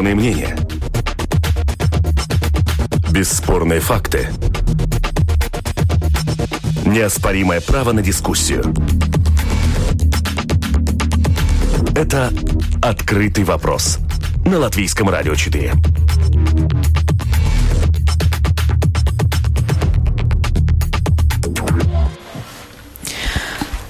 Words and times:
Бесспорные 0.00 0.14
мнения. 0.14 0.56
Бесспорные 3.10 3.80
факты. 3.80 4.28
Неоспоримое 6.86 7.60
право 7.60 7.92
на 7.92 8.00
дискуссию. 8.00 8.74
Это 11.94 12.32
«Открытый 12.80 13.44
вопрос» 13.44 13.98
на 14.46 14.58
Латвийском 14.58 15.10
радио 15.10 15.34
4. 15.34 15.74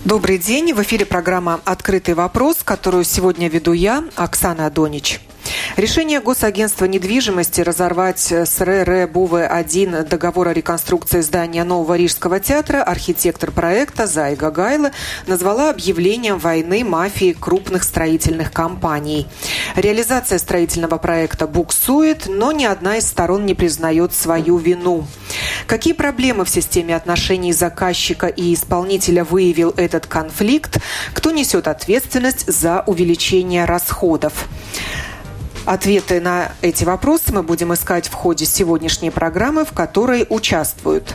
Добрый 0.05 0.38
день. 0.38 0.74
В 0.74 0.83
эфире 0.83 1.07
программа 1.07 1.61
«Открытый 1.65 2.15
вопрос», 2.15 2.57
которую 2.65 3.05
сегодня 3.05 3.49
веду 3.49 3.73
я, 3.73 4.02
Оксана 4.16 4.66
Адонич. 4.66 5.21
Решение 5.77 6.20
Госагентства 6.20 6.87
недвижимости 6.87 7.60
разорвать 7.60 8.33
с 8.33 8.60
РР 8.60 9.09
Буве-1 9.09 10.09
договор 10.09 10.48
о 10.48 10.52
реконструкции 10.52 11.20
здания 11.20 11.62
Нового 11.62 11.96
Рижского 11.96 12.41
театра 12.41 12.83
архитектор 12.83 13.52
проекта 13.52 14.09
Зайга 14.09 14.51
Гайла 14.51 14.91
назвала 15.29 15.70
объявлением 15.70 16.38
войны 16.38 16.84
мафии 16.84 17.37
крупных 17.38 17.84
строительных 17.84 18.52
компаний. 18.52 19.29
Реализация 19.77 20.38
строительного 20.38 20.98
проекта 20.98 21.46
буксует, 21.46 22.27
но 22.27 22.51
ни 22.51 22.65
одна 22.65 22.96
из 22.96 23.07
сторон 23.07 23.46
не 23.46 23.55
признает 23.55 24.12
свою 24.12 24.59
вину. 24.59 25.07
Какие 25.68 25.93
проблемы 25.93 26.45
в 26.45 26.51
системе 26.51 26.96
отношений 26.96 27.52
заказчика 27.52 28.27
и 28.27 28.52
исполнителя 28.55 29.23
выявил 29.23 29.73
этот 29.77 30.07
конфликт? 30.07 30.79
Кто 31.15 31.30
несет 31.30 31.68
ответственность 31.68 32.51
за 32.52 32.82
увеличение 32.87 33.66
расходов? 33.66 34.49
Ответы 35.66 36.21
на 36.21 36.53
эти 36.63 36.85
вопросы 36.85 37.33
мы 37.33 37.43
будем 37.43 37.73
искать 37.75 38.09
в 38.09 38.13
ходе 38.13 38.47
сегодняшней 38.47 39.11
программы, 39.11 39.65
в 39.65 39.73
которой 39.73 40.27
участвуют. 40.29 41.15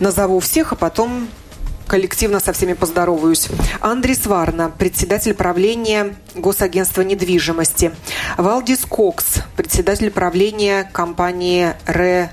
Назову 0.00 0.40
всех, 0.40 0.72
а 0.72 0.76
потом 0.76 1.28
коллективно 1.86 2.40
со 2.40 2.52
всеми 2.52 2.74
поздороваюсь. 2.74 3.48
Андрис 3.80 4.26
Варна, 4.26 4.70
председатель 4.70 5.34
правления 5.34 6.14
Госагентства 6.34 7.02
недвижимости. 7.02 7.92
Валдис 8.36 8.84
Кокс, 8.84 9.40
председатель 9.56 10.10
правления 10.10 10.88
компании 10.92 11.74
«Ре 11.86 12.30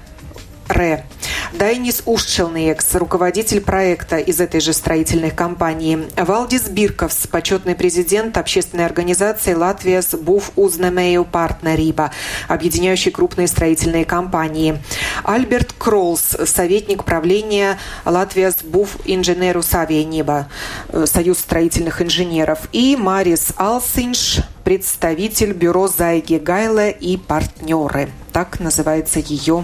Ре. 0.67 1.05
Дайнис 1.53 2.01
Ушчелнекс, 2.05 2.95
руководитель 2.95 3.61
проекта 3.61 4.17
из 4.17 4.41
этой 4.41 4.59
же 4.59 4.73
строительной 4.73 5.31
компании. 5.31 6.07
Валдис 6.17 6.63
Бирковс, 6.63 7.27
почетный 7.27 7.75
президент 7.75 8.37
общественной 8.37 8.85
организации 8.85 9.53
«Латвияс 9.53 10.15
Буф 10.15 10.51
Узнамею 10.55 11.23
Партнериба», 11.23 12.11
объединяющей 12.47 13.11
крупные 13.11 13.47
строительные 13.47 14.05
компании. 14.05 14.81
Альберт 15.23 15.73
Кролс, 15.77 16.35
советник 16.45 17.03
правления 17.05 17.77
«Латвияс 18.03 18.57
Буф 18.63 18.97
Инженеру 19.05 19.61
Савиениба», 19.61 20.49
э, 20.89 21.05
Союз 21.05 21.39
строительных 21.39 22.01
инженеров. 22.01 22.67
И 22.73 22.97
Марис 22.97 23.53
Алсинш, 23.55 24.39
представитель 24.63 25.53
бюро 25.53 25.87
Зайги 25.87 26.37
Гайла 26.37 26.89
и 26.89 27.15
партнеры. 27.17 28.09
Так 28.33 28.59
называется 28.59 29.19
ее 29.19 29.63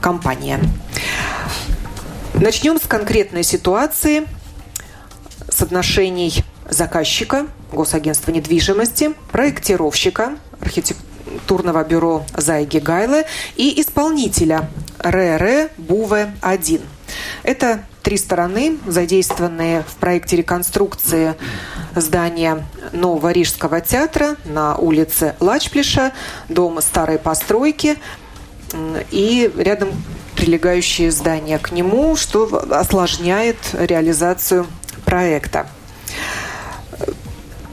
компания. 0.00 0.60
Начнем 2.34 2.78
с 2.78 2.86
конкретной 2.86 3.42
ситуации, 3.42 4.26
с 5.48 5.62
отношений 5.62 6.42
заказчика, 6.68 7.46
Госагентства 7.72 8.32
недвижимости, 8.32 9.12
проектировщика, 9.30 10.36
архитектурного 10.60 11.84
бюро 11.84 12.24
Зайги 12.36 12.80
Гайле 12.80 13.26
и 13.56 13.80
исполнителя 13.80 14.68
РР 14.98 15.70
Буве-1. 15.76 16.80
Это 17.42 17.84
три 18.02 18.16
стороны, 18.16 18.78
задействованные 18.86 19.82
в 19.82 19.96
проекте 19.96 20.36
реконструкции 20.36 21.34
здания 21.94 22.64
Нового 22.92 23.30
Рижского 23.32 23.80
театра 23.80 24.36
на 24.44 24.76
улице 24.76 25.36
Лачплиша, 25.40 26.12
дома 26.48 26.80
старой 26.80 27.18
постройки– 27.18 27.98
и 29.10 29.50
рядом 29.56 29.90
прилегающие 30.36 31.10
здания 31.10 31.58
к 31.58 31.72
нему, 31.72 32.16
что 32.16 32.64
осложняет 32.70 33.56
реализацию 33.74 34.66
проекта. 35.04 35.66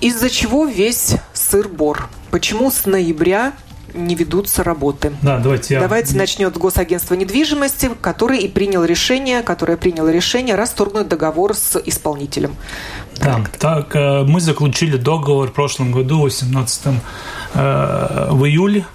Из-за 0.02 0.30
чего 0.30 0.66
весь 0.66 1.16
сыр-бор? 1.34 2.10
Почему 2.30 2.70
с 2.70 2.86
ноября 2.86 3.54
не 3.94 4.16
ведутся 4.16 4.64
работы. 4.64 5.14
Да, 5.22 5.40
давайте 5.40 5.76
я... 5.76 5.80
Давайте 5.82 6.16
начнет 6.16 6.56
Госагентство 6.58 7.16
недвижимости, 7.16 7.90
который 8.02 8.40
и 8.40 8.48
принял 8.48 8.84
решение, 8.84 9.42
которое 9.42 9.78
приняло 9.78 10.10
решение 10.10 10.56
расторгнуть 10.56 11.08
договор 11.08 11.56
с 11.56 11.82
исполнителем. 11.84 12.56
Да, 13.16 13.44
так, 13.60 13.96
э, 13.96 14.24
мы 14.24 14.40
заключили 14.40 14.98
договор 14.98 15.50
в 15.50 15.54
прошлом 15.54 15.92
году, 15.92 16.22
18 16.22 16.82
э, 17.54 18.28
в 18.32 18.46
июле 18.46 18.86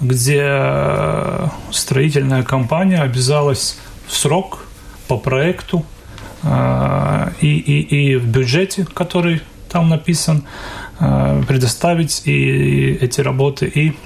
где 0.00 0.40
э, 0.42 1.48
строительная 1.70 2.42
компания 2.42 2.98
обязалась 2.98 3.78
в 4.06 4.16
срок 4.16 4.64
по 5.08 5.18
проекту 5.18 5.84
э, 6.42 7.30
и, 7.40 7.58
и, 7.58 8.12
и 8.12 8.16
в 8.16 8.26
бюджете, 8.26 8.86
который 8.86 9.42
там 9.68 9.88
написан, 9.88 10.44
э, 10.98 11.42
предоставить 11.46 12.22
и 12.26 12.92
эти 13.00 13.20
работы 13.20 13.66
и 13.66 13.96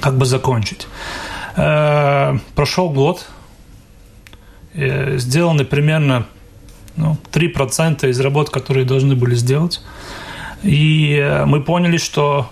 как 0.00 0.16
бы 0.16 0.26
закончить. 0.26 0.88
Прошел 1.54 2.90
год, 2.90 3.28
сделаны 4.74 5.64
примерно 5.64 6.26
ну, 6.96 7.16
3% 7.30 8.08
из 8.08 8.18
работ, 8.18 8.50
которые 8.50 8.84
должны 8.84 9.14
были 9.14 9.36
сделать. 9.36 9.80
И 10.64 11.42
мы 11.46 11.62
поняли, 11.62 11.96
что 11.96 12.50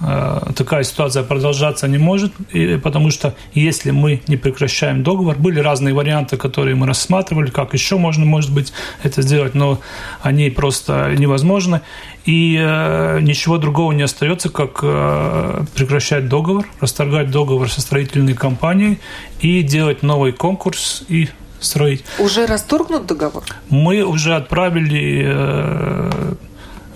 такая 0.00 0.84
ситуация 0.84 1.24
продолжаться 1.24 1.88
не 1.88 1.98
может, 1.98 2.32
и, 2.52 2.76
потому 2.76 3.10
что 3.10 3.34
если 3.52 3.90
мы 3.90 4.22
не 4.28 4.36
прекращаем 4.36 5.02
договор, 5.02 5.36
были 5.36 5.58
разные 5.58 5.92
варианты, 5.92 6.36
которые 6.36 6.76
мы 6.76 6.86
рассматривали, 6.86 7.50
как 7.50 7.74
еще 7.74 7.98
можно, 7.98 8.24
может 8.24 8.52
быть, 8.52 8.72
это 9.02 9.22
сделать, 9.22 9.54
но 9.54 9.80
они 10.22 10.50
просто 10.50 11.14
невозможны, 11.18 11.80
и 12.24 12.58
э, 12.60 13.20
ничего 13.22 13.58
другого 13.58 13.92
не 13.92 14.02
остается, 14.02 14.50
как 14.50 14.80
э, 14.82 15.64
прекращать 15.74 16.28
договор, 16.28 16.66
расторгать 16.80 17.30
договор 17.30 17.68
со 17.70 17.80
строительной 17.80 18.34
компанией 18.34 19.00
и 19.40 19.62
делать 19.62 20.02
новый 20.02 20.32
конкурс 20.32 21.04
и 21.08 21.28
строить. 21.58 22.04
Уже 22.18 22.46
расторгнут 22.46 23.06
договор? 23.06 23.42
Мы 23.68 24.02
уже 24.02 24.36
отправили 24.36 25.24
э, 25.26 26.34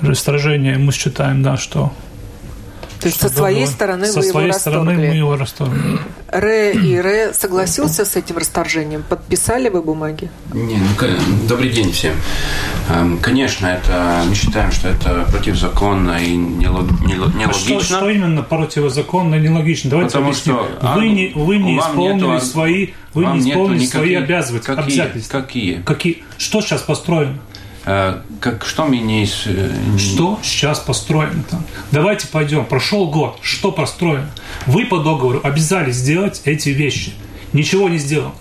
расторжение, 0.00 0.78
мы 0.78 0.92
считаем, 0.92 1.42
да, 1.42 1.56
что 1.56 1.92
то 3.02 3.08
есть 3.08 3.20
со 3.20 3.28
своей 3.28 3.66
стороны 3.66 4.06
со 4.06 4.20
вы 4.20 4.26
своей 4.26 4.48
его 4.48 4.58
стороны 4.58 4.96
мы 4.96 5.04
его 5.06 5.36
расторгли. 5.36 5.98
Ре 6.28 6.72
и 6.72 7.00
Ре 7.00 7.34
согласился 7.34 8.04
с 8.04 8.14
этим 8.14 8.38
расторжением? 8.38 9.02
Подписали 9.02 9.68
вы 9.68 9.82
бумаги? 9.82 10.30
Не, 10.52 10.76
ну, 10.76 11.08
добрый 11.48 11.70
день 11.70 11.90
всем. 11.90 12.14
Эм, 12.88 13.18
конечно, 13.18 13.66
это 13.66 14.22
мы 14.28 14.34
считаем, 14.36 14.70
что 14.70 14.88
это 14.88 15.26
противозаконно 15.32 16.22
и 16.22 16.36
нелогично. 16.36 17.48
А 17.48 17.52
что, 17.52 17.80
что 17.80 18.08
именно 18.08 18.42
противозаконно 18.42 19.34
и 19.34 19.40
нелогично? 19.40 19.90
Давайте 19.90 20.12
Потому 20.12 20.28
объясним. 20.28 20.54
Что, 20.54 20.68
а, 20.80 20.94
вы 20.94 21.08
не, 21.08 21.32
вы 21.34 21.58
не 21.58 21.78
исполнили 21.78 22.26
нету, 22.26 22.46
свои, 22.46 22.88
вы 23.14 23.26
не 23.26 23.50
исполнили 23.50 23.84
свои 23.84 24.14
обязательства. 24.14 24.76
Какие? 24.76 24.84
обязательства. 24.84 25.40
Какие? 25.40 25.82
Какие? 25.82 26.24
Что 26.38 26.60
сейчас 26.60 26.82
построено? 26.82 27.36
Э, 27.84 28.20
как, 28.40 28.64
что 28.64 28.84
мне 28.84 29.00
не... 29.00 29.26
Что 29.26 30.38
сейчас 30.42 30.78
построено 30.80 31.42
там? 31.50 31.64
Давайте 31.90 32.28
пойдем. 32.28 32.64
Прошел 32.66 33.08
год. 33.08 33.38
Что 33.42 33.72
построено? 33.72 34.30
Вы 34.66 34.86
по 34.86 34.98
договору 34.98 35.40
обязались 35.42 35.96
сделать 35.96 36.42
эти 36.44 36.70
вещи. 36.70 37.12
Ничего 37.52 37.88
не 37.88 37.98
сделал. 37.98 38.32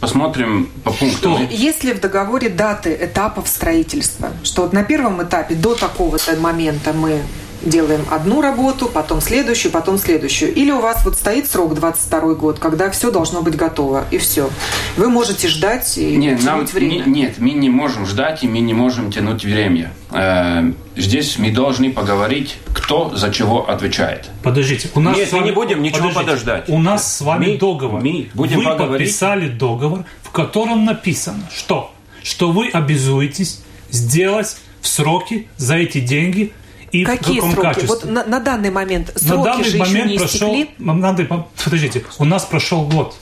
Посмотрим 0.00 0.70
по 0.84 0.92
пунктам. 0.92 1.34
Что? 1.34 1.42
Есть 1.50 1.82
ли 1.82 1.92
в 1.92 2.00
договоре 2.00 2.48
даты 2.48 2.96
этапов 3.00 3.48
строительства? 3.48 4.30
Что 4.44 4.62
вот 4.62 4.72
на 4.72 4.84
первом 4.84 5.22
этапе 5.22 5.54
до 5.54 5.74
такого-то 5.74 6.36
момента 6.36 6.92
мы 6.92 7.20
делаем 7.62 8.04
одну 8.10 8.40
работу, 8.40 8.86
потом 8.86 9.20
следующую, 9.20 9.72
потом 9.72 9.98
следующую. 9.98 10.54
Или 10.54 10.70
у 10.70 10.80
вас 10.80 11.04
вот 11.04 11.16
стоит 11.16 11.50
срок 11.50 11.74
22 11.74 12.34
год, 12.34 12.58
когда 12.58 12.90
все 12.90 13.10
должно 13.10 13.42
быть 13.42 13.56
готово, 13.56 14.04
и 14.10 14.18
все. 14.18 14.50
Вы 14.96 15.08
можете 15.08 15.48
ждать 15.48 15.98
и 15.98 16.16
нет, 16.16 16.42
нам, 16.42 16.64
время. 16.64 17.04
Не, 17.04 17.22
нет, 17.22 17.34
мы 17.38 17.52
не 17.52 17.70
можем 17.70 18.06
ждать, 18.06 18.44
и 18.44 18.48
мы 18.48 18.60
не 18.60 18.74
можем 18.74 19.10
тянуть 19.10 19.44
время. 19.44 19.92
Э, 20.10 20.72
здесь 20.96 21.38
мы 21.38 21.50
должны 21.50 21.92
поговорить, 21.92 22.56
кто 22.74 23.14
за 23.14 23.32
чего 23.32 23.68
отвечает. 23.68 24.28
Подождите, 24.42 24.90
у 24.94 25.00
нас 25.00 25.16
Нет, 25.16 25.32
вами, 25.32 25.42
мы 25.42 25.46
не 25.48 25.54
будем 25.54 25.82
ничего 25.82 26.10
подождать. 26.10 26.68
У 26.68 26.78
нас 26.78 27.16
с 27.16 27.20
вами 27.20 27.52
мы, 27.52 27.58
договор. 27.58 28.00
Мы 28.00 28.28
будем 28.34 28.58
вы 28.58 28.64
поговорить. 28.64 29.08
подписали 29.08 29.48
договор, 29.48 30.04
в 30.22 30.30
котором 30.30 30.84
написано, 30.84 31.48
что? 31.54 31.92
Что 32.22 32.50
вы 32.50 32.68
обязуетесь 32.68 33.62
сделать 33.90 34.56
в 34.80 34.88
сроки 34.88 35.48
за 35.56 35.76
эти 35.76 36.00
деньги 36.00 36.52
и 36.92 37.04
Какие 37.04 37.38
в 37.40 37.42
каком 37.42 37.52
сроки? 37.52 37.66
качестве. 37.66 37.88
Вот 37.88 38.04
на, 38.04 38.24
на 38.24 38.40
данный 38.40 38.70
момент 38.70 39.12
сроки 39.16 39.38
на 39.38 39.44
данный 39.44 39.64
же 39.68 39.78
момент 39.78 39.96
еще 40.06 40.12
не 40.12 40.18
прошел, 40.18 40.54
истекли. 40.54 40.74
надо, 40.78 41.44
подождите, 41.64 42.04
у 42.18 42.24
нас 42.24 42.44
прошел 42.44 42.86
год. 42.86 43.16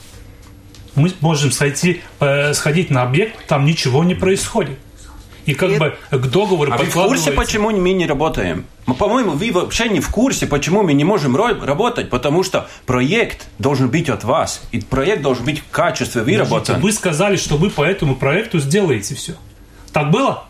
Мы 0.95 1.11
можем 1.21 1.51
сойти, 1.51 2.01
э, 2.19 2.53
сходить 2.53 2.89
на 2.89 3.03
объект, 3.03 3.45
там 3.47 3.65
ничего 3.65 4.03
не 4.03 4.15
происходит. 4.15 4.79
И 5.45 5.53
как 5.53 5.71
И- 5.71 5.77
бы 5.77 5.95
к 6.11 6.17
договору 6.27 6.73
А 6.73 6.77
вы 6.77 6.85
в 6.85 6.93
курсе, 6.93 7.31
почему 7.31 7.69
мы 7.71 7.93
не 7.93 8.05
работаем? 8.05 8.65
По-моему, 8.85 9.31
вы 9.31 9.51
вообще 9.53 9.87
не 9.87 10.01
в 10.01 10.09
курсе, 10.09 10.45
почему 10.45 10.83
мы 10.83 10.91
не 10.93 11.05
можем 11.05 11.35
работать, 11.37 12.09
потому 12.09 12.43
что 12.43 12.67
проект 12.85 13.47
должен 13.57 13.89
быть 13.89 14.09
от 14.09 14.25
вас, 14.25 14.61
и 14.73 14.79
проект 14.81 15.21
должен 15.21 15.45
быть 15.45 15.59
в 15.59 15.69
качестве 15.71 16.23
выработан. 16.23 16.81
Вы 16.81 16.91
сказали, 16.91 17.37
что 17.37 17.55
вы 17.55 17.69
по 17.69 17.83
этому 17.83 18.15
проекту 18.15 18.59
сделаете 18.59 19.15
все. 19.15 19.35
Так 19.93 20.11
было? 20.11 20.46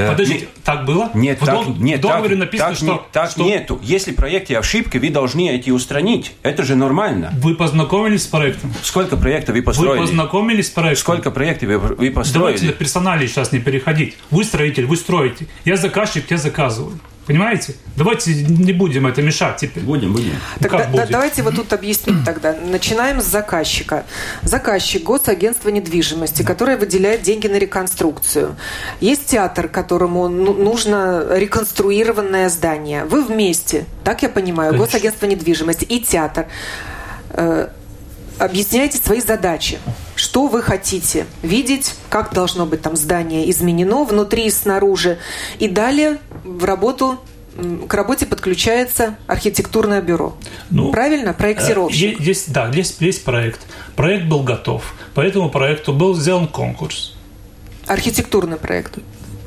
Э, 0.00 0.10
Подождите, 0.10 0.40
не- 0.40 0.46
так 0.64 0.84
было? 0.84 1.10
Нет, 1.14 1.40
в, 1.40 1.44
так, 1.46 1.54
дог- 1.66 1.78
нет, 1.78 1.98
в 1.98 2.02
договоре 2.02 2.30
так, 2.36 2.38
написано, 2.38 2.68
так, 2.68 2.76
что, 2.76 2.86
не- 2.86 3.00
так 3.12 3.30
что 3.30 3.44
нету. 3.44 3.80
Если 3.82 4.12
в 4.12 4.16
проекте 4.16 4.58
ошибки, 4.58 4.98
вы 4.98 5.10
должны 5.10 5.48
эти 5.50 5.70
устранить. 5.70 6.32
Это 6.42 6.62
же 6.64 6.74
нормально. 6.76 7.32
вы 7.40 7.54
познакомились 7.54 8.24
с 8.24 8.26
проектом. 8.26 8.72
Сколько 8.82 9.16
проектов 9.16 9.54
вы 9.54 9.60
Вы 9.60 9.66
построили? 9.66 10.00
познакомились 10.00 10.66
с 10.66 10.70
проектом. 10.70 11.00
Сколько 11.00 11.30
проектов 11.30 11.68
вы, 11.68 11.78
вы 11.78 11.88
Давайте 11.88 12.08
на 12.10 12.14
построили? 12.14 12.72
персонале 12.72 13.28
сейчас 13.28 13.52
не 13.52 13.58
переходить. 13.60 14.16
Вы 14.30 14.44
строитель, 14.44 14.86
вы 14.86 14.96
строите. 14.96 15.46
Я 15.64 15.76
заказчик, 15.76 16.24
я 16.30 16.36
заказываю. 16.36 16.98
Понимаете? 17.30 17.74
Давайте 17.96 18.34
не 18.34 18.72
будем 18.72 19.06
это 19.06 19.22
мешать 19.22 19.58
теперь. 19.58 19.84
Будем, 19.84 20.12
будем. 20.12 20.32
Ну, 20.58 20.68
как 20.68 20.80
да- 20.80 20.86
будет? 20.88 21.10
давайте 21.10 21.42
вот 21.42 21.54
тут 21.54 21.72
объясним 21.72 22.24
тогда. 22.26 22.52
Начинаем 22.54 23.20
с 23.20 23.24
заказчика. 23.24 24.04
Заказчик– 24.42 25.02
Госагентство 25.04 25.68
недвижимости, 25.68 26.42
которое 26.42 26.76
выделяет 26.76 27.22
деньги 27.22 27.46
на 27.46 27.54
реконструкцию. 27.56 28.56
Есть 29.00 29.26
театр, 29.26 29.68
которому 29.68 30.28
ну- 30.28 30.54
нужно 30.54 31.24
реконструированное 31.30 32.48
здание. 32.48 33.04
Вы 33.04 33.22
вместе, 33.22 33.84
так 34.02 34.22
я 34.24 34.28
понимаю, 34.28 34.72
Конечно. 34.72 34.86
Госагентство 34.86 35.26
недвижимости 35.26 35.84
и 35.84 36.00
театр. 36.00 36.46
Э, 37.30 37.68
Объясняйте 38.38 38.96
свои 38.96 39.20
задачи. 39.20 39.78
Что 40.14 40.46
вы 40.46 40.62
хотите 40.62 41.26
видеть, 41.42 41.94
как 42.08 42.32
должно 42.32 42.64
быть 42.64 42.80
там 42.80 42.96
здание 42.96 43.50
изменено 43.50 44.04
внутри 44.04 44.46
и 44.46 44.50
снаружи. 44.50 45.18
И 45.58 45.68
далее 45.68 46.16
в 46.44 46.64
работу 46.64 47.18
к 47.88 47.94
работе 47.94 48.26
подключается 48.26 49.16
архитектурное 49.26 50.00
бюро. 50.00 50.36
Ну, 50.70 50.92
Правильно? 50.92 51.32
Проектировщик. 51.32 52.20
Э, 52.20 52.22
Есть, 52.22 52.52
да, 52.52 52.68
есть, 52.68 53.00
есть 53.00 53.24
проект. 53.24 53.60
Проект 53.96 54.26
был 54.26 54.42
готов. 54.42 54.94
По 55.14 55.20
этому 55.20 55.50
проекту 55.50 55.92
был 55.92 56.14
сделан 56.14 56.46
конкурс. 56.46 57.16
Архитектурный 57.86 58.56
проект. 58.56 58.98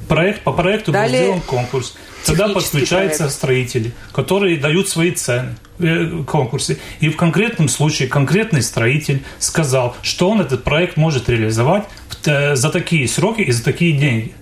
Проект, 0.10 0.44
по 0.44 0.52
проекту 0.52 0.92
Далее 0.92 1.12
был 1.12 1.26
сделан 1.26 1.42
конкурс. 1.42 1.96
Тогда 2.26 2.50
подключаются 2.50 3.20
проект. 3.24 3.36
строители, 3.36 3.92
которые 4.12 4.58
дают 4.58 4.90
свои 4.90 5.12
цены 5.12 5.56
э, 5.80 6.06
в 6.06 6.26
конкурсе. 6.26 6.78
И 7.00 7.10
в 7.10 7.16
конкретном 7.16 7.70
случае 7.70 8.10
конкретный 8.10 8.62
строитель 8.62 9.24
сказал, 9.40 9.96
что 10.02 10.30
он 10.30 10.42
этот 10.42 10.64
проект 10.64 10.98
может 10.98 11.30
реализовать 11.30 11.86
э, 12.26 12.56
за 12.56 12.70
такие 12.70 13.08
сроки 13.08 13.42
и 13.42 13.52
за 13.52 13.64
такие 13.64 13.98
деньги. 13.98 14.34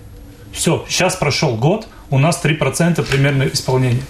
Все, 0.52 0.84
сейчас 0.88 1.16
прошел 1.16 1.56
год, 1.56 1.88
у 2.12 2.18
нас 2.18 2.40
3% 2.44 3.02
примерно 3.02 3.42
исполнения. 3.44 4.02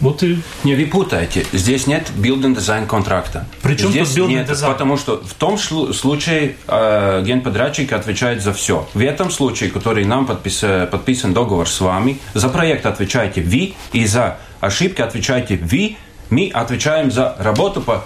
Вот 0.00 0.22
и 0.22 0.38
Не, 0.64 0.74
вы 0.76 0.86
путаете. 0.86 1.44
Здесь 1.52 1.86
нет 1.86 2.10
building 2.16 2.56
design 2.56 2.86
контракта. 2.86 3.46
При 3.62 3.76
чем 3.76 3.90
Здесь 3.90 4.14
тут 4.14 4.30
нет, 4.30 4.48
design? 4.48 4.72
потому 4.72 4.96
что 4.96 5.22
в 5.22 5.34
том 5.34 5.58
случае 5.58 6.56
э, 6.66 7.22
генподрядчик 7.22 7.92
отвечает 7.92 8.42
за 8.42 8.54
все. 8.54 8.88
В 8.94 9.00
этом 9.02 9.30
случае, 9.30 9.70
который 9.70 10.06
нам 10.06 10.24
подпис- 10.26 10.86
подписан 10.86 11.34
договор 11.34 11.68
с 11.68 11.80
вами, 11.82 12.18
за 12.32 12.48
проект 12.48 12.86
отвечаете 12.86 13.42
вы, 13.42 13.74
и 13.92 14.06
за 14.06 14.38
ошибки 14.60 15.02
отвечаете 15.02 15.56
вы. 15.58 15.96
Мы 16.30 16.50
отвечаем 16.54 17.10
за 17.10 17.36
работу 17.38 17.82
по 17.82 18.02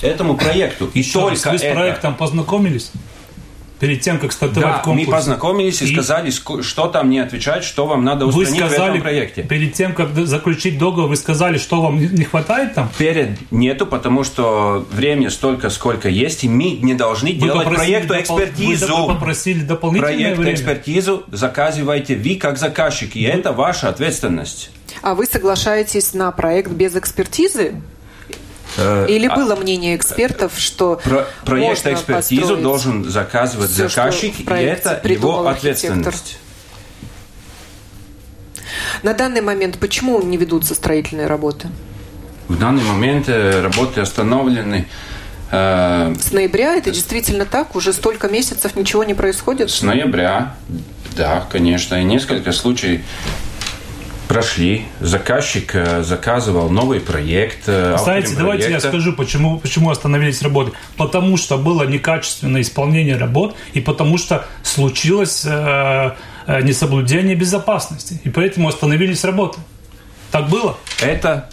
этому 0.00 0.36
проекту. 0.38 0.90
И 0.94 1.00
Еще 1.00 1.28
раз, 1.28 1.40
только 1.42 1.50
вы 1.50 1.58
с 1.58 1.62
это. 1.62 1.74
проектом 1.74 2.14
познакомились 2.14 2.90
перед 3.86 4.00
тем, 4.00 4.18
как 4.18 4.32
стартовать 4.32 4.68
Да, 4.76 4.78
конкурс? 4.78 5.06
мы 5.06 5.12
познакомились 5.12 5.82
и, 5.82 5.84
И- 5.86 5.92
сказали, 5.92 6.30
ск- 6.30 6.62
что 6.62 6.86
там 6.88 7.10
не 7.10 7.18
отвечать, 7.18 7.64
что 7.64 7.86
вам 7.86 8.04
надо 8.04 8.26
Вы 8.26 8.42
устранить 8.42 8.62
в 8.62 8.66
сказали, 8.68 8.90
этом 8.92 9.02
проекте. 9.02 9.42
перед 9.42 9.72
тем, 9.74 9.92
как 9.94 10.14
заключить 10.14 10.78
договор, 10.78 11.08
вы 11.10 11.16
сказали, 11.16 11.58
что 11.58 11.80
вам 11.82 11.98
не- 11.98 12.24
хватает 12.24 12.74
там? 12.74 12.88
Перед 12.98 13.30
нету, 13.52 13.86
потому 13.86 14.24
что 14.24 14.86
время 14.90 15.30
столько, 15.30 15.70
сколько 15.70 16.08
есть, 16.08 16.44
и 16.44 16.48
мы 16.48 16.72
не 16.82 16.94
должны 16.94 17.28
Вы 17.32 17.34
делать 17.34 17.66
проекту 17.66 18.14
допол- 18.14 18.20
экспертизу. 18.20 18.96
Вы 19.06 19.14
попросили 19.14 19.60
дополнительное 19.60 20.14
Проект 20.16 20.38
время. 20.38 20.54
экспертизу 20.54 21.24
заказываете 21.30 22.16
вы 22.16 22.36
как 22.36 22.58
заказчик, 22.58 23.14
и 23.16 23.22
это 23.22 23.52
ваша 23.52 23.88
ответственность. 23.88 24.70
А 25.02 25.14
вы 25.14 25.26
соглашаетесь 25.26 26.14
на 26.14 26.30
проект 26.32 26.70
без 26.70 26.96
экспертизы? 26.96 27.74
Или 28.76 29.26
а- 29.26 29.34
было 29.34 29.56
мнение 29.56 29.96
экспертов, 29.96 30.52
что 30.56 31.00
Про- 31.02 31.26
проект 31.44 31.86
экспертизу 31.86 32.56
должен 32.56 33.04
заказывать 33.10 33.70
что 33.72 33.88
заказчик, 33.88 34.38
и 34.40 34.44
это 34.44 35.00
его 35.04 35.46
архитектор? 35.46 35.92
ответственность. 35.92 36.38
На 39.02 39.12
данный 39.14 39.40
момент 39.42 39.78
почему 39.78 40.22
не 40.22 40.36
ведутся 40.36 40.74
строительные 40.74 41.26
работы? 41.26 41.68
В 42.48 42.58
данный 42.58 42.82
момент 42.84 43.28
э, 43.28 43.60
работы 43.62 44.00
остановлены. 44.00 44.86
Э, 45.50 46.14
С 46.20 46.32
ноября 46.32 46.74
это 46.74 46.90
действительно 46.90 47.44
так? 47.46 47.74
Уже 47.76 47.92
столько 47.92 48.28
месяцев 48.28 48.76
ничего 48.76 49.04
не 49.04 49.14
происходит? 49.14 49.70
С 49.70 49.82
ноября, 49.82 50.54
да, 51.16 51.46
конечно, 51.50 51.94
и 52.00 52.04
несколько 52.04 52.52
случаев 52.52 53.02
прошли. 54.28 54.84
Заказчик 55.00 55.74
э, 55.74 56.02
заказывал 56.02 56.70
новый 56.70 57.00
проект. 57.00 57.64
э, 57.66 57.96
Знаете, 57.98 58.28
автором 58.28 58.38
давайте 58.38 58.64
я 58.64 58.68
проекта. 58.78 58.88
скажу, 58.88 59.12
почему, 59.12 59.58
почему 59.58 59.90
остановились 59.90 60.42
работы. 60.42 60.72
Потому 60.96 61.36
что 61.36 61.58
было 61.58 61.84
некачественное 61.84 62.62
исполнение 62.62 63.16
работ, 63.16 63.56
и 63.72 63.80
потому 63.80 64.18
что 64.18 64.46
случилось 64.62 65.44
э, 65.44 66.12
э, 66.46 66.62
несоблюдение 66.62 67.36
безопасности. 67.36 68.20
И 68.24 68.30
поэтому 68.30 68.68
остановились 68.68 69.24
работы. 69.24 69.60
Так 70.30 70.48
было? 70.48 70.76
Это 71.00 71.48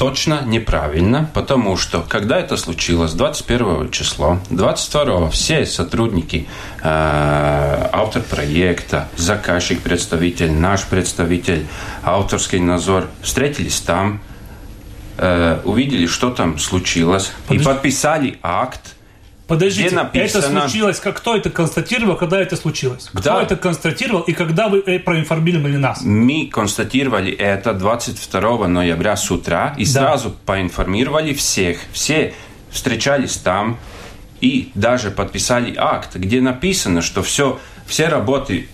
точно 0.00 0.40
неправильно, 0.46 1.28
потому 1.34 1.76
что 1.76 2.00
когда 2.00 2.40
это 2.40 2.56
случилось, 2.56 3.12
21 3.12 3.90
числа, 3.90 4.40
22 4.48 5.28
все 5.28 5.66
сотрудники, 5.66 6.48
э, 6.82 7.88
автор 7.92 8.22
проекта, 8.22 9.10
заказчик, 9.18 9.82
представитель, 9.82 10.52
наш 10.52 10.84
представитель, 10.84 11.66
авторский 12.02 12.60
надзор 12.60 13.08
встретились 13.20 13.78
там, 13.82 14.22
э, 15.18 15.60
увидели, 15.64 16.06
что 16.06 16.30
там 16.30 16.58
случилось, 16.58 17.30
Подожди. 17.46 17.62
и 17.62 17.66
подписали 17.66 18.38
акт. 18.42 18.94
Подождите, 19.50 20.08
это 20.14 20.42
случилось, 20.42 21.00
как 21.00 21.16
кто 21.16 21.34
это 21.36 21.50
констатировал, 21.50 22.14
когда 22.14 22.40
это 22.40 22.54
случилось? 22.56 23.08
Кто 23.12 23.20
Да. 23.20 23.42
это 23.42 23.56
констатировал 23.56 24.20
и 24.22 24.32
когда 24.32 24.68
вы 24.68 24.78
э, 24.86 25.00
проинформировали 25.00 25.76
нас? 25.76 26.02
Мы 26.02 26.48
констатировали 26.52 27.32
это 27.32 27.74
22 27.74 28.68
ноября 28.68 29.16
с 29.16 29.28
утра 29.28 29.74
и 29.76 29.84
Да. 29.84 29.90
сразу 29.90 30.30
поинформировали 30.46 31.34
всех. 31.34 31.78
Все 31.92 32.32
встречались 32.70 33.38
там 33.38 33.76
и 34.40 34.70
даже 34.76 35.10
подписали 35.10 35.74
акт, 35.76 36.14
где 36.14 36.40
написано, 36.40 37.02
что 37.02 37.24
все, 37.24 37.58
все 37.86 38.06
работы 38.06 38.68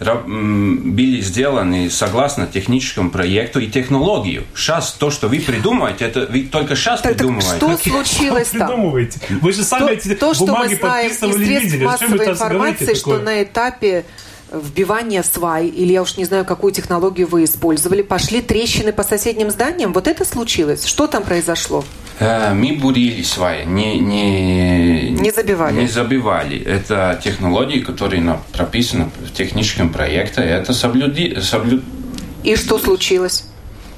были 0.00 1.20
сделаны 1.20 1.90
согласно 1.90 2.46
техническому 2.46 3.10
проекту 3.10 3.60
и 3.60 3.66
технологию. 3.66 4.44
Сейчас 4.54 4.92
то, 4.92 5.10
что 5.10 5.28
вы 5.28 5.40
придумаете, 5.40 6.06
это 6.06 6.26
вы 6.30 6.44
только 6.44 6.74
сейчас 6.74 7.02
Так, 7.02 7.16
придумываете. 7.16 7.56
что 7.56 7.76
случилось 7.76 8.48
там? 8.48 8.60
придумываете? 8.68 9.20
Вы 9.28 9.52
же 9.52 9.62
сами 9.62 9.86
То, 9.86 9.92
эти 9.92 10.14
то, 10.14 10.32
что 10.32 10.46
мы 10.46 10.52
бумаги 10.52 10.74
знаем 10.74 11.10
из 11.10 11.18
средств 11.18 11.38
видели. 11.38 11.84
Массовой 11.84 12.30
информации, 12.30 12.94
что 12.94 13.18
на 13.18 13.42
этапе 13.42 14.06
вбивания 14.50 15.22
свай, 15.22 15.66
или 15.66 15.92
я 15.92 16.02
уж 16.02 16.16
не 16.16 16.24
знаю, 16.24 16.44
какую 16.44 16.72
технологию 16.72 17.28
вы 17.28 17.44
использовали, 17.44 18.02
пошли 18.02 18.40
трещины 18.40 18.92
по 18.92 19.02
соседним 19.02 19.50
зданиям. 19.50 19.92
Вот 19.92 20.08
это 20.08 20.24
случилось? 20.24 20.86
Что 20.86 21.06
там 21.06 21.22
произошло? 21.22 21.84
Э, 22.20 22.52
Мы 22.54 22.72
бурили 22.80 23.22
сваи, 23.22 23.64
не, 23.64 23.98
не, 23.98 25.10
Не 25.10 25.30
забивали. 25.30 25.80
Не 25.80 25.86
забивали. 25.88 26.62
Это 26.62 27.18
технологии, 27.24 27.80
которые 27.80 28.38
прописаны 28.52 29.04
в 29.26 29.32
техническом 29.32 29.88
проекте. 29.88 30.42
Это 30.42 30.72
соблюди, 30.74 31.36
соблю- 31.40 31.82
И 32.44 32.56
что 32.56 32.78
случилось? 32.78 33.44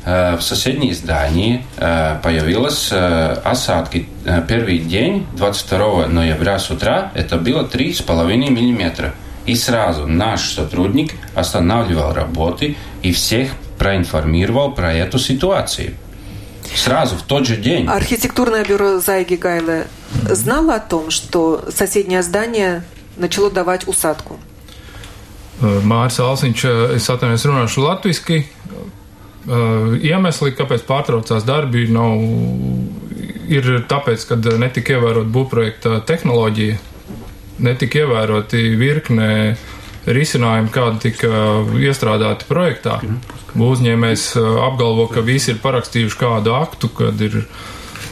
Э, 0.05 0.37
В 0.37 0.43
соседнем 0.43 0.95
здании 0.95 1.65
э, 1.77 2.17
появилась 2.23 2.89
э, 2.93 3.33
осадки. 3.45 4.07
Первый 4.49 4.79
день, 4.79 5.27
22 5.37 6.07
ноября 6.07 6.59
с 6.59 6.71
утра, 6.71 7.11
это 7.15 7.37
было 7.39 7.65
3,5 7.65 8.51
миллиметра. 8.51 9.15
И 9.47 9.57
сразу 9.57 10.07
наш 10.07 10.41
сотрудник 10.55 11.13
останавливал 11.35 12.15
работы 12.15 12.77
и 13.03 13.11
всех 13.13 13.51
проинформировал 13.79 14.73
про 14.73 14.93
эту 14.93 15.19
ситуацию. 15.19 15.95
Сразу, 16.76 17.16
в 17.16 17.24
тот 17.24 17.46
же 17.46 17.58
день. 17.58 17.88
Архитектурное 17.88 18.64
бюро 18.64 19.00
Зайги 19.00 19.36
Гайле 19.36 19.88
знало 20.30 20.76
о 20.76 20.80
том, 20.80 21.12
что 21.12 21.66
соседнее 21.70 22.22
здание 22.22 22.84
начало 23.18 23.50
давать 23.50 23.88
усадку? 23.88 24.40
Mārcis 25.62 26.22
Alsiņš, 26.22 26.64
es 26.94 27.08
atvainojos, 27.10 27.46
runāšu 27.50 27.82
latviski. 27.82 28.44
Iemesli, 29.48 30.52
kāpēc 30.54 30.84
pārtraucās 30.86 31.46
darbi, 31.48 31.88
nav, 31.90 32.20
ir 33.50 33.82
tāpēc, 33.90 34.26
ka 34.30 34.38
netika 34.62 34.98
ievērot 34.98 35.32
būvprojekta 35.34 36.02
tehnoloģija, 36.06 36.78
netika 37.64 38.04
ievēroti 38.04 38.76
virknē 38.78 39.32
risinājumi, 40.08 40.72
kādi 40.72 41.10
tika 41.10 41.32
iestrādāti 41.78 42.48
projektā. 42.50 43.00
Uzņēmējs 43.58 44.30
apgalvo, 44.38 45.08
ka 45.12 45.24
visi 45.26 45.54
ir 45.54 45.64
parakstījuši 45.64 46.20
kādu 46.22 46.56
aktu, 46.58 46.94
kad 47.02 47.28
ir 47.28 47.42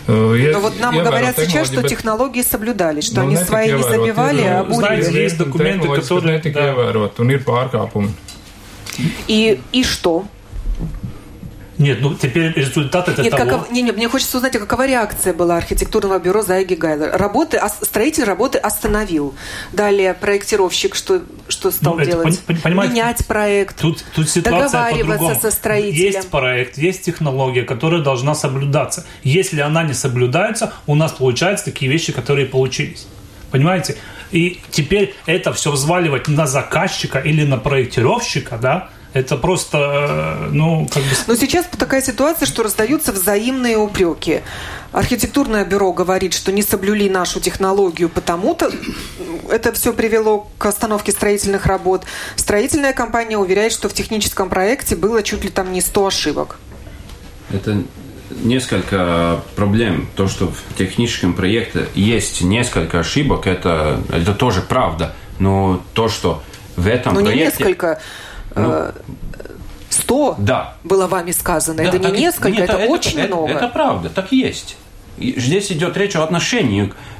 Но 0.07 0.13
ну, 0.13 0.59
вот 0.59 0.79
нам 0.79 0.95
говорят 0.95 1.35
сейчас, 1.35 1.67
что 1.67 1.81
технологии 1.81 2.43
соблюдали, 2.43 3.01
что 3.01 3.21
они 3.21 3.37
свои 3.37 3.71
не 3.71 3.81
забивали, 3.81 4.41
а 4.43 4.65
Знаете, 4.69 5.11
есть 5.11 5.37
документы, 5.37 5.87
которые... 5.87 6.39
Да. 6.41 6.75
И, 9.27 9.59
и 9.71 9.83
что? 9.83 10.25
Нет, 11.80 12.02
ну 12.02 12.14
теперь 12.14 12.52
результат 12.52 13.08
это 13.08 13.22
Нет, 13.22 13.30
того... 13.34 13.50
Каков... 13.50 13.70
Не, 13.70 13.80
не, 13.80 13.90
мне 13.92 14.06
хочется 14.06 14.36
узнать, 14.36 14.54
а 14.54 14.58
какова 14.58 14.86
реакция 14.86 15.32
была 15.32 15.56
архитектурного 15.56 16.18
бюро 16.18 16.42
Зайги 16.42 16.74
Гайлер. 16.74 17.10
Работы, 17.16 17.58
строитель 17.80 18.24
работы 18.24 18.58
остановил. 18.58 19.34
Далее 19.72 20.12
проектировщик 20.12 20.94
что, 20.94 21.22
что 21.48 21.70
стал 21.70 21.94
ну, 21.94 22.04
делать? 22.04 22.42
Это, 22.46 22.60
понимаете, 22.60 22.92
Менять 22.92 23.26
проект, 23.26 23.80
тут, 23.80 24.04
тут 24.14 24.28
ситуация 24.28 24.92
договариваться 24.92 25.40
со 25.40 25.50
строителем. 25.50 26.12
Есть 26.12 26.28
проект, 26.28 26.76
есть 26.76 27.02
технология, 27.02 27.62
которая 27.62 28.02
должна 28.02 28.34
соблюдаться. 28.34 29.06
Если 29.22 29.62
она 29.62 29.82
не 29.82 29.94
соблюдается, 29.94 30.74
у 30.86 30.94
нас 30.94 31.12
получаются 31.12 31.64
такие 31.64 31.90
вещи, 31.90 32.12
которые 32.12 32.46
получились. 32.46 33.06
Понимаете? 33.50 33.96
И 34.32 34.60
теперь 34.70 35.14
это 35.24 35.54
все 35.54 35.70
взваливать 35.72 36.28
на 36.28 36.46
заказчика 36.46 37.18
или 37.18 37.44
на 37.44 37.56
проектировщика, 37.56 38.58
да, 38.58 38.90
это 39.12 39.36
просто, 39.36 39.78
э, 39.78 40.48
ну, 40.52 40.88
как 40.92 41.02
бы... 41.02 41.08
Но 41.26 41.34
сейчас 41.34 41.66
такая 41.66 42.00
ситуация, 42.00 42.46
что 42.46 42.62
раздаются 42.62 43.12
взаимные 43.12 43.76
упреки. 43.76 44.42
Архитектурное 44.92 45.64
бюро 45.64 45.92
говорит, 45.92 46.32
что 46.32 46.52
не 46.52 46.62
соблюли 46.62 47.08
нашу 47.08 47.40
технологию, 47.40 48.08
потому-то 48.08 48.70
это 49.48 49.72
все 49.72 49.92
привело 49.92 50.48
к 50.58 50.66
остановке 50.66 51.12
строительных 51.12 51.66
работ. 51.66 52.04
Строительная 52.36 52.92
компания 52.92 53.36
уверяет, 53.36 53.72
что 53.72 53.88
в 53.88 53.94
техническом 53.94 54.48
проекте 54.48 54.96
было 54.96 55.22
чуть 55.22 55.44
ли 55.44 55.50
там 55.50 55.72
не 55.72 55.80
100 55.80 56.06
ошибок. 56.06 56.58
Это 57.52 57.82
несколько 58.30 59.40
проблем. 59.56 60.08
То, 60.14 60.28
что 60.28 60.48
в 60.48 60.76
техническом 60.76 61.34
проекте 61.34 61.88
есть 61.94 62.42
несколько 62.42 63.00
ошибок, 63.00 63.46
это, 63.48 64.00
это 64.10 64.34
тоже 64.34 64.62
правда. 64.62 65.14
Но 65.40 65.82
то, 65.94 66.08
что 66.08 66.42
в 66.76 66.86
этом 66.86 67.14
Но 67.14 67.22
проекте... 67.22 67.38
не 67.38 67.44
несколько 67.44 68.00
ну, 68.54 68.92
100 69.90 70.36
да. 70.38 70.74
было 70.84 71.06
вами 71.06 71.32
сказано. 71.32 71.78
Да, 71.78 71.84
это 71.84 71.98
не 71.98 72.20
несколько, 72.20 72.50
нет, 72.50 72.70
это, 72.70 72.78
это 72.78 72.90
очень 72.92 73.18
это, 73.18 73.28
много. 73.28 73.50
Это, 73.50 73.64
это 73.64 73.68
правда, 73.68 74.08
так 74.08 74.32
есть. 74.32 74.76
Здесь 75.18 75.70
идет 75.72 75.96
речь 75.96 76.16
о 76.16 76.22
отношении 76.22 76.92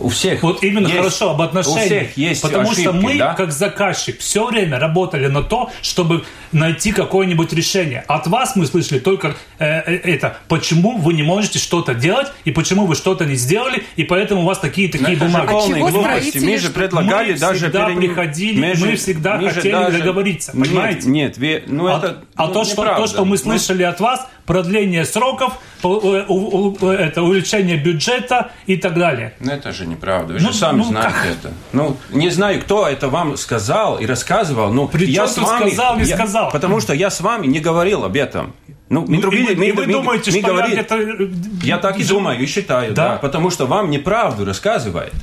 у 0.00 0.08
всех. 0.08 0.42
Вот 0.42 0.62
именно 0.64 0.86
есть, 0.86 0.96
хорошо 0.96 1.30
об 1.30 1.42
отношениях. 1.42 1.82
У 1.82 1.86
всех 1.86 2.16
есть 2.16 2.42
Потому 2.42 2.70
ошибки, 2.70 2.82
что 2.82 2.92
мы, 2.92 3.18
да? 3.18 3.34
как 3.34 3.52
заказчик, 3.52 4.18
все 4.18 4.46
время 4.46 4.78
работали 4.78 5.26
на 5.26 5.42
то, 5.42 5.70
чтобы 5.82 6.24
найти 6.52 6.92
какое-нибудь 6.92 7.52
решение. 7.52 8.04
От 8.08 8.26
вас 8.26 8.56
мы 8.56 8.66
слышали 8.66 8.98
только 8.98 9.36
э, 9.58 9.66
э, 9.66 9.96
это, 9.96 10.38
почему 10.48 10.96
вы 10.96 11.12
не 11.12 11.22
можете 11.22 11.58
что-то 11.58 11.94
делать, 11.94 12.28
и 12.44 12.50
почему 12.50 12.86
вы 12.86 12.96
что-то 12.96 13.26
не 13.26 13.34
сделали, 13.34 13.84
и 13.96 14.04
поэтому 14.04 14.42
у 14.42 14.44
вас 14.44 14.58
такие 14.58 14.88
такие 14.88 15.16
это 15.16 15.26
бумаги. 15.26 15.50
А 15.50 15.66
чего 15.66 15.88
глупости. 15.88 16.38
Мы 16.38 16.58
же 16.58 16.70
предлагали 16.70 17.32
мы 17.32 17.38
даже 17.38 17.58
всегда 17.64 17.86
перен... 17.86 17.98
приходили, 18.00 18.60
мы, 18.60 18.74
же, 18.74 18.86
мы 18.86 18.96
всегда 18.96 19.36
мы 19.36 19.50
хотели 19.50 19.72
даже... 19.72 19.98
договориться, 19.98 20.52
понимаете? 20.52 21.08
Нет, 21.08 21.36
нет, 21.36 21.64
ну 21.66 21.86
а, 21.86 21.98
это 21.98 22.24
а 22.36 22.46
ну, 22.46 22.54
то, 22.54 22.64
что, 22.64 22.84
то, 22.84 23.06
что 23.06 23.24
мы 23.24 23.36
слышали 23.36 23.82
от 23.82 24.00
вас, 24.00 24.26
продление 24.46 25.04
сроков, 25.04 25.60
это 25.80 27.22
увеличение 27.22 27.76
бюджета 27.76 28.50
и 28.66 28.76
так 28.80 28.94
далее. 28.94 29.34
Ну 29.40 29.52
это 29.52 29.72
же 29.72 29.86
неправда. 29.86 30.34
Вы 30.34 30.40
ну, 30.40 30.52
же 30.52 30.54
сами 30.54 30.78
ну, 30.78 30.84
знаете 30.84 31.14
как? 31.14 31.26
это. 31.26 31.52
Ну 31.72 31.96
не 32.10 32.30
знаю, 32.30 32.60
кто 32.60 32.86
это 32.86 33.08
вам 33.08 33.36
сказал 33.36 33.98
и 33.98 34.06
рассказывал. 34.06 34.72
Ну 34.72 34.88
При 34.88 35.06
я 35.06 35.26
с 35.26 35.38
вами, 35.38 35.68
сказал, 35.68 35.96
не 35.96 36.04
я, 36.04 36.16
сказал. 36.16 36.50
Потому 36.50 36.80
что 36.80 36.92
я 36.94 37.10
с 37.10 37.20
вами 37.20 37.46
не 37.46 37.60
говорил 37.60 38.04
об 38.04 38.16
этом. 38.16 38.54
Ну, 38.88 39.02
мы 39.06 39.16
ну, 39.16 39.22
другие, 39.22 39.52
и 39.52 39.56
мы, 39.56 39.66
и 39.66 39.72
вы 39.72 39.86
мы, 39.86 39.92
думаете, 39.92 40.32
мы 40.32 40.40
что 40.40 40.48
говорили, 40.48 40.76
я 40.76 40.82
где-то... 40.82 41.66
Я 41.66 41.78
так 41.78 41.98
и 42.00 42.04
думаю, 42.04 42.40
и 42.40 42.46
считаю, 42.46 42.92
да. 42.92 43.10
да 43.10 43.16
потому 43.18 43.50
что 43.50 43.66
вам 43.66 43.88
неправду 43.88 44.44
рассказывает. 44.44 45.14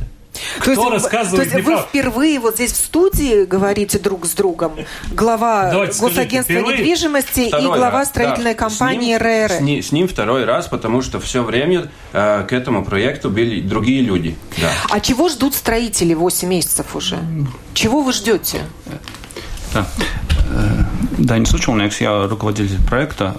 Кто 0.59 0.75
то 0.75 0.81
есть, 0.81 0.91
рассказывает 0.91 1.49
То 1.49 1.57
есть 1.57 1.67
вы 1.67 1.77
впервые 1.77 2.39
вот 2.39 2.55
здесь 2.55 2.71
в 2.71 2.77
студии 2.77 3.45
говорите 3.45 3.99
друг 3.99 4.25
с 4.25 4.33
другом, 4.33 4.73
глава 5.11 5.71
Давайте 5.71 5.99
Госагентства 5.99 6.53
скажите, 6.53 6.81
недвижимости 6.81 7.39
и 7.41 7.65
глава 7.65 7.91
раз, 7.91 8.09
строительной 8.09 8.53
да. 8.53 8.59
компании 8.59 9.17
с 9.17 9.19
ним, 9.19 9.27
РР. 9.27 9.51
С 9.51 9.61
ним, 9.61 9.83
с 9.83 9.91
ним 9.91 10.07
второй 10.07 10.45
раз, 10.45 10.67
потому 10.67 11.01
что 11.01 11.19
все 11.19 11.43
время 11.43 11.89
э, 12.13 12.45
к 12.47 12.53
этому 12.53 12.83
проекту 12.83 13.29
были 13.29 13.61
другие 13.61 14.01
люди. 14.01 14.37
Да. 14.61 14.71
А 14.89 14.99
чего 14.99 15.29
ждут 15.29 15.55
строители 15.55 16.13
8 16.13 16.47
месяцев 16.47 16.95
уже? 16.95 17.19
Чего 17.73 18.01
вы 18.01 18.13
ждете? 18.13 18.61
Да. 19.73 19.85
Данис 21.17 21.53
Учелнекс, 21.53 22.01
я 22.01 22.27
руководитель 22.27 22.79
проекта, 22.87 23.35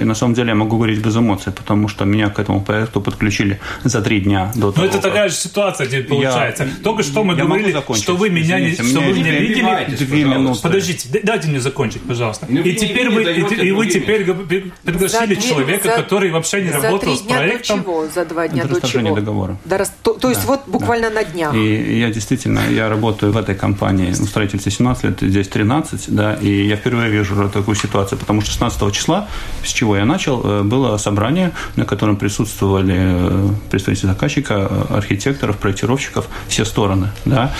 и 0.00 0.04
на 0.04 0.14
самом 0.14 0.34
деле 0.34 0.48
я 0.48 0.54
могу 0.54 0.76
говорить 0.76 0.98
без 0.98 1.16
эмоций, 1.16 1.52
потому 1.52 1.88
что 1.88 2.04
меня 2.04 2.28
к 2.28 2.38
этому 2.38 2.60
проекту 2.60 3.00
подключили 3.00 3.60
за 3.84 4.02
три 4.02 4.20
дня 4.20 4.52
до 4.54 4.72
того. 4.72 4.86
Ну, 4.86 4.92
это 4.92 5.00
такая 5.00 5.28
же 5.28 5.34
ситуация 5.34 5.86
теперь 5.86 6.04
получается. 6.04 6.64
Я, 6.64 6.70
Только 6.82 7.02
что 7.02 7.24
мы 7.24 7.34
говорили, 7.36 7.76
что 7.96 8.16
вы 8.16 8.30
меня 8.30 8.58
Извините, 8.58 8.82
не, 8.82 8.88
что 8.90 9.00
вы 9.00 9.12
меня 9.12 9.38
видели. 9.38 9.96
Две 9.96 10.24
минуты. 10.24 10.60
Подождите, 10.62 11.08
дайте 11.22 11.48
мне 11.48 11.60
закончить, 11.60 12.02
пожалуйста. 12.02 12.46
Ну, 12.48 12.60
и 12.60 12.74
теперь 12.74 13.10
вы, 13.10 13.22
и, 13.22 13.68
и 13.68 13.70
вы 13.70 13.86
теперь 13.86 14.24
пригласили 14.24 15.34
за 15.34 15.40
человека, 15.40 15.88
за, 15.88 15.94
который 15.94 16.30
вообще 16.30 16.62
не 16.62 16.70
работал 16.70 17.16
с 17.16 17.20
проектом. 17.20 17.78
До 17.78 17.84
чего? 17.84 18.06
За 18.08 18.24
два 18.24 18.48
дня 18.48 18.64
до 18.64 18.80
чего? 18.86 19.14
договора. 19.14 19.56
Да, 19.64 19.84
то, 20.02 20.14
то 20.14 20.28
есть 20.28 20.42
да, 20.42 20.48
вот 20.48 20.62
буквально 20.66 21.10
да. 21.10 21.16
на 21.16 21.24
днях. 21.24 21.54
И 21.54 21.98
я 21.98 22.10
действительно, 22.10 22.60
я 22.70 22.88
работаю 22.88 23.32
в 23.32 23.36
этой 23.36 23.54
компании 23.54 24.10
в 24.10 24.24
строительстве 24.24 24.72
17 24.72 25.04
лет, 25.04 25.18
здесь 25.20 25.48
13, 25.48 26.14
да, 26.14 26.34
и 26.34 26.66
я 26.66 26.76
впервые 26.76 27.10
вижу 27.20 27.48
такую 27.48 27.74
ситуацию, 27.74 28.18
потому 28.18 28.40
что 28.40 28.50
16 28.50 28.92
числа, 28.92 29.28
с 29.64 29.68
чего 29.68 29.96
я 29.96 30.04
начал, 30.04 30.64
было 30.64 30.96
собрание, 30.96 31.52
на 31.76 31.84
котором 31.84 32.16
присутствовали 32.16 33.54
представители 33.70 34.06
заказчика, 34.06 34.66
архитекторов, 34.90 35.56
проектировщиков, 35.56 36.28
все 36.48 36.64
стороны. 36.64 37.10
Да. 37.24 37.52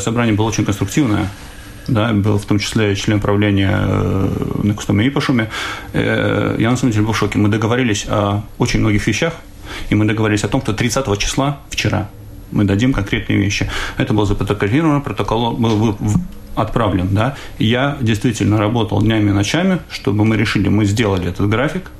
Собрание 0.00 0.34
было 0.34 0.46
очень 0.46 0.64
конструктивное, 0.64 1.30
да, 1.86 2.12
был 2.12 2.38
в 2.38 2.44
том 2.46 2.58
числе 2.58 2.96
член 2.96 3.20
правления 3.20 3.76
на 4.62 4.74
Кустаме 4.74 5.06
Ипашуме. 5.08 5.50
Я 5.92 6.70
на 6.70 6.76
самом 6.76 6.92
деле 6.92 7.04
был 7.04 7.12
в 7.12 7.18
шоке. 7.18 7.38
Мы 7.38 7.48
договорились 7.48 8.06
о 8.08 8.42
очень 8.58 8.80
многих 8.80 9.06
вещах, 9.06 9.34
и 9.90 9.94
мы 9.94 10.04
договорились 10.04 10.44
о 10.44 10.48
том, 10.48 10.62
что 10.62 10.72
30 10.72 11.18
числа, 11.18 11.58
вчера, 11.68 12.08
мы 12.52 12.64
дадим 12.64 12.92
конкретные 12.92 13.38
вещи. 13.38 13.68
Это 13.98 14.14
было 14.14 14.26
запротоколировано, 14.26 15.00
протокол 15.00 15.56
был 15.56 15.98
отправлен, 16.54 17.08
да. 17.12 17.36
Я 17.58 17.96
действительно 18.00 18.58
работал 18.58 19.00
днями 19.02 19.30
и 19.30 19.32
ночами, 19.32 19.80
чтобы 19.90 20.24
мы 20.24 20.36
решили, 20.36 20.68
мы 20.68 20.84
сделали 20.84 21.28
этот 21.28 21.48
график, 21.48 21.90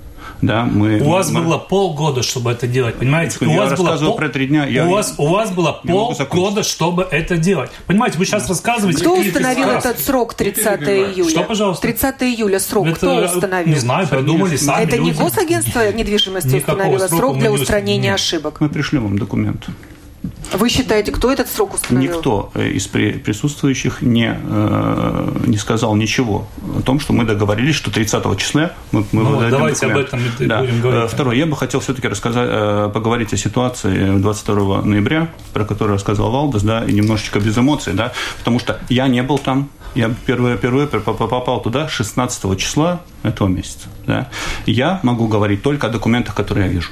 да, 0.43 0.65
мы, 0.65 0.99
у 1.01 1.11
вас 1.11 1.31
мы... 1.31 1.43
было 1.43 1.59
полгода, 1.59 2.23
чтобы 2.23 2.51
это 2.51 2.67
делать, 2.67 2.97
понимаете? 2.97 3.39
Я 3.41 3.49
у 3.49 3.57
вас 3.57 3.79
было 3.79 3.97
пол... 3.97 4.17
про 4.17 4.29
три 4.29 4.47
дня. 4.47 4.67
Я... 4.67 4.87
У, 4.87 4.91
вас, 4.91 5.15
у 5.17 5.27
вас 5.29 5.51
было 5.51 5.73
полгода, 5.73 6.63
чтобы 6.63 7.07
это 7.11 7.37
делать. 7.37 7.71
Понимаете, 7.87 8.19
вы 8.19 8.27
сейчас 8.27 8.49
рассказываете... 8.49 9.01
Кто 9.01 9.19
установил 9.19 9.69
этот 9.71 9.99
срок 9.99 10.35
30 10.35 10.83
июля? 10.83 11.31
Что, 11.31 11.45
пожалуйста? 11.45 11.83
30 11.83 12.23
июля 12.23 12.61
срок 12.61 12.87
это, 12.87 12.97
кто 12.97 13.17
установил? 13.25 13.73
Не 13.73 13.81
знаю, 13.81 14.07
придумали 14.07 14.57
сами 14.57 14.85
Это 14.85 14.97
люди. 14.97 15.11
не 15.11 15.13
госагентство 15.13 15.93
недвижимости 15.93 16.57
установило 16.57 17.07
срок 17.09 17.39
для 17.39 17.53
устранения 17.53 18.15
ошибок? 18.15 18.61
Мы 18.61 18.69
пришли 18.69 18.99
вам 18.99 19.19
документ. 19.19 19.67
Вы 20.53 20.69
считаете, 20.69 21.13
кто 21.13 21.33
этот 21.33 21.49
срок 21.49 21.75
установил? 21.75 22.17
Никто 22.17 22.53
из 22.55 22.87
присутствующих 22.87 24.03
не, 24.03 24.37
не 25.47 25.57
сказал 25.57 25.97
ничего 25.97 26.47
о 26.79 26.83
том, 26.83 27.01
что 27.01 27.13
мы 27.13 27.25
договорились, 27.25 27.75
что 27.75 27.91
30 27.91 28.39
числа 28.39 28.73
мы, 28.93 29.05
мы 29.13 29.23
ну, 29.23 29.51
Давайте 29.51 29.87
документ. 29.87 30.15
об 30.15 30.21
этом 30.21 30.49
да. 30.49 30.61
будем 30.61 30.81
говорить. 30.81 31.11
Второе, 31.11 31.37
я 31.37 31.47
бы 31.47 31.57
хотел 31.57 31.81
все-таки 31.81 32.09
рассказать, 32.09 32.93
поговорить 32.93 33.33
о 33.33 33.37
ситуации 33.37 34.17
22 34.19 34.83
ноября, 34.83 35.29
про 35.53 35.65
которую 35.65 35.97
рассказал 35.97 36.31
Валдес, 36.31 36.63
да, 36.63 36.85
и 36.85 36.93
немножечко 36.93 37.41
без 37.41 37.57
эмоций, 37.59 37.93
да, 37.95 38.13
потому 38.39 38.59
что 38.59 38.81
я 38.89 39.09
не 39.09 39.23
был 39.23 39.39
там, 39.39 39.69
я 39.95 40.09
впервые, 40.09 40.57
впервые 40.57 40.87
попал 40.87 41.63
туда 41.63 41.89
16 41.89 42.59
числа 42.59 43.01
этого 43.23 43.49
месяца. 43.49 43.89
Да. 44.07 44.29
Я 44.67 45.01
могу 45.03 45.29
говорить 45.29 45.63
только 45.63 45.87
о 45.87 45.91
документах, 45.91 46.35
которые 46.35 46.67
я 46.67 46.73
вижу. 46.73 46.91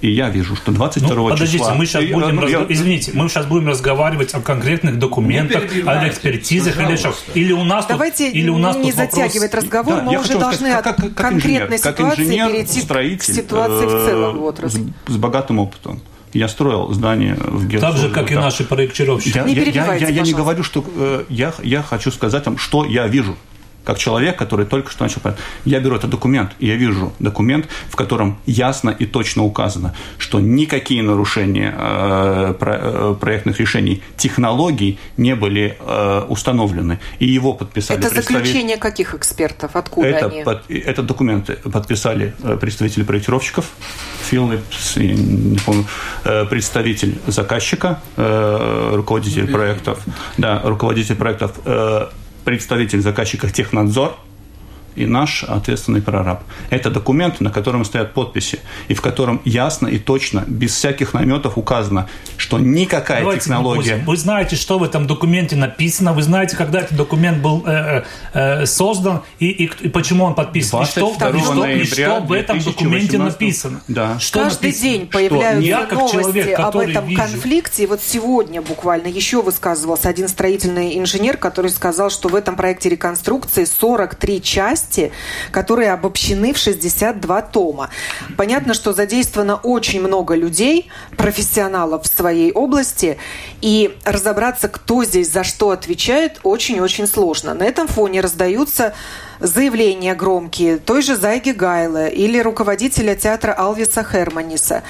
И 0.00 0.10
я 0.10 0.30
вижу, 0.30 0.56
что 0.56 0.72
22 0.72 1.14
ну, 1.14 1.28
подождите, 1.28 1.58
числа... 1.58 1.74
мы 1.74 1.86
сейчас 1.86 2.04
будем... 2.04 2.36
Ну, 2.36 2.42
разго... 2.42 2.58
я... 2.60 2.66
Извините, 2.68 3.12
мы 3.14 3.28
сейчас 3.28 3.46
будем 3.46 3.68
разговаривать 3.68 4.34
о 4.34 4.40
конкретных 4.40 4.98
документах, 4.98 5.64
о 5.86 6.08
экспертизах 6.08 6.80
или 6.80 6.96
что. 6.96 7.14
Или 7.34 7.52
у 7.52 7.64
нас 7.64 7.86
Давайте 7.86 8.26
тут, 8.26 8.34
или 8.34 8.48
у 8.48 8.58
нас 8.58 8.76
не 8.76 8.92
тут 8.92 8.94
затягивать 8.94 9.52
вопрос... 9.52 9.64
разговор, 9.64 9.96
да, 9.96 10.02
мы 10.02 10.18
уже 10.18 10.38
должны 10.38 10.70
сказать, 10.70 10.84
как, 10.84 10.96
как, 10.96 11.14
как 11.14 11.14
конкретной 11.16 11.76
инженер, 11.76 11.78
ситуации 11.78 12.22
инженер, 12.22 12.50
перейти 12.50 12.80
строитель, 12.80 13.18
к 13.18 13.22
ситуации 13.22 13.86
в 13.86 14.04
целом 14.06 14.38
в 14.38 14.44
отрасли. 14.44 14.92
С, 15.06 15.12
с 15.12 15.16
богатым 15.16 15.58
опытом. 15.58 16.00
Я 16.32 16.48
строил 16.48 16.92
здание 16.92 17.34
в 17.34 17.66
Герцог. 17.66 17.90
Так 17.90 17.98
же, 17.98 18.08
как 18.10 18.30
и 18.30 18.34
наши 18.36 18.64
проектировщики. 18.64 19.36
Я, 19.36 19.44
не 19.44 19.54
я, 19.54 19.64
я, 19.64 19.94
я, 19.94 20.08
я 20.08 20.22
не 20.22 20.32
говорю, 20.32 20.62
что 20.62 20.84
э, 20.96 21.24
я, 21.28 21.52
я 21.62 21.82
хочу 21.82 22.10
сказать 22.12 22.46
вам, 22.46 22.56
что 22.56 22.84
я 22.84 23.06
вижу 23.08 23.36
как 23.84 23.98
человек, 23.98 24.36
который 24.36 24.66
только 24.66 24.90
что 24.90 25.04
начал... 25.04 25.20
Я 25.64 25.80
беру 25.80 25.96
этот 25.96 26.10
документ, 26.10 26.52
и 26.58 26.66
я 26.66 26.76
вижу 26.76 27.12
документ, 27.18 27.66
в 27.88 27.96
котором 27.96 28.38
ясно 28.46 28.90
и 28.90 29.06
точно 29.06 29.44
указано, 29.44 29.94
что 30.18 30.40
никакие 30.40 31.02
нарушения 31.02 31.74
э, 31.76 32.54
э, 32.60 33.14
проектных 33.20 33.60
решений 33.60 34.02
технологий 34.16 34.98
не 35.16 35.34
были 35.34 35.76
э, 35.78 36.24
установлены. 36.28 36.98
И 37.18 37.26
его 37.26 37.52
подписали... 37.52 37.98
Это 38.00 38.14
заключение 38.14 38.76
каких 38.76 39.14
экспертов? 39.14 39.76
Откуда 39.76 40.08
это, 40.08 40.26
они? 40.26 40.44
Под, 40.44 40.70
этот 40.70 41.06
документ 41.06 41.50
подписали 41.62 42.34
э, 42.42 42.56
представители 42.56 43.04
проектировщиков, 43.04 43.66
Philips, 44.30 45.02
не 45.02 45.58
помню, 45.58 45.84
э, 46.24 46.44
представитель 46.46 47.18
заказчика, 47.26 48.00
э, 48.16 48.92
руководитель 48.94 49.50
проектов, 49.50 50.00
да, 50.38 50.60
руководитель 50.64 51.16
проектов 51.16 51.52
представитель 52.44 53.00
заказчика 53.00 53.48
Технадзор 53.48 54.16
и 54.96 55.06
наш 55.06 55.44
ответственный 55.44 56.02
прораб. 56.02 56.42
Это 56.70 56.90
документ, 56.90 57.40
на 57.40 57.50
котором 57.50 57.84
стоят 57.84 58.14
подписи, 58.14 58.60
и 58.88 58.94
в 58.94 59.00
котором 59.00 59.40
ясно 59.44 59.86
и 59.86 59.98
точно, 59.98 60.44
без 60.46 60.74
всяких 60.74 61.14
наметов 61.14 61.56
указано, 61.56 62.08
что 62.36 62.58
никакая 62.58 63.20
Давайте 63.20 63.44
технология... 63.44 64.02
Вы 64.06 64.16
знаете, 64.16 64.56
что 64.56 64.78
в 64.78 64.82
этом 64.82 65.06
документе 65.06 65.56
написано, 65.56 66.12
вы 66.12 66.22
знаете, 66.22 66.56
когда 66.56 66.80
этот 66.80 66.96
документ 66.96 67.38
был 67.42 67.64
э, 67.66 68.04
э, 68.32 68.66
создан 68.66 69.22
и, 69.38 69.48
и, 69.48 69.70
и 69.80 69.88
почему 69.88 70.24
он 70.24 70.34
подписан. 70.34 70.82
И 70.82 70.86
что, 70.86 71.10
и 71.10 71.40
что, 71.40 71.66
и 71.66 71.84
что 71.84 72.20
в 72.20 72.32
этом 72.32 72.60
документе 72.60 73.18
написано. 73.18 73.80
Да. 73.88 74.18
Что 74.18 74.44
Каждый 74.44 74.66
написано? 74.66 74.90
день 74.90 75.06
появляются 75.06 75.86
как 75.86 75.92
новости 75.92 76.20
человек, 76.20 76.58
об 76.58 76.76
этом 76.76 77.06
вижу, 77.06 77.22
конфликте. 77.22 77.82
И 77.84 77.86
вот 77.86 78.00
сегодня 78.02 78.62
буквально 78.62 79.08
еще 79.08 79.42
высказывался 79.42 80.08
один 80.08 80.28
строительный 80.28 80.98
инженер, 80.98 81.36
который 81.36 81.70
сказал, 81.70 82.10
что 82.10 82.28
в 82.28 82.34
этом 82.34 82.56
проекте 82.56 82.88
реконструкции 82.88 83.64
43 83.64 84.42
части, 84.42 84.79
которые 85.50 85.92
обобщены 85.92 86.52
в 86.52 86.58
62 86.58 87.42
тома. 87.42 87.90
Понятно, 88.36 88.74
что 88.74 88.92
задействовано 88.92 89.56
очень 89.56 90.00
много 90.00 90.34
людей, 90.34 90.90
профессионалов 91.16 92.04
в 92.04 92.06
своей 92.06 92.52
области, 92.52 93.18
и 93.60 93.96
разобраться, 94.04 94.68
кто 94.68 95.04
здесь 95.04 95.30
за 95.30 95.44
что 95.44 95.70
отвечает, 95.70 96.40
очень-очень 96.42 97.06
сложно. 97.06 97.54
На 97.54 97.64
этом 97.64 97.88
фоне 97.88 98.20
раздаются 98.20 98.94
заявления 99.40 100.14
громкие 100.14 100.78
той 100.78 101.02
же 101.02 101.16
Зайги 101.16 101.52
Гайла 101.52 102.08
или 102.08 102.38
руководителя 102.38 103.14
театра 103.14 103.52
Алвиса 103.52 104.04
Херманиса 104.04 104.82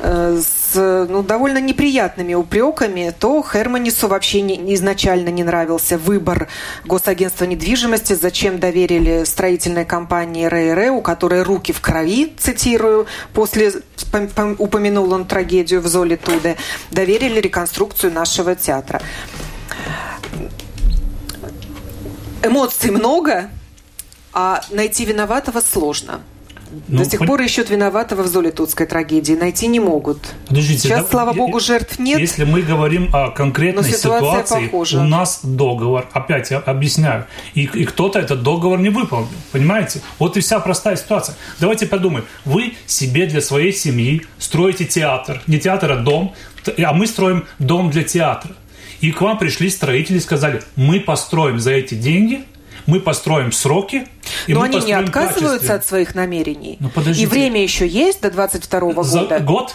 с 0.00 0.74
ну, 0.74 1.22
довольно 1.22 1.58
неприятными 1.58 2.34
упреками, 2.34 3.12
то 3.18 3.42
Херманису 3.42 4.08
вообще 4.08 4.42
не, 4.42 4.74
изначально 4.74 5.28
не 5.28 5.42
нравился 5.42 5.98
выбор 5.98 6.48
Госагентства 6.84 7.44
недвижимости, 7.44 8.12
зачем 8.12 8.60
доверили 8.60 9.24
строительной 9.24 9.84
компании 9.84 10.46
РР, 10.46 10.92
у 10.92 11.00
которой 11.00 11.42
руки 11.42 11.72
в 11.72 11.80
крови, 11.80 12.32
цитирую, 12.38 13.06
после 13.32 13.72
упомянул 14.58 15.12
он 15.12 15.26
трагедию 15.26 15.80
в 15.80 15.86
Золе 15.86 16.16
Туде, 16.16 16.56
доверили 16.90 17.40
реконструкцию 17.40 18.12
нашего 18.12 18.54
театра. 18.54 19.02
Эмоций 22.42 22.90
много, 22.90 23.50
а 24.32 24.62
найти 24.70 25.04
виноватого 25.04 25.60
сложно. 25.60 26.20
Ну, 26.88 26.98
До 26.98 27.04
сих 27.04 27.18
пон... 27.18 27.28
пор 27.28 27.42
ищут 27.42 27.70
виноватого 27.70 28.22
в 28.22 28.26
Золитутской 28.26 28.86
трагедии. 28.86 29.32
Найти 29.32 29.66
не 29.66 29.80
могут. 29.80 30.18
Подождите, 30.46 30.82
Сейчас, 30.82 31.02
да, 31.02 31.10
слава 31.10 31.32
богу, 31.32 31.60
жертв 31.60 31.98
нет. 31.98 32.18
Если 32.18 32.44
мы 32.44 32.62
говорим 32.62 33.10
о 33.14 33.30
конкретной 33.30 33.84
ситуации, 33.84 34.66
похожа. 34.66 35.00
у 35.00 35.04
нас 35.04 35.40
договор, 35.42 36.08
опять 36.12 36.50
я 36.50 36.58
объясняю, 36.58 37.26
и, 37.54 37.62
и 37.62 37.84
кто-то 37.84 38.18
этот 38.18 38.42
договор 38.42 38.78
не 38.78 38.90
выполнил. 38.90 39.28
Понимаете? 39.52 40.00
Вот 40.18 40.36
и 40.36 40.40
вся 40.40 40.60
простая 40.60 40.96
ситуация. 40.96 41.36
Давайте 41.60 41.86
подумаем. 41.86 42.24
Вы 42.44 42.74
себе 42.86 43.26
для 43.26 43.40
своей 43.40 43.72
семьи 43.72 44.22
строите 44.38 44.84
театр. 44.84 45.42
Не 45.46 45.58
театр, 45.58 45.92
а 45.92 45.96
дом. 45.96 46.34
А 46.84 46.92
мы 46.92 47.06
строим 47.06 47.46
дом 47.58 47.90
для 47.90 48.04
театра. 48.04 48.54
И 49.00 49.12
к 49.12 49.20
вам 49.20 49.38
пришли 49.38 49.70
строители 49.70 50.18
и 50.18 50.20
сказали, 50.20 50.62
мы 50.76 51.00
построим 51.00 51.60
за 51.60 51.72
эти 51.72 51.94
деньги– 51.94 52.44
мы 52.88 53.00
построим 53.00 53.52
сроки. 53.52 54.08
И 54.46 54.54
Но 54.54 54.62
они 54.62 54.80
не 54.80 54.92
отказываются 54.92 55.74
от 55.74 55.84
своих 55.84 56.14
намерений. 56.14 56.78
Ну, 56.80 56.88
подождите. 56.88 57.22
И 57.22 57.26
время 57.26 57.62
еще 57.62 57.86
есть 57.86 58.22
до 58.22 58.30
22 58.30 58.80
-го 58.80 59.04
За 59.04 59.20
года. 59.20 59.40
год? 59.40 59.74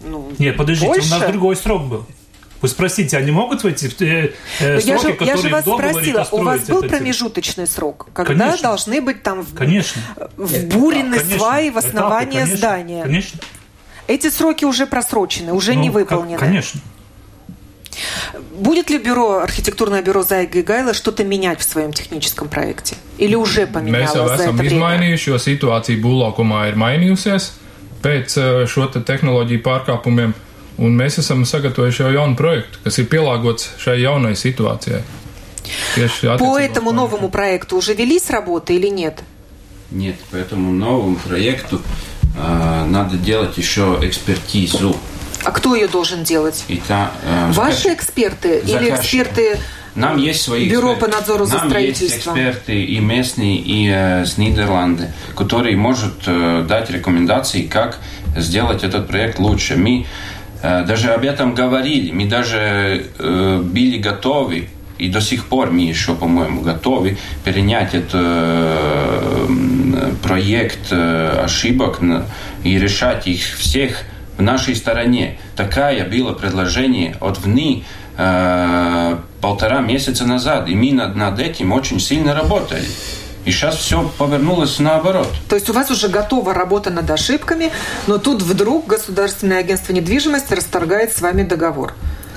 Ну, 0.00 0.32
Нет, 0.38 0.56
подождите, 0.56 0.88
больше? 0.88 1.06
у 1.06 1.18
нас 1.18 1.30
другой 1.30 1.54
срок 1.54 1.86
был. 1.86 2.04
Вы 2.60 2.68
спросите, 2.68 3.16
они 3.16 3.30
могут 3.30 3.62
войти 3.64 3.88
в 3.88 4.00
э, 4.00 4.34
э, 4.60 4.80
я 4.82 4.98
сроки, 4.98 5.06
же, 5.06 5.12
которые 5.12 5.28
я 5.28 5.36
же 5.36 5.48
вас 5.48 5.64
спросила, 5.64 6.28
у 6.32 6.42
вас 6.42 6.60
был 6.62 6.82
промежуточный 6.82 7.66
срок, 7.66 8.08
когда 8.12 8.34
конечно. 8.34 8.68
должны 8.68 9.00
быть 9.00 9.22
там 9.22 9.42
в, 9.42 9.54
конечно. 9.54 10.02
вбурены 10.36 11.18
конечно. 11.18 11.38
сваи 11.38 11.70
в 11.70 11.78
основание 11.78 12.42
конечно. 12.42 12.56
здания? 12.56 13.02
Конечно. 13.02 13.40
Эти 14.08 14.30
сроки 14.30 14.64
уже 14.64 14.86
просрочены, 14.86 15.52
уже 15.52 15.74
ну, 15.74 15.82
не 15.82 15.90
выполнены. 15.90 16.38
Конечно. 16.38 16.80
Будет 18.52 18.90
ли 18.90 18.98
бюро, 18.98 19.40
архитектурное 19.40 20.02
бюро 20.02 20.22
Зайга 20.22 20.58
и 20.58 20.62
Гайла 20.62 20.94
что-то 20.94 21.24
менять 21.24 21.60
в 21.60 21.64
своем 21.64 21.92
техническом 21.92 22.48
проекте? 22.48 22.96
Или 23.18 23.34
уже 23.34 23.66
поменялось 23.66 24.10
Mēs 24.10 24.16
jau 24.16 24.28
за 24.28 24.34
esam 24.34 24.54
это 24.54 24.62
время? 24.62 24.76
izmainījuši, 24.76 25.30
jo 25.30 25.38
situācija 25.38 26.00
būvlaukumā 26.00 26.68
ir 26.70 26.76
mainījusies 26.76 27.50
pēc 28.02 28.36
eh, 28.38 28.66
šo 28.66 28.86
te 28.90 29.00
tehnoloģiju 29.00 29.62
pārkāpumiem, 29.62 30.32
un 30.78 30.96
mēs 30.96 31.20
esam 31.22 31.44
sagatavojuši 31.44 32.02
jau 32.02 32.12
jaunu 32.16 32.36
projektu, 32.36 32.78
kas 32.84 32.98
ir 32.98 33.06
pielāgots 33.12 33.70
šai 33.78 34.00
jaunai 34.00 34.34
situācijai. 34.34 35.02
Tieši 35.94 36.38
По 36.38 36.58
этому 36.58 36.92
новому 36.92 37.28
проекту 37.28 37.76
уже 37.76 37.94
велись 37.94 38.30
работы 38.30 38.74
или 38.74 38.88
нет? 38.88 39.22
Нет, 39.90 40.16
по 40.30 40.36
этому 40.36 40.72
новому 40.72 41.16
проекту 41.16 41.80
э, 42.36 42.84
надо 42.86 43.16
делать 43.16 43.56
еще 43.58 43.98
экспертизу. 44.02 44.96
А 45.44 45.50
кто 45.50 45.74
ее 45.74 45.88
должен 45.88 46.22
делать? 46.24 46.64
Та, 46.88 47.10
э, 47.24 47.52
Ваши 47.52 47.82
заказ- 47.88 47.94
эксперты 47.96 48.58
или 48.64 48.90
заказчик. 48.90 48.98
эксперты 49.26 49.58
Нам 49.94 50.16
есть 50.18 50.42
свои 50.42 50.68
Бюро 50.70 50.92
эксперты. 50.94 51.10
по 51.12 51.16
надзору 51.18 51.44
за 51.46 51.58
Нам 51.58 51.68
строительством? 51.68 52.36
есть 52.36 52.48
эксперты 52.56 52.84
и 52.84 52.98
местные, 53.00 53.56
и 53.56 53.90
э, 53.92 54.24
с 54.24 54.38
Нидерланды, 54.38 55.10
которые 55.36 55.76
могут 55.76 56.22
э, 56.26 56.64
дать 56.68 56.90
рекомендации, 56.90 57.62
как 57.62 57.98
сделать 58.36 58.84
этот 58.84 59.08
проект 59.08 59.38
лучше. 59.38 59.76
Мы 59.76 60.06
э, 60.62 60.84
даже 60.86 61.10
об 61.10 61.24
этом 61.24 61.54
говорили, 61.54 62.10
мы 62.12 62.24
даже 62.26 63.06
э, 63.18 63.60
были 63.62 63.98
готовы, 63.98 64.68
и 64.98 65.08
до 65.08 65.20
сих 65.20 65.46
пор 65.46 65.70
мы 65.72 65.80
еще, 65.80 66.14
по-моему, 66.14 66.60
готовы 66.62 67.18
перенять 67.44 67.92
этот 67.94 68.10
э, 68.14 69.46
м, 69.48 70.16
проект 70.22 70.92
э, 70.92 71.42
ошибок 71.44 71.98
и 72.64 72.78
решать 72.78 73.26
их 73.26 73.42
всех 73.58 74.04
нашей 74.42 74.76
стороне. 74.76 75.38
Такая 75.56 76.08
было 76.08 76.32
предложение 76.32 77.16
от 77.20 77.38
ВНИ 77.38 77.84
э, 78.16 79.16
полтора 79.40 79.80
месяца 79.80 80.24
назад, 80.26 80.68
и 80.68 80.74
мы 80.74 80.92
над, 80.92 81.16
над 81.16 81.38
этим 81.38 81.72
очень 81.72 82.00
сильно 82.00 82.34
работали. 82.34 82.86
И 83.44 83.50
сейчас 83.50 83.76
все 83.76 84.08
повернулось 84.18 84.78
наоборот. 84.78 85.28
То 85.48 85.56
есть 85.56 85.68
у 85.68 85.72
вас 85.72 85.90
уже 85.90 86.08
готова 86.08 86.54
работа 86.54 86.90
над 86.90 87.10
ошибками, 87.10 87.72
но 88.06 88.18
тут 88.18 88.42
вдруг 88.42 88.86
Государственное 88.86 89.58
агентство 89.58 89.92
недвижимости 89.92 90.54
расторгает 90.54 91.12
с 91.12 91.20
вами 91.20 91.42
договор. 91.42 91.94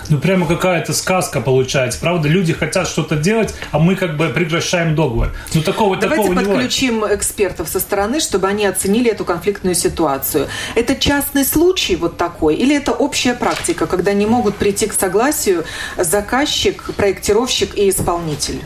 Ну, 0.09 0.19
прямо 0.19 0.47
какая-то 0.47 0.93
сказка 0.93 1.41
получается. 1.41 1.99
Правда, 1.99 2.27
люди 2.27 2.53
хотят 2.53 2.87
что-то 2.87 3.15
делать, 3.15 3.53
а 3.71 3.79
мы 3.79 3.95
как 3.95 4.17
бы 4.17 4.29
прекращаем 4.29 4.95
договор. 4.95 5.31
Ну, 5.53 5.61
такого, 5.61 5.95
Давайте 5.97 6.23
такого 6.23 6.39
не 6.39 6.45
подключим 6.45 7.05
экспертов 7.05 7.69
со 7.69 7.79
стороны, 7.79 8.19
чтобы 8.19 8.47
они 8.47 8.65
оценили 8.65 9.11
эту 9.11 9.25
конфликтную 9.25 9.75
ситуацию. 9.75 10.47
Это 10.75 10.95
частный 10.95 11.45
случай 11.45 11.95
вот 11.95 12.17
такой, 12.17 12.55
или 12.55 12.75
это 12.75 12.91
общая 12.91 13.33
практика, 13.33 13.87
когда 13.87 14.13
не 14.13 14.25
могут 14.25 14.55
прийти 14.55 14.87
к 14.87 14.93
согласию 14.93 15.65
заказчик, 15.97 16.91
проектировщик 16.95 17.77
и 17.77 17.89
исполнитель? 17.89 18.61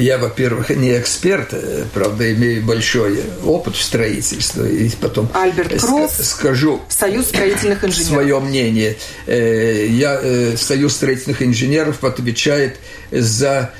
Я, 0.00 0.18
во-первых, 0.18 0.70
не 0.70 0.98
эксперт, 0.98 1.48
э, 1.52 1.84
правда, 1.92 2.32
имею 2.32 2.62
большой 2.64 3.20
опыт 3.44 3.76
в 3.76 3.82
строительстве. 3.82 4.86
И 4.86 4.90
потом 5.00 5.28
Альберт 5.34 5.80
Кросс, 5.80 6.16
скажу 6.22 6.80
Союз 6.88 7.26
строительных 7.26 7.84
инженеров. 7.84 8.08
свое 8.08 8.40
мнение. 8.40 8.96
Э, 9.26 9.86
Я, 9.88 10.18
э, 10.22 10.56
Союз 10.56 10.94
строительных 10.94 11.42
инженеров 11.42 12.02
отвечает 12.04 12.76
за 13.10 13.72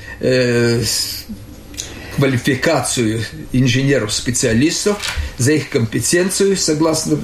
квалификацию 2.17 3.21
инженеров-специалистов, 3.53 4.97
за 5.37 5.53
их 5.53 5.69
компетенцию, 5.69 6.57
согласно 6.57 7.17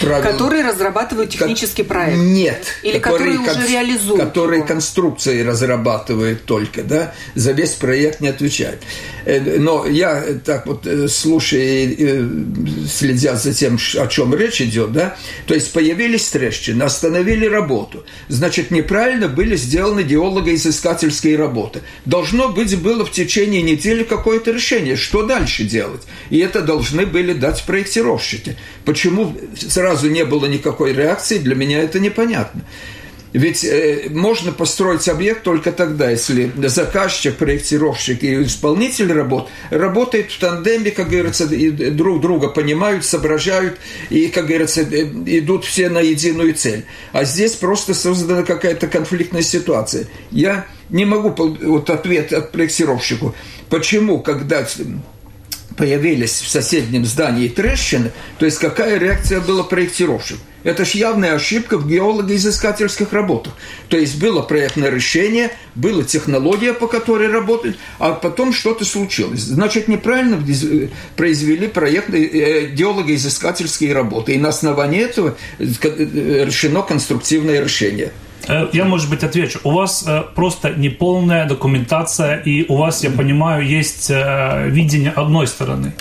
правилам. 0.00 0.32
Которые 0.32 0.64
разрабатывают 0.64 1.30
технический 1.30 1.82
проект? 1.82 2.16
Нет. 2.16 2.66
Или 2.82 2.98
которые, 2.98 3.38
которые 3.38 3.58
уже 3.58 3.72
реализуют 3.72 4.20
Которые 4.20 4.58
его? 4.58 4.68
конструкции 4.68 5.42
разрабатывают 5.42 6.44
только, 6.44 6.82
да, 6.82 7.14
за 7.34 7.52
весь 7.52 7.72
проект 7.72 8.20
не 8.20 8.28
отвечают. 8.28 8.80
Э, 9.24 9.58
но 9.58 9.86
я 9.86 10.22
так 10.44 10.66
вот 10.66 10.86
э, 10.86 11.08
слушая, 11.08 11.92
э, 11.98 12.28
следя 12.88 13.34
за 13.34 13.52
тем, 13.52 13.78
о 13.98 14.06
чем 14.06 14.34
речь 14.34 14.60
идет, 14.60 14.92
да, 14.92 15.16
то 15.46 15.54
есть 15.54 15.72
появились 15.72 16.28
трещины, 16.28 16.84
остановили 16.84 17.46
работу. 17.46 18.04
Значит, 18.28 18.70
неправильно 18.70 19.28
были 19.28 19.56
сделаны 19.56 20.02
геолого-изыскательские 20.02 21.36
работы. 21.36 21.80
Должно 22.04 22.50
быть 22.50 22.76
было 22.78 23.04
в 23.04 23.10
течение 23.10 23.62
недели 23.62 23.95
какое-то 24.04 24.50
решение, 24.50 24.96
что 24.96 25.22
дальше 25.22 25.64
делать. 25.64 26.02
И 26.30 26.38
это 26.38 26.62
должны 26.62 27.06
были 27.06 27.32
дать 27.32 27.64
проектировщики. 27.64 28.56
Почему 28.84 29.36
сразу 29.56 30.10
не 30.10 30.24
было 30.24 30.46
никакой 30.46 30.92
реакции, 30.92 31.38
для 31.38 31.54
меня 31.54 31.80
это 31.80 32.00
непонятно. 32.00 32.62
Ведь 33.36 33.64
э, 33.64 34.08
можно 34.08 34.50
построить 34.50 35.06
объект 35.10 35.42
только 35.42 35.70
тогда, 35.70 36.10
если 36.10 36.50
заказчик, 36.56 37.36
проектировщик 37.36 38.22
и 38.22 38.42
исполнитель 38.44 39.12
работ 39.12 39.50
работают 39.68 40.30
в 40.32 40.38
тандеме, 40.38 40.90
как 40.90 41.10
говорится, 41.10 41.44
и 41.44 41.70
друг 41.70 42.22
друга 42.22 42.48
понимают, 42.48 43.04
соображают 43.04 43.78
и, 44.08 44.28
как 44.28 44.46
говорится, 44.46 44.80
э, 44.80 45.02
идут 45.26 45.66
все 45.66 45.90
на 45.90 45.98
единую 45.98 46.54
цель. 46.54 46.86
А 47.12 47.24
здесь 47.24 47.52
просто 47.52 47.92
создана 47.92 48.42
какая-то 48.42 48.86
конфликтная 48.86 49.42
ситуация. 49.42 50.06
Я 50.30 50.66
не 50.88 51.04
могу 51.04 51.30
вот 51.30 51.90
ответ 51.90 52.32
от 52.32 52.52
проектировщику. 52.52 53.34
Почему, 53.68 54.20
когда 54.20 54.66
появились 55.76 56.40
в 56.40 56.48
соседнем 56.48 57.04
здании 57.04 57.48
трещины, 57.48 58.10
то 58.38 58.46
есть 58.46 58.58
какая 58.58 58.98
реакция 58.98 59.40
была 59.40 59.62
проектировщик? 59.62 60.38
Это 60.66 60.84
же 60.84 60.98
явная 60.98 61.34
ошибка 61.34 61.78
в 61.78 61.88
геолого-изыскательских 61.88 63.12
работах. 63.12 63.52
То 63.88 63.96
есть 63.96 64.18
было 64.18 64.42
проектное 64.42 64.90
решение, 64.90 65.52
была 65.76 66.02
технология, 66.02 66.72
по 66.72 66.88
которой 66.88 67.28
работать, 67.28 67.76
а 68.00 68.10
потом 68.10 68.52
что-то 68.52 68.84
случилось. 68.84 69.42
Значит, 69.42 69.86
неправильно 69.86 70.42
произвели 71.14 71.68
проектные 71.68 72.26
э, 72.26 72.66
геолого-изыскательские 72.72 73.92
работы. 73.92 74.34
И 74.34 74.38
на 74.38 74.48
основании 74.48 75.02
этого 75.02 75.36
э, 75.60 75.64
решено 76.44 76.82
конструктивное 76.82 77.62
решение. 77.62 78.10
Э, 78.48 78.68
я, 78.72 78.84
может 78.84 79.10
быть, 79.10 79.24
отвечу. 79.24 79.60
У 79.64 79.70
вас 79.70 80.08
просто 80.34 80.70
неполная 80.70 81.46
документация, 81.46 82.36
и 82.36 82.64
у 82.68 82.76
вас, 82.76 83.04
я 83.04 83.10
понимаю, 83.10 83.66
есть 83.66 84.10
видение 84.10 85.10
одной 85.10 85.46
стороны. 85.46 85.92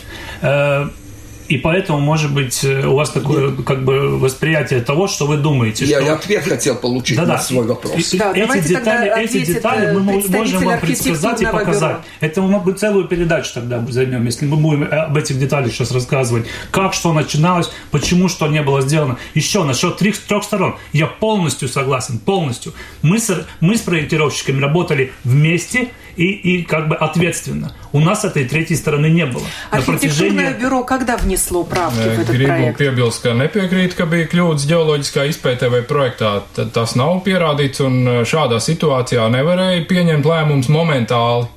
И 1.48 1.58
поэтому, 1.58 2.00
может 2.00 2.34
быть, 2.34 2.64
э, 2.64 2.86
у 2.88 2.96
вас 2.96 3.12
такое 3.12 3.52
как 3.52 3.84
бы 3.84 4.18
восприятие 4.18 4.82
того, 4.82 5.08
что 5.08 5.28
вы 5.28 5.38
думаете. 5.38 5.86
Я 5.86 6.02
что... 6.02 6.14
ответ 6.14 6.44
хотел 6.44 6.76
получить 6.76 7.18
да, 7.18 7.26
на 7.26 7.38
свой 7.38 7.66
вопрос. 7.66 8.14
И, 8.14 8.18
да, 8.18 8.32
эти 8.34 8.68
детали, 8.68 9.24
эти 9.24 9.46
детали 9.46 9.94
мы 9.94 10.02
можем 10.02 10.64
вам 10.64 10.80
предсказать 10.80 11.42
и 11.42 11.46
показать. 11.46 11.98
Бюро. 11.98 12.04
Это 12.20 12.42
мы 12.42 12.74
целую 12.74 13.08
передачу 13.08 13.52
тогда 13.54 13.86
займем, 13.88 14.26
если 14.26 14.46
мы 14.46 14.58
будем 14.58 14.88
об 14.92 15.16
этих 15.18 15.38
деталях 15.40 15.72
сейчас 15.72 15.92
рассказывать. 15.92 16.46
Как 16.72 16.94
что 16.94 17.14
начиналось, 17.14 17.70
почему 17.92 18.28
что 18.28 18.48
не 18.48 18.62
было 18.62 18.82
сделано. 18.82 19.18
Еще 19.34 19.64
насчет 19.64 19.98
трех, 19.98 20.18
трех 20.18 20.44
сторон. 20.44 20.76
Я 20.94 21.08
полностью 21.08 21.68
согласен, 21.68 22.18
полностью. 22.18 22.74
Мы 23.02 23.20
с, 23.20 23.46
мы 23.60 23.76
с 23.76 23.82
проектировщиками 23.82 24.62
работали 24.62 25.12
вместе 25.24 25.90
и, 26.16 26.32
и 26.32 26.64
как 26.64 26.88
бы 26.88 26.96
ответственно. 26.96 27.74
У 27.92 28.00
нас 28.00 28.26
этой 28.26 28.46
третьей 28.46 28.76
стороны 28.76 29.10
не 29.10 29.26
было. 29.26 29.44
Архитектурное 29.72 30.00
протяжении... 30.00 30.62
бюро 30.62 30.84
когда 30.84 31.18
внесло 31.18 31.64
правки 31.64 31.98
в 31.98 32.20
этот 32.20 32.36
Gribu 32.36 32.48
проект? 32.48 32.80
piebilst, 32.80 33.24
ka 33.24 33.34
nepiekrīt, 33.34 33.96
ka 33.96 34.06
bija 34.06 34.28
kļūdas 34.32 34.68
ģeoloģiskā 34.70 35.28
izpētē 35.32 35.70
vai 35.72 35.82
projektā. 35.84 36.44
Tad 36.56 36.72
tas 36.76 36.96
nav 36.96 37.22
pierādīts, 37.26 37.84
un 37.84 38.24
šādā 38.24 38.60
situācijā 38.64 39.28
nevarēja 39.32 39.86
pieņemt 39.90 40.26
lēmumus 40.26 40.72
momentāli. 40.72 41.48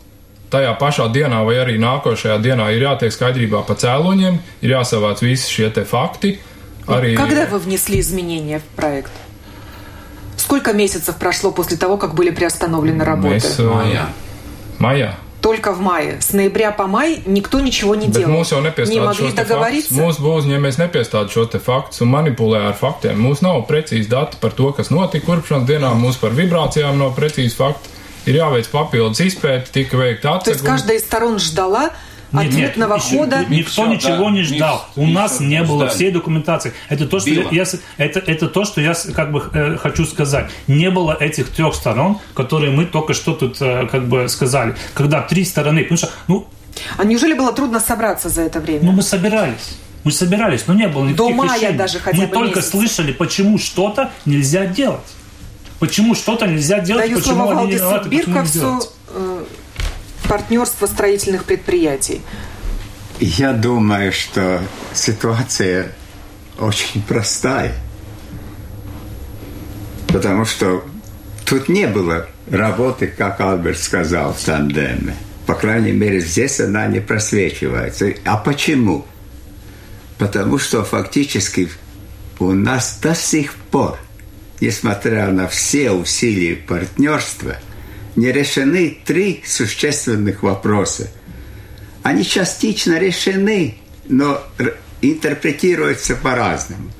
Tajā 0.49 0.73
pašā 0.81 1.11
dienā 1.13 1.43
vai 1.45 1.59
arī 1.61 1.77
nākošajā 1.79 2.39
dienā 2.41 2.71
ir 2.73 2.87
jātiek 2.87 3.13
skaidrībā 3.13 3.67
pa 3.69 3.75
cēloņiem, 3.77 4.39
ir 4.65 4.71
jāsavāc 4.79 5.21
visi 5.21 5.51
šie 5.53 5.71
te 5.71 5.85
fakti. 5.85 6.39
Arī... 6.89 7.17
Когда 7.17 7.45
вы 7.45 7.59
внесли 7.59 8.01
изменения 8.01 8.61
в 8.61 8.65
проект? 8.75 9.13
Сколько 10.39 10.73
месяцев 10.73 11.17
прошло 11.17 11.53
после 11.53 11.77
того, 11.77 11.99
как 11.99 12.15
были 12.15 12.31
приостановлены 12.31 13.05
работы? 13.05 13.35
Mēs, 13.35 13.59
uh, 13.61 14.09
Maijā. 14.80 15.16
Только 15.44 15.74
в 15.74 15.82
мае. 15.82 16.22
С 16.22 16.32
ноября 16.32 16.72
по 16.72 16.88
май 16.88 17.22
никто 17.26 17.60
ничего 17.60 17.96
не 17.96 18.08
Bet 18.08 18.20
делал. 18.20 18.32
Mums 18.32 18.52
jau 18.54 18.62
nepiestāda 18.64 19.12
šos 19.12 19.34
faktus. 19.36 19.90
Mums 19.92 20.20
būs, 20.24 20.48
ja 20.48 20.60
mēs 20.64 20.80
nepiestāda 20.80 21.28
šos 21.28 21.50
te 21.52 21.60
faktus 21.60 22.00
un 22.00 22.14
manipulē 22.14 22.70
ar 22.70 22.78
faktiem. 22.80 23.20
Mums 23.20 23.44
nav 23.44 23.66
precīzi 23.68 24.08
dati 24.08 24.40
par 24.40 24.56
to, 24.56 24.72
kas 24.72 24.88
notika 24.88 25.26
kurpšanas 25.28 25.68
dienā. 25.68 25.92
Mums 26.00 26.16
par 26.22 26.32
vibrācijām 26.32 26.96
nav 26.96 27.12
precīzi 27.20 27.60
fakti. 27.60 27.92
Ir 28.24 28.40
jāveic 28.40 28.72
papildus 28.72 29.20
изпēti, 29.20 29.74
tika 29.76 30.00
veikta 30.00 30.38
atsekuma. 30.38 30.46
То 30.46 30.52
есть 30.52 30.64
каждая 30.64 30.98
из 30.98 31.04
сторон 31.04 31.40
ждала 31.40 31.90
ответного 32.33 32.95
нет, 32.95 33.03
хода. 33.03 33.45
Никто 33.49 33.83
еще, 33.85 33.95
ничего 33.95 34.25
да, 34.25 34.31
не 34.31 34.43
ждал. 34.43 34.87
Не, 34.97 35.05
У 35.05 35.07
нас 35.09 35.41
не 35.41 35.63
было 35.63 35.85
ждали. 35.85 35.91
всей 35.91 36.11
документации. 36.11 36.73
Это 36.89 37.07
то, 37.07 37.21
что 37.21 37.31
я, 37.31 37.65
это, 37.97 38.19
это 38.21 38.49
то, 38.49 38.65
что 38.65 38.81
я 38.81 38.95
как 39.15 39.33
бы 39.33 39.43
э, 39.53 39.77
хочу 39.77 40.05
сказать. 40.05 40.51
Не 40.67 40.91
было 40.91 41.17
этих 41.19 41.49
трех 41.51 41.75
сторон, 41.75 42.19
которые 42.35 42.71
мы 42.73 42.85
только 42.87 43.15
что 43.15 43.35
тут 43.35 43.57
э, 43.61 43.87
как 43.87 44.09
бы 44.09 44.29
сказали. 44.29 44.75
Когда 44.95 45.23
три 45.23 45.45
стороны, 45.45 45.83
потому 45.83 45.99
что, 45.99 46.11
ну. 46.27 46.47
А 46.97 47.05
неужели 47.05 47.35
было 47.35 47.53
трудно 47.53 47.81
собраться 47.81 48.29
за 48.29 48.43
это 48.43 48.61
время? 48.61 48.85
Ну, 48.85 48.93
мы 48.93 49.03
собирались. 49.03 49.79
Мы 50.05 50.13
собирались, 50.13 50.67
но 50.67 50.75
не 50.75 50.87
было 50.89 51.05
никаких 51.05 51.17
До 51.17 51.31
мая 51.31 51.59
решений. 51.59 51.77
даже 51.79 51.99
хотя 51.99 52.17
Мы 52.17 52.27
бы 52.27 52.33
только 52.33 52.57
месяц. 52.57 52.71
слышали, 52.71 53.13
почему 53.13 53.59
что-то 53.59 54.11
нельзя 54.27 54.67
делать. 54.67 55.01
Почему 55.81 56.15
что-то 56.15 56.47
нельзя 56.47 56.81
делать, 56.81 57.05
Даю 57.07 57.19
почему 57.19 57.35
слово 57.35 57.61
они 57.61 57.67
не 57.67 57.77
виноваты, 57.77 58.11
почему 58.11 58.41
не 58.41 58.49
делать. 58.49 58.91
Э, 59.11 59.45
партнерство 60.29 60.87
строительных 60.87 61.45
предприятий? 61.45 62.21
Я 63.19 63.53
думаю, 63.53 64.13
что 64.13 64.63
ситуация 64.95 65.93
очень 66.59 67.03
простая. 67.03 67.75
Потому 70.09 70.45
что 70.45 70.85
тут 71.45 71.69
не 71.69 71.87
было 71.87 72.29
работы, 72.51 73.09
как 73.09 73.41
Альберт 73.41 73.79
сказал, 73.79 74.33
в 74.33 74.41
тандеме. 74.41 75.17
По 75.47 75.55
крайней 75.55 75.93
мере, 75.93 76.21
здесь 76.21 76.61
она 76.61 76.87
не 76.87 77.01
просвечивается. 77.01 78.13
А 78.25 78.37
почему? 78.37 79.05
Потому 80.19 80.59
что 80.59 80.85
фактически 80.85 81.71
у 82.39 82.53
нас 82.53 82.99
до 83.03 83.15
сих 83.15 83.55
пор, 83.55 83.99
несмотря 84.61 85.29
на 85.29 85.49
все 85.49 85.91
усилия 85.91 86.55
партнерства– 86.55 87.57
не 88.19 88.33
решены 88.33 88.99
три 89.05 89.43
существенных 89.47 90.43
вопроса. 90.43 91.09
Они 92.03 92.25
частично 92.25 92.99
решены, 92.99 93.77
но 94.09 94.43
интерпретируются 95.01 96.17
по-разному. 96.17 96.91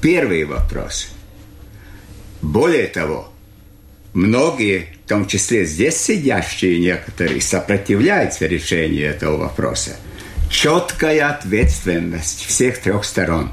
Первый 0.00 0.44
вопрос. 0.44 1.08
Более 2.42 2.88
того, 2.88 3.32
многие, 4.12 4.88
в 5.04 5.08
том 5.08 5.28
числе 5.28 5.66
здесь 5.66 5.98
сидящие 5.98 6.80
некоторые, 6.80 7.40
сопротивляются 7.40 8.46
решению 8.46 9.08
этого 9.08 9.36
вопроса. 9.36 9.96
Четкая 10.50 11.30
ответственность 11.30 12.44
всех 12.44 12.78
трех 12.78 13.04
сторон. 13.04 13.52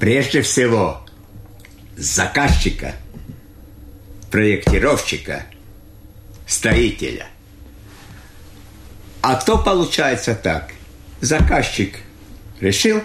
Прежде 0.00 0.42
всего, 0.42 1.06
заказчика, 1.96 2.96
проектировщика– 4.32 5.46
строителя. 6.46 7.26
А 9.22 9.36
то 9.36 9.58
получается 9.58 10.34
так. 10.34 10.72
Заказчик 11.20 11.96
решил, 12.60 13.02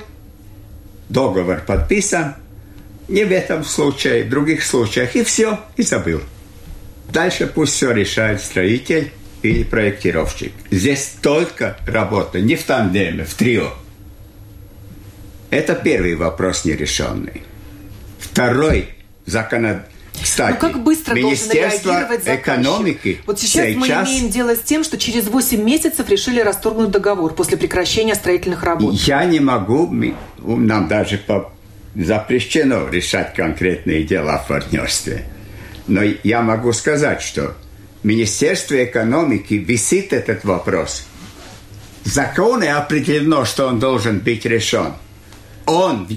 договор 1.08 1.62
подписан, 1.65 2.36
не 3.08 3.23
в 3.23 3.32
этом 3.32 3.63
случае, 3.63 4.25
в 4.25 4.30
других 4.30 4.63
случаях, 4.63 5.15
и 5.15 5.23
все, 5.23 5.60
и 5.78 5.84
забыл. 5.84 6.21
Дальше 7.12 7.47
пусть 7.47 7.73
все 7.73 7.91
решает 7.91 8.41
строитель 8.41 9.12
или 9.41 9.63
проектировщик. 9.63 10.52
Здесь 10.69 11.15
только 11.21 11.78
работа, 11.88 12.41
не 12.41 12.56
в 12.56 12.63
тандеме, 12.63 13.23
в 13.23 13.34
трио. 13.34 13.73
Это 15.49 15.73
первый 15.73 16.15
вопрос 16.15 16.65
нерешенный. 16.65 17.43
Второй 18.19 18.89
законодательный 19.25 19.98
кстати, 20.21 20.58
Но 20.62 20.67
ну, 20.67 20.73
как 20.73 20.84
быстро 20.84 21.15
Министерство 21.15 21.91
должен 21.91 22.10
реагировать 22.10 22.27
экономики 22.27 23.21
Вот 23.25 23.39
сейчас, 23.39 23.65
сейчас 23.65 23.77
мы 23.77 23.88
имеем 23.88 24.29
дело 24.29 24.55
с 24.55 24.62
тем, 24.62 24.84
что 24.84 24.97
через 24.97 25.27
8 25.27 25.62
месяцев 25.62 26.10
решили 26.10 26.39
расторгнуть 26.39 26.91
договор 26.91 27.34
после 27.34 27.58
прекращения 27.58 28.15
строительных 28.15 28.63
работ. 28.63 28.93
Я 28.95 29.25
не 29.25 29.39
могу, 29.39 29.89
нам 30.38 30.88
даже 30.88 31.17
по, 31.17 31.51
запрещено 31.95 32.88
решать 32.89 33.34
конкретные 33.34 34.03
дела 34.03 34.38
в 34.38 34.47
партнерстве. 34.47 35.25
Но 35.88 36.01
я 36.23 36.41
могу 36.41 36.71
сказать, 36.73 37.21
что 37.21 37.55
в 38.03 38.05
Министерстве 38.05 38.86
экономики 38.86 39.55
висит 39.55 40.13
этот 40.13 40.43
вопрос. 40.43 41.05
В 42.03 42.08
законе 42.08 42.73
определено, 42.73 43.45
что 43.45 43.67
он 43.67 43.79
должен 43.79 44.19
быть 44.19 44.45
решен. 44.45 44.93
Он 45.65 46.08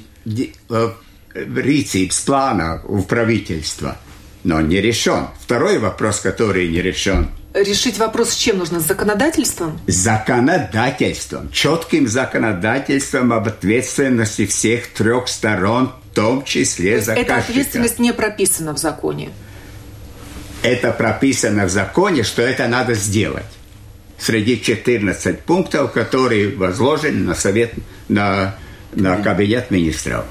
рицепс 1.34 2.20
плана 2.20 2.82
у 2.84 3.02
правительства, 3.02 3.96
но 4.44 4.60
не 4.60 4.80
решен. 4.80 5.28
Второй 5.40 5.78
вопрос, 5.78 6.20
который 6.20 6.68
не 6.68 6.82
решен– 6.82 7.28
решить 7.54 7.98
вопрос 7.98 8.30
с 8.30 8.36
чем 8.36 8.58
нужно? 8.58 8.80
С 8.80 8.86
законодательством? 8.86 9.80
Законодательством. 9.86 11.50
Четким 11.50 12.08
законодательством 12.08 13.32
об 13.32 13.48
ответственности 13.48 14.46
всех 14.46 14.88
трех 14.88 15.28
сторон, 15.28 15.92
в 16.10 16.14
том 16.14 16.44
числе 16.44 16.98
То 16.98 17.04
заказчика. 17.06 17.32
Эта 17.32 17.40
ответственность 17.42 17.98
не 17.98 18.12
прописана 18.12 18.74
в 18.74 18.78
законе? 18.78 19.30
Это 20.62 20.92
прописано 20.92 21.66
в 21.66 21.70
законе, 21.70 22.22
что 22.22 22.42
это 22.42 22.68
надо 22.68 22.94
сделать. 22.94 23.44
Среди 24.18 24.60
14 24.60 25.40
пунктов, 25.40 25.92
которые 25.92 26.54
возложены 26.54 27.24
на 27.24 27.34
совет, 27.34 27.72
на, 28.08 28.54
на 28.92 29.16
кабинет 29.16 29.72
министров. 29.72 30.24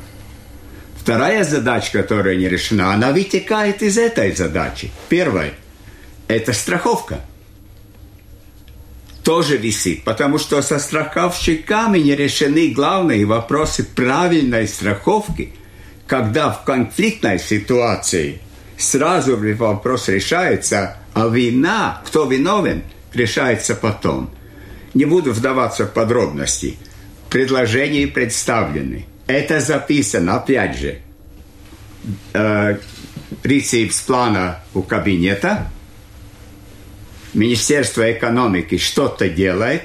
Вторая 1.02 1.44
задача, 1.44 1.92
которая 1.94 2.36
не 2.36 2.48
решена, 2.48 2.94
она 2.94 3.12
вытекает 3.12 3.82
из 3.82 3.98
этой 3.98 4.36
задачи. 4.36 4.92
Первая– 5.10 5.54
это 6.28 6.54
страховка. 6.54 7.22
Тоже 9.24 9.58
висит, 9.58 10.04
потому 10.04 10.38
что 10.38 10.62
со 10.62 10.78
страховщиками 10.78 11.98
не 11.98 12.16
решены 12.16 12.68
главные 12.68 13.26
вопросы 13.26 13.84
правильной 13.84 14.68
страховки, 14.68 15.54
когда 16.06 16.52
в 16.52 16.64
конфликтной 16.66 17.40
ситуации 17.40 18.40
сразу 18.78 19.38
вопрос 19.58 20.08
решается, 20.08 20.98
а 21.16 21.28
вина, 21.30 22.00
кто 22.06 22.26
виновен, 22.26 22.84
решается 23.12 23.74
потом. 23.74 24.30
Не 24.94 25.06
буду 25.06 25.32
вдаваться 25.34 25.86
в 25.86 25.94
подробности. 25.94 26.78
Предложения 27.32 28.06
представлены. 28.06 29.08
Это 29.32 29.62
записано, 29.62 30.36
опять 30.36 30.78
же, 30.78 31.00
э, 32.34 32.78
рецепт 33.44 34.06
плана 34.06 34.60
у 34.74 34.82
кабинета. 34.82 35.70
Министерство 37.34 38.12
экономики 38.12 38.78
что-то 38.78 39.30
делает, 39.30 39.84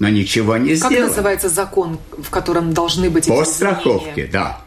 но 0.00 0.08
ничего 0.08 0.56
не 0.56 0.70
как 0.70 0.76
сделано. 0.78 0.96
Как 0.96 1.08
называется 1.08 1.48
закон, 1.48 2.00
в 2.18 2.28
котором 2.30 2.72
должны 2.72 3.08
быть 3.08 3.28
По 3.28 3.44
страховке, 3.44 4.26
да. 4.26 4.60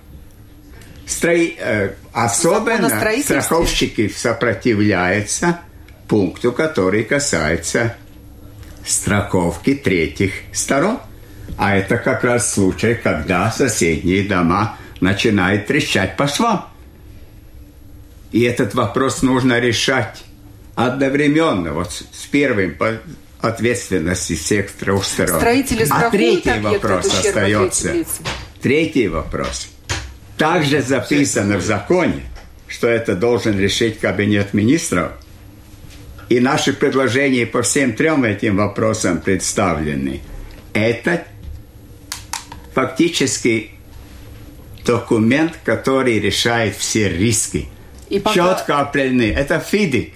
Строи... 1.06 1.56
Э, 1.60 1.92
особенно 2.14 2.90
страховщики 3.22 4.08
сопротивляются 4.08 5.60
пункту, 6.08 6.54
который 6.54 7.04
касается 7.04 7.98
страховки 8.86 9.76
третьих 9.76 10.32
сторон. 10.54 11.00
А 11.58 11.76
это 11.76 11.98
как 11.98 12.24
раз 12.24 12.54
случай, 12.54 12.96
когда 12.96 13.52
соседние 13.52 14.24
дома 14.24 14.78
начинают 15.02 15.68
трещать 15.68 16.18
по 16.18 16.28
швам. 16.28 16.68
И 18.32 18.42
этот 18.42 18.74
вопрос 18.74 19.22
нужно 19.22 19.60
решать 19.60 20.24
одновременно, 20.76 21.74
вот 21.74 21.92
с 21.92 22.26
первым 22.26 22.76
по 22.76 23.00
ответственности 23.40 24.36
всех 24.36 24.72
трех 24.72 25.06
сторон. 25.06 25.38
Строители 25.38 25.88
а 25.90 26.10
третий 26.10 26.60
вопрос 26.60 27.06
остается. 27.06 27.94
Третий 28.62 29.08
вопрос. 29.08 29.70
Также 30.38 30.82
записано 30.82 31.58
в 31.58 31.64
законе, 31.64 32.24
что 32.68 32.88
это 32.88 33.16
должен 33.16 33.58
решить 33.58 34.00
кабинет 34.00 34.54
министров. 34.54 35.14
И 36.28 36.40
наши 36.40 36.74
предложения 36.74 37.46
по 37.46 37.62
всем 37.62 37.94
трем 37.94 38.24
этим 38.24 38.58
вопросам 38.58 39.22
представлены. 39.22 40.22
Это 40.74 41.24
фактически 42.76 43.72
документ, 44.86 45.58
который 45.64 46.20
решает 46.20 46.76
все 46.76 47.10
риски. 47.10 47.68
И 48.10 48.20
пока... 48.20 48.36
Четко 48.36 48.80
определены. 48.82 49.32
Это 49.32 49.60
ФИДИК. 49.60 50.14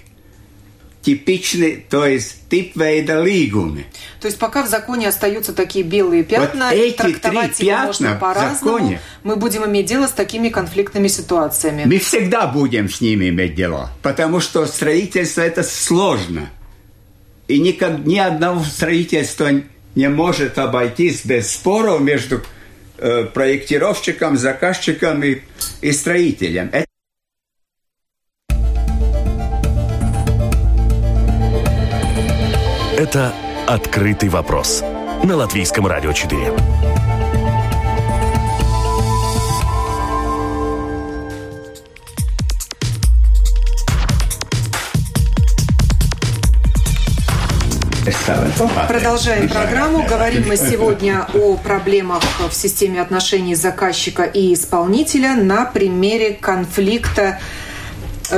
Типичный, 1.01 1.85
то 1.89 2.05
есть 2.05 2.49
тип 2.49 2.75
вида 2.75 3.23
лигумы. 3.23 3.85
То 4.19 4.27
есть 4.27 4.37
пока 4.37 4.63
в 4.63 4.67
законе 4.67 5.07
остаются 5.07 5.53
такие 5.53 5.85
белые 5.85 6.23
пятна, 6.25 6.65
вот 6.65 6.73
эти 6.73 6.97
трактовать 6.97 7.55
три 7.55 7.67
его 7.67 7.77
можно 7.85 8.15
по-разному, 8.15 8.99
мы 9.23 9.37
будем 9.37 9.65
иметь 9.65 9.85
дело 9.85 10.07
с 10.07 10.11
такими 10.11 10.49
конфликтными 10.49 11.07
ситуациями. 11.07 11.85
Мы 11.85 11.99
всегда 11.99 12.47
будем 12.47 12.89
с 12.89 12.99
ними 12.99 13.29
иметь 13.29 13.55
дело, 13.55 13.89
потому 14.01 14.41
что 14.41 14.65
строительство 14.65 15.41
это 15.41 15.63
сложно. 15.63 16.49
И 17.47 17.59
никак, 17.59 17.99
ни 18.05 18.17
одного 18.17 18.63
строительства 18.65 19.49
не 19.95 20.09
может 20.09 20.57
обойтись 20.57 21.25
без 21.25 21.51
споров 21.51 22.01
между 22.01 22.41
э, 22.97 23.25
проектировщиком, 23.25 24.37
заказчиком 24.37 25.23
и, 25.23 25.41
и 25.81 25.91
строителем. 25.91 26.71
Это 32.97 33.33
«Открытый 33.65 34.27
вопрос» 34.27 34.83
на 35.23 35.37
Латвийском 35.37 35.87
радио 35.87 36.11
4. 36.11 36.88
Продолжаем 48.87 49.49
программу. 49.49 50.03
Говорим 50.03 50.47
мы 50.47 50.57
сегодня 50.57 51.27
о 51.33 51.55
проблемах 51.55 52.23
в 52.49 52.53
системе 52.53 53.01
отношений 53.01 53.55
заказчика 53.55 54.23
и 54.23 54.53
исполнителя 54.53 55.35
на 55.35 55.65
примере 55.65 56.33
конфликта 56.33 57.39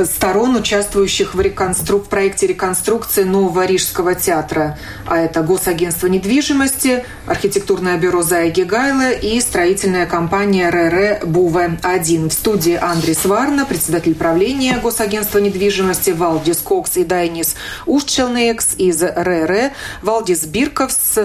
сторон, 0.05 0.55
участвующих 0.55 1.35
в, 1.35 1.41
реконструк... 1.41 2.05
в 2.05 2.09
проекте 2.09 2.47
реконструкции 2.47 3.23
нового 3.23 3.65
Рижского 3.65 4.15
театра. 4.15 4.77
А 5.05 5.17
это 5.17 5.41
Госагентство 5.41 6.07
недвижимости, 6.07 7.05
архитектурное 7.27 7.97
бюро 7.97 8.23
Зайги 8.23 8.49
Гайла 8.49 9.11
и 9.11 9.39
строительная 9.41 10.05
компания 10.05 10.69
RERE 10.69 11.27
Būve 11.27 11.95
1. 11.95 12.29
В 12.29 12.33
студии 12.33 12.75
Андрис 12.75 13.25
Варна, 13.25 13.65
председатель 13.65 14.15
правления 14.15 14.77
Госагентства 14.77 15.39
недвижимости, 15.39 16.11
Валдис 16.11 16.57
Кокс 16.59 16.97
и 16.97 17.03
Дайнис 17.03 17.55
Ушчелнекс 17.85 18.75
из 18.77 19.03
RERE, 19.03 19.71
Валдис 20.01 20.45
Бирковс, 20.45 21.19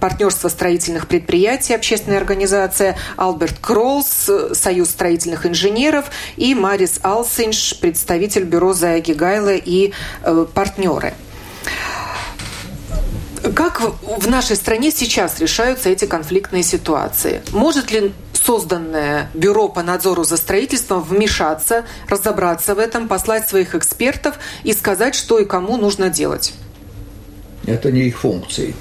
партнерство 0.00 0.48
строительных 0.48 1.08
предприятий, 1.08 1.74
общественная 1.74 2.18
организация, 2.18 2.96
Алберт 3.16 3.58
Кроллс, 3.60 4.30
Союз 4.52 4.90
строительных 4.90 5.46
инженеров 5.46 6.06
и 6.36 6.54
Марис 6.54 7.00
Алсинш, 7.02 7.78
представитель 7.80 8.01
представитель 8.02 8.44
бюро 8.44 8.72
Заяги 8.72 9.12
Гайла 9.12 9.54
и 9.54 9.92
э, 10.24 10.46
партнеры. 10.52 11.14
Как 13.54 13.80
в 13.80 14.28
нашей 14.28 14.56
стране 14.56 14.90
сейчас 14.90 15.38
решаются 15.38 15.88
эти 15.88 16.06
конфликтные 16.06 16.64
ситуации? 16.64 17.42
Может 17.52 17.92
ли 17.92 18.12
созданное 18.32 19.30
бюро 19.34 19.68
по 19.68 19.84
надзору 19.84 20.24
за 20.24 20.36
строительством 20.36 21.00
вмешаться, 21.02 21.84
разобраться 22.08 22.74
в 22.74 22.80
этом, 22.80 23.06
послать 23.06 23.48
своих 23.48 23.76
экспертов 23.76 24.34
и 24.64 24.72
сказать, 24.72 25.14
что 25.14 25.38
и 25.38 25.44
кому 25.44 25.76
нужно 25.76 26.08
делать? 26.08 26.54
Это 27.66 27.92
не 27.92 28.08
их 28.08 28.18
функции. 28.18 28.74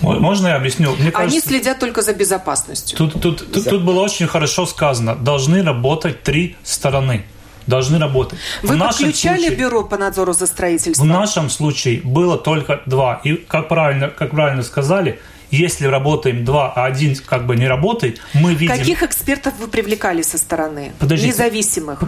Можно 0.00 0.48
я 0.48 0.56
объясню? 0.56 0.94
Мне 0.98 1.10
кажется, 1.10 1.20
Они 1.20 1.40
следят 1.40 1.78
только 1.78 2.00
за 2.00 2.14
безопасностью. 2.14 2.96
Тут, 2.96 3.20
тут, 3.20 3.52
тут, 3.52 3.68
тут 3.68 3.84
было 3.84 4.00
очень 4.00 4.26
хорошо 4.26 4.64
сказано. 4.64 5.14
Должны 5.14 5.62
работать 5.62 6.22
три 6.22 6.56
стороны 6.62 7.24
должны 7.66 7.98
работать. 7.98 8.38
Вы 8.62 8.76
в 8.76 8.78
подключали 8.78 9.40
случае, 9.40 9.56
бюро 9.56 9.84
по 9.84 9.96
надзору 9.96 10.32
за 10.32 10.46
строительством? 10.46 11.06
В 11.06 11.10
нашем 11.10 11.50
случае 11.50 12.00
было 12.02 12.36
только 12.36 12.80
два. 12.86 13.20
И, 13.24 13.34
как 13.34 13.68
правильно, 13.68 14.08
как 14.08 14.30
правильно 14.30 14.62
сказали, 14.62 15.20
если 15.54 15.86
работаем 15.86 16.44
два, 16.44 16.72
а 16.74 16.84
один 16.84 17.16
как 17.16 17.46
бы 17.46 17.56
не 17.56 17.66
работает, 17.66 18.20
мы 18.34 18.54
видим... 18.54 18.76
Каких 18.76 19.02
экспертов 19.02 19.54
вы 19.58 19.68
привлекали 19.68 20.22
со 20.22 20.38
стороны? 20.38 20.92
Подождите, 20.98 21.32
Независимых? 21.32 22.02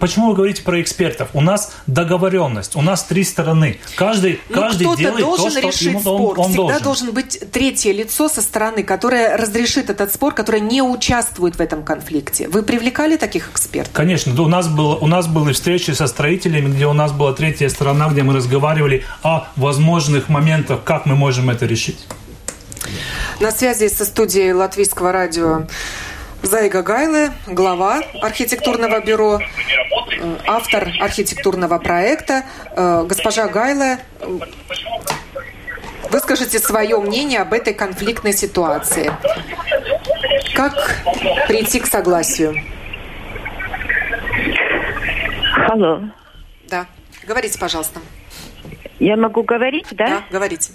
Почему 0.00 0.28
вы 0.28 0.34
говорите 0.34 0.62
про 0.62 0.80
экспертов? 0.80 1.28
У 1.34 1.40
нас 1.40 1.72
договоренность, 1.86 2.76
у 2.76 2.82
нас 2.82 3.04
три 3.04 3.24
стороны. 3.24 3.78
Каждый, 3.96 4.40
ну, 4.48 4.54
каждый 4.54 4.96
делает 4.96 5.24
должен 5.24 5.44
то, 5.46 5.50
что 5.50 5.60
решить 5.60 5.82
ему, 5.82 6.00
спор. 6.00 6.38
Он, 6.38 6.46
он 6.46 6.52
Всегда 6.52 6.62
должен. 6.80 6.82
должен 6.82 7.12
быть 7.12 7.40
третье 7.50 7.92
лицо 7.92 8.28
со 8.28 8.42
стороны, 8.42 8.82
которое 8.82 9.36
разрешит 9.36 9.90
этот 9.90 10.12
спор, 10.12 10.34
которое 10.34 10.60
не 10.60 10.82
участвует 10.82 11.56
в 11.56 11.60
этом 11.60 11.82
конфликте. 11.82 12.48
Вы 12.48 12.62
привлекали 12.62 13.16
таких 13.16 13.50
экспертов? 13.50 13.92
Конечно. 13.92 14.40
У 14.40 14.48
нас, 14.48 14.68
было, 14.68 14.96
у 14.96 15.06
нас 15.06 15.26
были 15.26 15.52
встречи 15.52 15.90
со 15.90 16.06
строителями, 16.06 16.72
где 16.72 16.86
у 16.86 16.92
нас 16.92 17.12
была 17.12 17.32
третья 17.32 17.68
сторона, 17.68 18.08
где 18.08 18.22
мы 18.22 18.34
разговаривали 18.34 19.04
о 19.22 19.48
возможных 19.56 20.28
моментах, 20.28 20.84
как 20.84 21.06
мы 21.06 21.16
можем 21.16 21.50
это 21.50 21.66
решить. 21.66 22.06
На 23.40 23.50
связи 23.50 23.88
со 23.88 24.04
студией 24.04 24.52
Латвийского 24.52 25.12
радио 25.12 25.66
Зайга 26.42 26.82
Гайле, 26.82 27.32
глава 27.46 28.02
архитектурного 28.20 29.00
бюро, 29.00 29.40
э, 29.40 30.36
автор 30.46 30.90
архитектурного 31.00 31.78
проекта. 31.78 32.44
Э, 32.76 33.04
госпожа 33.06 33.48
Гайле, 33.48 33.98
выскажите 36.10 36.58
свое 36.58 36.98
мнение 37.00 37.40
об 37.40 37.52
этой 37.54 37.72
конфликтной 37.74 38.34
ситуации. 38.34 39.10
Как 40.54 41.02
прийти 41.48 41.80
к 41.80 41.86
согласию? 41.86 42.54
Алло. 45.68 46.02
Да. 46.68 46.86
Говорите, 47.26 47.58
пожалуйста. 47.58 48.00
Я 48.98 49.16
могу 49.16 49.42
говорить, 49.42 49.86
да? 49.92 50.06
Да, 50.06 50.24
говорите. 50.30 50.72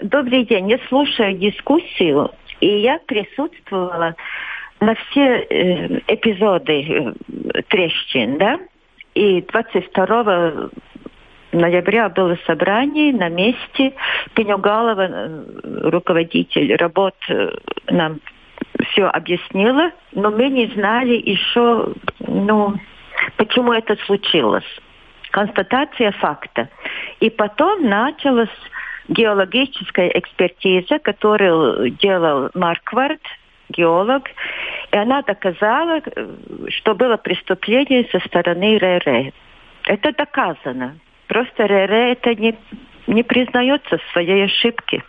Добрый 0.00 0.44
день. 0.44 0.70
Я 0.70 0.78
слушаю 0.88 1.38
дискуссию, 1.38 2.30
и 2.60 2.66
я 2.80 2.98
присутствовала 3.06 4.16
на 4.80 4.94
все 4.96 5.20
э, 5.20 6.00
эпизоды 6.08 6.82
э, 6.82 7.62
трещин, 7.68 8.36
да? 8.38 8.58
И 9.14 9.40
22 9.42 10.70
ноября 11.52 12.08
было 12.08 12.36
собрание 12.44 13.12
на 13.12 13.28
месте. 13.28 13.94
Пенюгалова, 14.34 15.00
э, 15.00 15.88
руководитель 15.88 16.74
работ, 16.74 17.14
нам 17.88 18.18
все 18.90 19.04
объяснила, 19.04 19.92
но 20.10 20.32
мы 20.32 20.48
не 20.48 20.66
знали 20.74 21.14
еще, 21.14 21.94
ну, 22.18 22.74
почему 23.36 23.72
это 23.72 23.94
случилось. 24.06 24.66
Констатация 25.30 26.10
факта. 26.12 26.68
И 27.20 27.30
потом 27.30 27.88
началась 27.88 28.50
геологическая 29.08 30.08
экспертиза, 30.08 30.98
которую 30.98 31.90
делал 31.90 32.50
Марквард, 32.54 33.20
геолог, 33.68 34.24
и 34.92 34.96
она 34.96 35.22
доказала, 35.22 36.00
что 36.68 36.94
было 36.94 37.16
преступление 37.16 38.08
со 38.10 38.20
стороны 38.26 38.78
РР. 38.78 39.32
Это 39.86 40.12
доказано. 40.12 40.98
Просто 41.26 41.66
РР 41.66 41.92
это 41.92 42.34
не, 42.34 42.56
не 43.06 43.22
признается 43.22 43.98
своей 44.12 44.44
ошибке. 44.44 45.02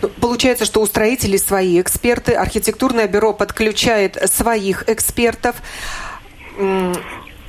Ну, 0.00 0.08
получается, 0.08 0.64
что 0.64 0.80
у 0.80 0.86
строителей 0.86 1.38
свои 1.38 1.80
эксперты, 1.80 2.34
архитектурное 2.34 3.08
бюро 3.08 3.32
подключает 3.34 4.14
своих 4.30 4.88
экспертов. 4.88 5.56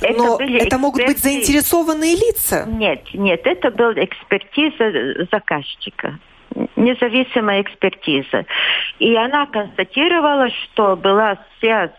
Это 0.04 0.22
Но 0.22 0.38
были 0.38 0.60
это 0.60 0.78
могут 0.78 1.02
быть 1.06 1.16
эксперты- 1.16 1.22
заинтересованные 1.22 2.14
лица. 2.14 2.64
Нет, 2.66 3.02
нет, 3.14 3.40
это 3.44 3.70
была 3.70 3.94
экспертиза 3.94 5.26
заказчика, 5.30 6.18
независимая 6.76 7.62
экспертиза. 7.62 8.44
И 8.98 9.14
она 9.16 9.46
констатировала, 9.46 10.48
что 10.50 10.96
была 10.96 11.38
связь 11.58 11.90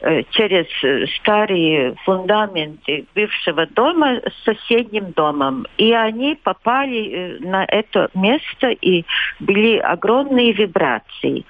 э, 0.00 0.22
через 0.30 0.66
э, 0.82 1.06
старые 1.18 1.94
фундаменты 2.04 3.06
бывшего 3.14 3.66
дома 3.66 4.20
с 4.26 4.44
соседним 4.44 5.12
домом. 5.12 5.66
И 5.78 5.92
они 5.92 6.36
попали 6.42 7.10
э, 7.10 7.38
на 7.40 7.64
это 7.64 8.10
место, 8.14 8.68
и 8.70 9.04
были 9.38 9.78
огромные 9.78 10.52
вибрации. 10.52 11.44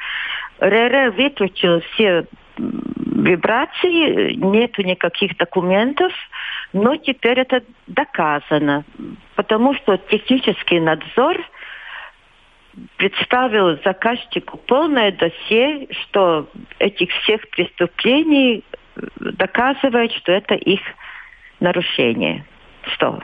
РР 0.60 1.12
выключил 1.12 1.80
все 1.94 2.26
м, 2.60 3.24
вибрации, 3.24 4.34
нету 4.34 4.82
никаких 4.82 5.36
документов, 5.36 6.12
но 6.72 6.96
теперь 6.96 7.40
это 7.40 7.62
доказано, 7.86 8.84
потому 9.34 9.74
что 9.74 9.96
технический 9.96 10.80
надзор 10.80 11.38
представил 12.96 13.78
заказчику 13.84 14.58
полное 14.58 15.12
досье, 15.12 15.88
что 16.02 16.48
этих 16.78 17.10
всех 17.10 17.48
преступлений 17.50 18.64
доказывает, 19.18 20.12
что 20.12 20.32
это 20.32 20.54
их 20.54 20.80
нарушение. 21.58 22.44
Что? 22.94 23.20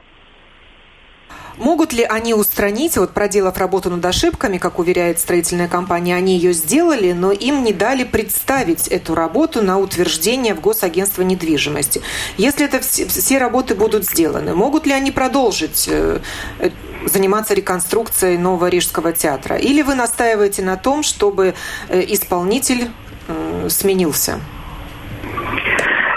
Могут 1.59 1.95
ли 1.95 2.03
они 2.05 2.35
устранить, 2.35 2.97
вот 2.99 3.13
проделав 3.13 3.57
работу 3.57 3.89
над 3.91 4.05
ошибками, 4.05 4.59
как 4.59 4.79
уверяет 4.79 5.19
строительная 5.19 5.69
компания, 5.69 6.15
они 6.15 6.37
ее 6.37 6.53
сделали, 6.53 7.13
но 7.13 7.33
им 7.33 7.65
не 7.65 7.73
дали 7.73 8.05
представить 8.05 8.89
эту 8.89 9.15
работу 9.15 9.63
на 9.63 9.79
утверждение 9.79 10.55
в 10.55 10.61
Госагентство 10.61 11.23
недвижимости. 11.23 12.03
Если 12.37 12.67
это 12.67 12.81
все, 12.81 13.07
все 13.07 13.39
работы 13.39 13.75
будут 13.75 14.05
сделаны, 14.05 14.55
могут 14.55 14.87
ли 14.87 14.93
они 14.93 15.11
продолжить 15.11 15.89
э, 15.91 16.19
э, 16.59 16.71
заниматься 17.07 17.55
реконструкцией 17.55 18.37
Нового 18.37 18.69
Рижского 18.69 19.13
театра? 19.13 19.57
Или 19.57 19.81
вы 19.81 19.95
настаиваете 19.95 20.63
на 20.63 20.77
том, 20.77 21.03
чтобы 21.03 21.55
э, 21.89 22.03
исполнитель 22.09 22.89
э, 23.29 23.69
сменился? 23.71 24.41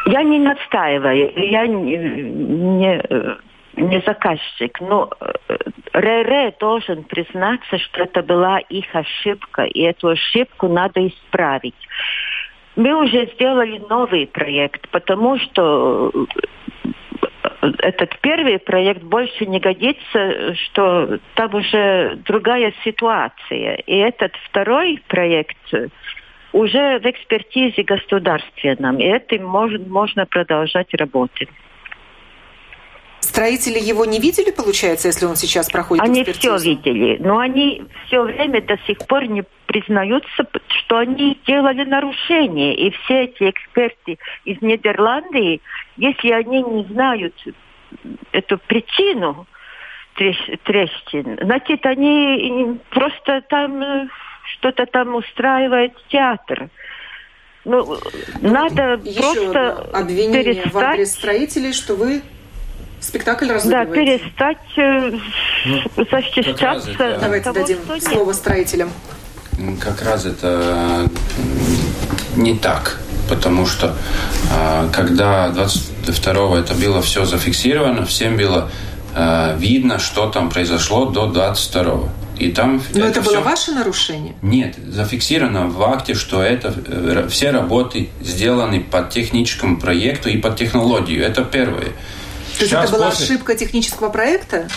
Я 0.05 0.23
не 0.23 0.39
настаиваю, 0.39 1.32
я 1.36 1.67
не, 1.67 2.99
не, 3.80 4.02
заказчик, 4.02 4.80
но 4.82 5.10
э, 5.20 5.56
РР 5.94 6.54
должен 6.60 7.04
признаться, 7.04 7.78
что 7.78 8.04
это 8.04 8.22
была 8.22 8.60
их 8.60 8.86
ошибка, 8.94 9.63
и 9.63 9.82
эту 9.82 10.10
ошибку 10.10 10.68
надо 10.68 11.06
исправить. 11.08 11.76
Мы 12.76 12.94
уже 12.94 13.28
сделали 13.34 13.82
новый 13.89 14.28
проект, 14.28 14.88
потому 14.89 15.38
что 15.39 16.12
э, 17.62 17.72
этот 17.80 18.18
первый 18.22 18.60
проект 18.60 19.04
больше 19.04 19.46
не 19.46 19.60
годится, 19.60 20.56
что 20.56 21.20
там 21.36 21.56
уже 21.56 22.18
другая 22.26 22.74
ситуация. 22.84 23.76
И 23.86 23.96
этот 23.96 24.34
второй 24.50 25.02
проект 25.08 25.58
уже 26.52 27.00
в 27.00 27.06
экспертизе 27.06 27.84
государственном, 27.84 28.98
и 28.98 29.04
этим 29.04 29.46
может, 29.46 29.88
можно 29.88 30.26
продолжать 30.26 30.94
работать. 30.94 31.50
Строители 33.21 33.79
его 33.79 34.05
не 34.05 34.19
видели, 34.19 34.51
получается, 34.51 35.08
если 35.10 35.25
он 35.25 35.36
сейчас 35.36 35.69
проходит 35.69 36.03
Они 36.03 36.21
экспертизу? 36.23 36.58
все 36.58 36.69
видели, 36.69 37.17
но 37.19 37.38
они 37.39 37.84
все 38.08 38.23
время 38.23 38.62
до 38.62 38.77
сих 38.88 38.97
пор 38.99 39.25
не 39.27 39.43
признаются, 39.65 40.47
что 40.69 40.97
они 40.97 41.38
сделали 41.43 41.84
нарушение. 41.84 42.75
И 42.75 42.91
все 42.91 43.25
эти 43.25 43.49
эксперты 43.49 44.17
из 44.45 44.62
Нидерландии, 44.62 45.62
если 45.97 46.32
они 46.32 46.63
не 46.63 46.84
знают 46.86 47.36
эту 48.32 48.58
причину 48.58 49.47
трещ- 50.17 50.58
трещин, 50.63 51.38
значит, 51.41 51.86
они 51.86 52.79
просто 52.89 53.41
там 53.49 53.82
э, 53.84 54.08
что-то 54.53 54.86
там 54.86 55.13
устраивает 55.15 55.93
театр. 56.08 56.69
Ну, 57.65 57.97
надо 58.41 58.99
Еще 59.03 59.19
просто 59.21 59.71
одно 59.73 59.99
обвинение 59.99 60.41
в 60.41 60.43
перестать 60.63 60.84
адрес 60.84 61.12
строителей, 61.13 61.73
что 61.73 61.95
вы 61.95 62.21
спектакль 63.01 63.47
Да, 63.47 63.55
разыгрываете. 63.55 64.19
перестать 64.19 64.57
э, 64.77 65.12
Ну, 65.65 66.05
защищаться. 66.12 66.91
это- 66.91 67.17
Давайте 67.21 67.43
того, 67.45 67.59
дадим 67.59 67.77
что 67.85 67.93
нет. 67.95 68.03
слово 68.03 68.33
строителям. 68.33 68.89
Как 69.79 70.01
раз 70.03 70.25
это 70.25 71.07
не 72.35 72.55
так. 72.55 72.99
Потому 73.29 73.67
что 73.67 73.93
а, 74.51 74.89
когда 74.91 75.49
22-го 75.49 76.57
это 76.57 76.73
было 76.73 77.01
все 77.01 77.25
зафиксировано, 77.25 78.05
всем 78.05 78.38
было 78.38 78.71
а, 79.13 79.55
видно, 79.57 79.99
что 79.99 80.29
там 80.29 80.49
произошло 80.49 81.05
до 81.05 81.27
22-го. 81.27 82.09
И 82.39 82.51
там 82.51 82.81
Но 82.95 83.05
это, 83.05 83.21
было 83.21 83.33
всё- 83.33 83.41
ваше 83.43 83.71
нарушение? 83.73 84.33
Нет, 84.41 84.75
зафиксировано 84.88 85.67
в 85.67 85.83
акте, 85.83 86.13
что 86.15 86.41
это 86.41 86.73
э, 86.88 87.27
все 87.29 87.51
работы 87.51 88.09
сделаны 88.21 88.79
по 88.79 89.03
техническому 89.03 89.77
проекту 89.77 90.29
и 90.29 90.38
по 90.38 90.49
технологии. 90.49 91.19
Это 91.19 91.43
первое. 91.43 91.89
То 92.60 92.65
есть 92.65 92.74
это 92.74 92.91
была 92.91 93.10
после- 93.10 93.26
ошибка 93.26 93.56
технического 93.56 94.10
проекта? 94.10 94.67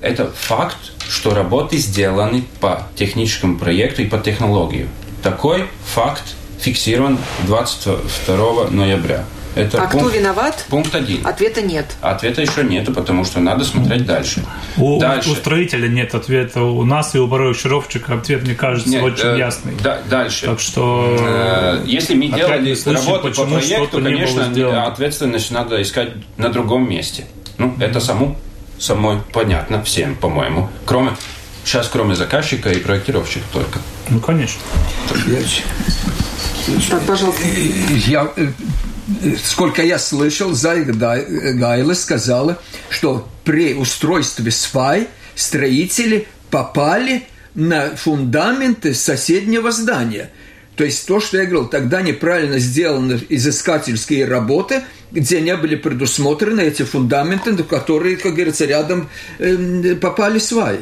Это 0.00 0.32
факт, 0.32 0.76
что 1.08 1.32
работы 1.32 1.76
сделаны 1.76 2.44
по 2.60 2.88
техническому 2.96 3.58
проекту 3.58 4.02
и 4.02 4.06
по 4.06 4.18
технологии. 4.18 4.88
Такой 5.22 5.68
факт 5.86 6.24
фиксирован 6.60 7.18
22 7.46 8.70
ноября. 8.70 9.24
Это 9.54 9.82
а 9.82 9.86
кто 9.86 9.98
пункт, 9.98 10.16
виноват? 10.16 10.64
пункт 10.68 10.94
один. 10.94 11.26
Ответа 11.26 11.60
нет. 11.60 11.86
Ответа 12.00 12.40
еще 12.40 12.64
нету, 12.64 12.92
потому 12.92 13.24
что 13.24 13.40
надо 13.40 13.64
смотреть 13.64 14.06
дальше. 14.06 14.42
У, 14.78 14.98
дальше. 14.98 15.30
у 15.30 15.34
строителя 15.34 15.88
нет 15.88 16.14
ответа. 16.14 16.62
У 16.62 16.84
нас 16.84 17.14
и 17.14 17.18
у 17.18 17.26
проектировщика 17.26 18.14
ответ, 18.14 18.42
мне 18.42 18.54
кажется, 18.54 18.88
Нет, 18.88 19.02
очень 19.02 19.26
э, 19.26 19.38
ясный. 19.38 19.74
да- 19.82 20.00
дальше. 20.08 20.46
Так 20.46 20.60
что... 20.60 21.16
Э, 21.20 21.82
Если 21.84 22.14
мы 22.14 22.28
делали 22.28 22.74
случай, 22.74 22.98
работу 22.98 23.22
по 23.22 23.28
почему 23.28 23.58
проекту, 23.58 24.02
конечно, 24.02 24.86
ответственность 24.86 25.50
надо 25.50 25.82
искать 25.82 26.10
на 26.38 26.48
другом 26.48 26.88
месте. 26.88 27.26
Ну, 27.58 27.76
это 27.78 28.00
само, 28.00 28.36
самой 28.78 29.18
понятно 29.32 29.82
всем, 29.84 30.16
по-моему. 30.16 30.70
Кроме, 30.86 31.10
сейчас 31.64 31.88
кроме 31.88 32.14
заказчика 32.14 32.70
и 32.70 32.78
проектировщика 32.78 33.44
только. 33.52 33.78
Ну, 34.08 34.18
конечно. 34.18 34.60
Так, 36.90 37.02
пожалуйста. 37.06 37.42
Я, 38.06 38.30
э, 38.36 38.48
сколько 39.44 39.82
я 39.82 39.98
слышал, 39.98 40.52
Зайга 40.52 40.92
Гайла 40.92 41.94
сказала, 41.94 42.60
что 42.90 43.28
при 43.44 43.74
устройстве 43.74 44.50
свай 44.50 45.08
строители 45.34 46.26
попали 46.50 47.24
на 47.54 47.96
фундаменты 47.96 48.94
соседнего 48.94 49.72
здания. 49.72 50.30
То 50.76 50.84
есть 50.84 51.06
то, 51.06 51.20
что 51.20 51.36
я 51.36 51.44
говорил, 51.44 51.68
тогда 51.68 52.00
неправильно 52.00 52.58
сделаны 52.58 53.20
изыскательские 53.28 54.24
работы, 54.26 54.82
где 55.10 55.40
не 55.40 55.54
были 55.56 55.76
предусмотрены 55.76 56.62
эти 56.62 56.82
фундаменты, 56.82 57.62
которые, 57.62 58.16
как 58.16 58.34
говорится, 58.34 58.64
рядом 58.64 59.10
э, 59.38 59.94
попали 59.96 60.38
сваи. 60.38 60.78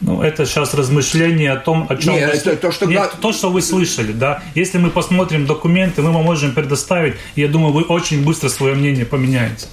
Ну, 0.00 0.22
это 0.22 0.46
сейчас 0.46 0.74
размышление 0.74 1.52
о 1.52 1.56
том, 1.56 1.86
о 1.88 1.96
чем 1.96 2.14
Нет, 2.14 2.30
вы... 2.32 2.38
это 2.38 2.56
то, 2.56 2.72
что... 2.72 2.86
Нет, 2.86 3.12
то, 3.20 3.32
что 3.32 3.50
вы 3.50 3.62
слышали, 3.62 4.12
да. 4.12 4.42
Если 4.54 4.78
мы 4.78 4.90
посмотрим 4.90 5.46
документы, 5.46 6.02
мы 6.02 6.12
вам 6.12 6.24
можем 6.24 6.54
предоставить, 6.54 7.14
я 7.34 7.48
думаю, 7.48 7.72
вы 7.72 7.82
очень 7.82 8.24
быстро 8.24 8.48
свое 8.48 8.74
мнение 8.74 9.04
поменяете. 9.04 9.66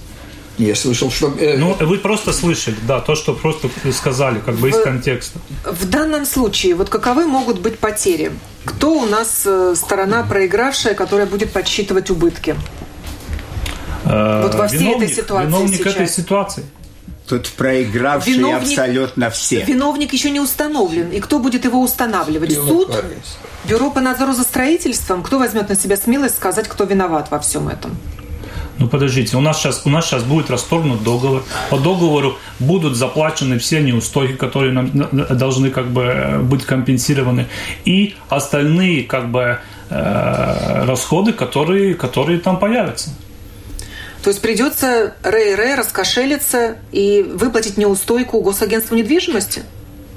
Я 0.58 0.74
слышал, 0.74 1.10
что... 1.10 1.34
Э... 1.38 1.56
Ну, 1.58 1.76
вы 1.78 1.98
просто 1.98 2.32
слышали, 2.32 2.76
да, 2.88 3.00
то, 3.00 3.14
что 3.14 3.34
просто 3.34 3.68
сказали, 3.92 4.40
как 4.44 4.56
бы 4.56 4.70
из 4.70 4.78
контекста. 4.78 5.38
В 5.64 5.88
данном 5.88 6.24
случае, 6.24 6.74
вот 6.74 6.88
каковы 6.88 7.26
могут 7.26 7.60
быть 7.60 7.78
потери? 7.78 8.32
Кто 8.64 8.94
у 8.94 9.06
нас 9.06 9.42
э, 9.44 9.74
сторона 9.76 10.22
проигравшая, 10.22 10.94
которая 10.94 11.26
будет 11.26 11.52
подсчитывать 11.52 12.10
убытки? 12.10 12.56
Э, 14.04 14.42
вот 14.42 14.54
во 14.54 14.66
всей 14.66 14.78
виновник, 14.78 15.10
этой 15.10 15.14
ситуации 15.14 15.46
Виновник 15.46 15.78
сейчас. 15.78 15.94
этой 15.94 16.08
ситуации. 16.08 16.64
Тут 17.28 17.48
проигравшие 17.50 18.36
Виновник- 18.36 18.56
абсолютно 18.78 19.30
все. 19.30 19.64
Виновник 19.64 20.12
еще 20.12 20.30
не 20.30 20.40
установлен. 20.40 21.10
И 21.10 21.20
кто 21.20 21.38
будет 21.38 21.64
его 21.64 21.80
устанавливать? 21.82 22.52
Суд? 22.54 22.90
Бюро 23.64 23.90
по 23.90 24.00
надзору 24.00 24.32
за 24.32 24.42
строительством? 24.44 25.22
Кто 25.22 25.38
возьмет 25.38 25.68
на 25.68 25.74
себя 25.76 25.96
смелость 25.96 26.36
сказать, 26.36 26.68
кто 26.68 26.84
виноват 26.84 27.30
во 27.30 27.38
всем 27.40 27.68
этом? 27.68 27.96
Ну 28.78 28.88
подождите, 28.88 29.36
у 29.38 29.40
нас 29.40 29.58
сейчас 29.58 29.82
у 29.86 29.90
нас 29.90 30.06
сейчас 30.06 30.22
будет 30.22 30.50
расторгнут 30.50 31.02
договор. 31.02 31.42
По 31.70 31.78
договору 31.78 32.36
будут 32.60 32.94
заплачены 32.94 33.58
все 33.58 33.80
неустойки, 33.80 34.34
которые 34.36 34.72
нам 34.72 34.90
на- 34.92 35.24
должны 35.34 35.70
как 35.70 35.86
бы 35.86 36.02
э, 36.02 36.38
быть 36.40 36.64
компенсированы, 36.66 37.46
и 37.86 38.14
остальные 38.28 39.04
как 39.04 39.30
бы 39.30 39.58
э, 39.88 40.84
расходы, 40.84 41.32
которые 41.32 41.94
которые 41.94 42.38
там 42.38 42.58
появятся. 42.58 43.10
То 44.26 44.30
есть 44.30 44.42
придется 44.42 45.14
РЭ 45.22 45.76
раскошелиться 45.76 46.78
и 46.90 47.22
выплатить 47.22 47.76
неустойку 47.76 48.40
госагентству 48.40 48.96
недвижимости? 48.96 49.62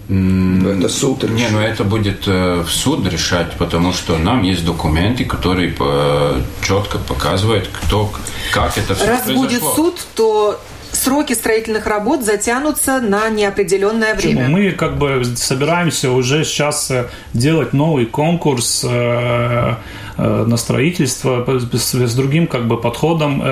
Это 0.07 0.89
суд 0.89 1.29
Не, 1.29 1.47
ну 1.49 1.59
это 1.59 1.83
будет 1.83 2.23
э, 2.25 2.63
в 2.63 2.71
суд 2.71 3.07
решать, 3.07 3.53
потому 3.59 3.93
что 3.93 4.17
нам 4.17 4.41
есть 4.41 4.65
документы, 4.65 5.25
которые 5.25 5.75
э, 5.79 6.41
четко 6.63 6.97
показывают, 6.97 7.69
кто, 7.71 8.11
как 8.51 8.79
это 8.79 8.95
все 8.95 9.05
Раз 9.05 9.21
произошло. 9.21 9.43
будет 9.43 9.61
суд, 9.75 10.07
то 10.15 10.59
сроки 10.91 11.33
строительных 11.33 11.87
работ 11.87 12.23
затянутся 12.23 12.99
на 12.99 13.29
неопределенное 13.29 14.15
Почему? 14.15 14.39
время. 14.39 14.49
Мы 14.49 14.71
как 14.71 14.97
бы 14.97 15.23
собираемся 15.35 16.11
уже 16.11 16.43
сейчас 16.43 16.91
э, 16.91 17.07
делать 17.33 17.73
новый 17.73 18.05
конкурс 18.05 18.85
э, 18.87 19.75
э, 20.17 20.45
на 20.45 20.57
строительство 20.57 21.45
с, 21.73 21.93
с 21.93 22.15
другим 22.15 22.47
как 22.47 22.67
бы 22.67 22.79
подходом. 22.79 23.43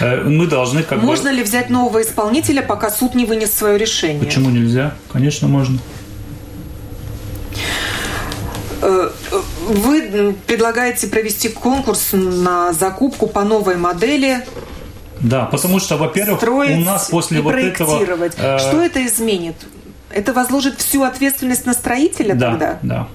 Мы 0.00 0.46
должны 0.46 0.82
как 0.82 1.02
Можно 1.02 1.30
бы... 1.30 1.36
ли 1.36 1.42
взять 1.42 1.70
нового 1.70 2.02
исполнителя, 2.02 2.62
пока 2.62 2.90
суд 2.90 3.14
не 3.14 3.24
вынес 3.24 3.52
свое 3.52 3.78
решение? 3.78 4.24
Почему 4.24 4.50
нельзя? 4.50 4.94
Конечно, 5.12 5.48
можно. 5.48 5.78
Вы 8.80 10.34
предлагаете 10.46 11.06
провести 11.06 11.48
конкурс 11.48 12.08
на 12.12 12.72
закупку 12.72 13.28
по 13.28 13.44
новой 13.44 13.76
модели, 13.76 14.44
Да, 15.22 15.44
потому 15.46 15.78
что, 15.78 15.96
во-первых, 15.96 16.42
у 16.42 16.80
нас 16.80 17.08
после 17.08 17.40
вот 17.40 17.54
этого... 17.54 18.02
э, 18.02 18.58
Что 18.58 18.82
это 18.82 19.04
изменит? 19.06 19.54
Это 20.10 20.32
возложит 20.32 20.78
всю 20.80 21.04
ответственность 21.04 21.64
на 21.64 21.72
строителя 21.74 22.34
Да, 22.34 22.50
тогда? 22.50 22.78
да. 22.82 23.08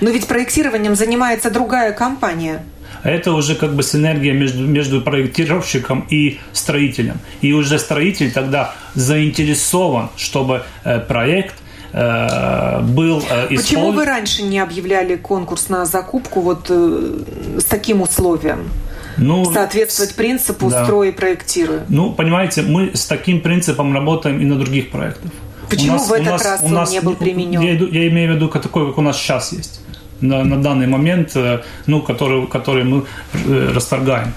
Но 0.00 0.10
ведь 0.10 0.26
проектированием 0.26 0.94
занимается 0.96 1.50
другая 1.50 1.92
компания. 1.92 2.64
Это 3.02 3.32
уже 3.32 3.54
как 3.54 3.74
бы 3.74 3.82
синергия 3.82 4.32
между, 4.32 4.66
между 4.66 5.00
проектировщиком 5.02 6.06
и 6.08 6.38
строителем. 6.52 7.18
И 7.40 7.52
уже 7.52 7.78
строитель 7.78 8.32
тогда 8.32 8.74
заинтересован, 8.94 10.08
чтобы 10.16 10.62
э, 10.84 10.98
проект 11.00 11.54
э, 11.92 12.80
был 12.82 13.22
э, 13.28 13.46
Почему 13.48 13.60
исполнен. 13.60 13.94
вы 13.96 14.04
раньше 14.06 14.42
не 14.42 14.58
объявляли 14.58 15.16
конкурс 15.16 15.68
на 15.68 15.84
закупку 15.84 16.40
вот 16.40 16.70
с 16.70 17.64
таким 17.64 18.02
условием? 18.02 18.70
Ну, 19.16 19.44
Соответствовать 19.52 20.14
принципу 20.14 20.70
да. 20.70 20.84
«строй 20.84 21.08
и 21.08 21.12
проектируй». 21.12 21.80
Ну, 21.88 22.12
понимаете, 22.12 22.62
мы 22.62 22.90
с 22.94 23.06
таким 23.06 23.40
принципом 23.40 23.94
работаем 23.94 24.40
и 24.40 24.44
на 24.44 24.56
других 24.56 24.90
проектах. 24.90 25.30
Почему 25.70 25.98
в 25.98 26.12
этот 26.12 26.42
раз 26.42 26.62
он 26.62 26.84
не 26.90 27.00
был 27.00 27.14
применен? 27.14 27.60
Я, 27.60 27.76
иду- 27.76 27.88
я 27.90 28.08
имею 28.08 28.32
в 28.32 28.36
виду 28.36 28.48
такой, 28.48 28.86
как 28.88 28.98
у 28.98 29.02
нас 29.02 29.16
сейчас 29.16 29.52
есть. 29.52 29.80
На, 30.20 30.44
на 30.44 30.62
данный 30.62 30.86
момент, 30.86 31.32
э, 31.34 31.60
ну, 31.86 32.00
который, 32.00 32.46
который 32.46 32.84
мы 32.84 33.04
э, 33.46 33.72
расторгаем. 33.74 34.32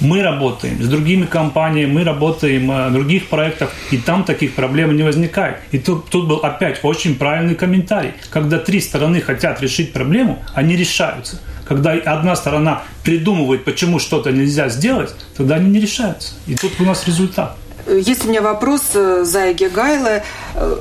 Мы 0.00 0.22
работаем 0.22 0.82
с 0.82 0.88
другими 0.88 1.26
компаниями, 1.26 1.92
мы 1.92 2.04
работаем 2.04 2.70
э, 2.70 2.88
в 2.88 2.92
других 2.92 3.28
проектах, 3.28 3.70
и 3.92 3.96
там 3.96 4.24
таких 4.24 4.54
проблем 4.54 4.94
не 4.96 5.02
возникает. 5.02 5.56
И 5.70 5.78
тут, 5.78 6.10
тут 6.10 6.28
был 6.28 6.36
опять 6.36 6.80
очень 6.82 7.14
правильный 7.14 7.54
комментарий. 7.54 8.10
Когда 8.30 8.58
три 8.58 8.80
стороны 8.80 9.20
хотят 9.20 9.62
решить 9.62 9.92
проблему, 9.92 10.42
они 10.54 10.76
решаются. 10.76 11.38
Когда 11.66 11.92
одна 11.92 12.36
сторона 12.36 12.82
придумывает, 13.04 13.64
почему 13.64 13.98
что-то 13.98 14.30
нельзя 14.32 14.68
сделать, 14.68 15.14
тогда 15.36 15.56
они 15.56 15.70
не 15.70 15.80
решаются. 15.80 16.34
И 16.46 16.54
тут 16.54 16.72
у 16.80 16.84
нас 16.84 17.06
результат. 17.06 17.56
Есть 17.88 18.24
у 18.24 18.28
меня 18.28 18.42
вопрос 18.42 18.82
э, 18.94 19.24
Зайге 19.24 19.68
Гайле. 19.68 20.24
Э, 20.54 20.76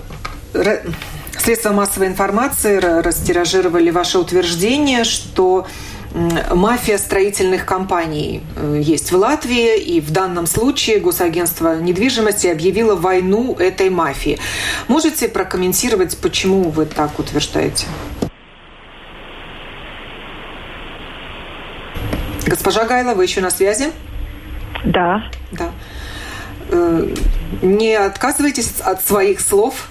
Средства 1.37 1.71
массовой 1.71 2.07
информации 2.07 2.77
ра- 2.77 3.01
растиражировали 3.01 3.89
ваше 3.89 4.19
утверждение, 4.19 5.05
что 5.05 5.65
мафия 6.53 6.97
строительных 6.97 7.65
компаний 7.65 8.43
э, 8.55 8.81
есть 8.83 9.11
в 9.11 9.15
Латвии, 9.17 9.79
и 9.79 10.01
в 10.01 10.11
данном 10.11 10.45
случае 10.45 10.99
Госагентство 10.99 11.79
недвижимости 11.79 12.47
объявило 12.47 12.95
войну 12.95 13.55
этой 13.57 13.89
мафии. 13.89 14.37
Можете 14.87 15.29
прокомментировать, 15.29 16.17
почему 16.17 16.69
вы 16.69 16.85
так 16.85 17.17
утверждаете? 17.17 17.85
Госпожа 22.51 22.85
Гайла, 22.85 23.13
вы 23.13 23.23
еще 23.23 23.39
на 23.39 23.49
связи? 23.49 23.93
Да. 24.83 25.23
Да. 25.53 25.71
Э, 26.69 27.07
Не 27.61 27.95
отказывайтесь 27.95 28.81
от 28.81 29.01
своих 29.01 29.39
слов. 29.39 29.87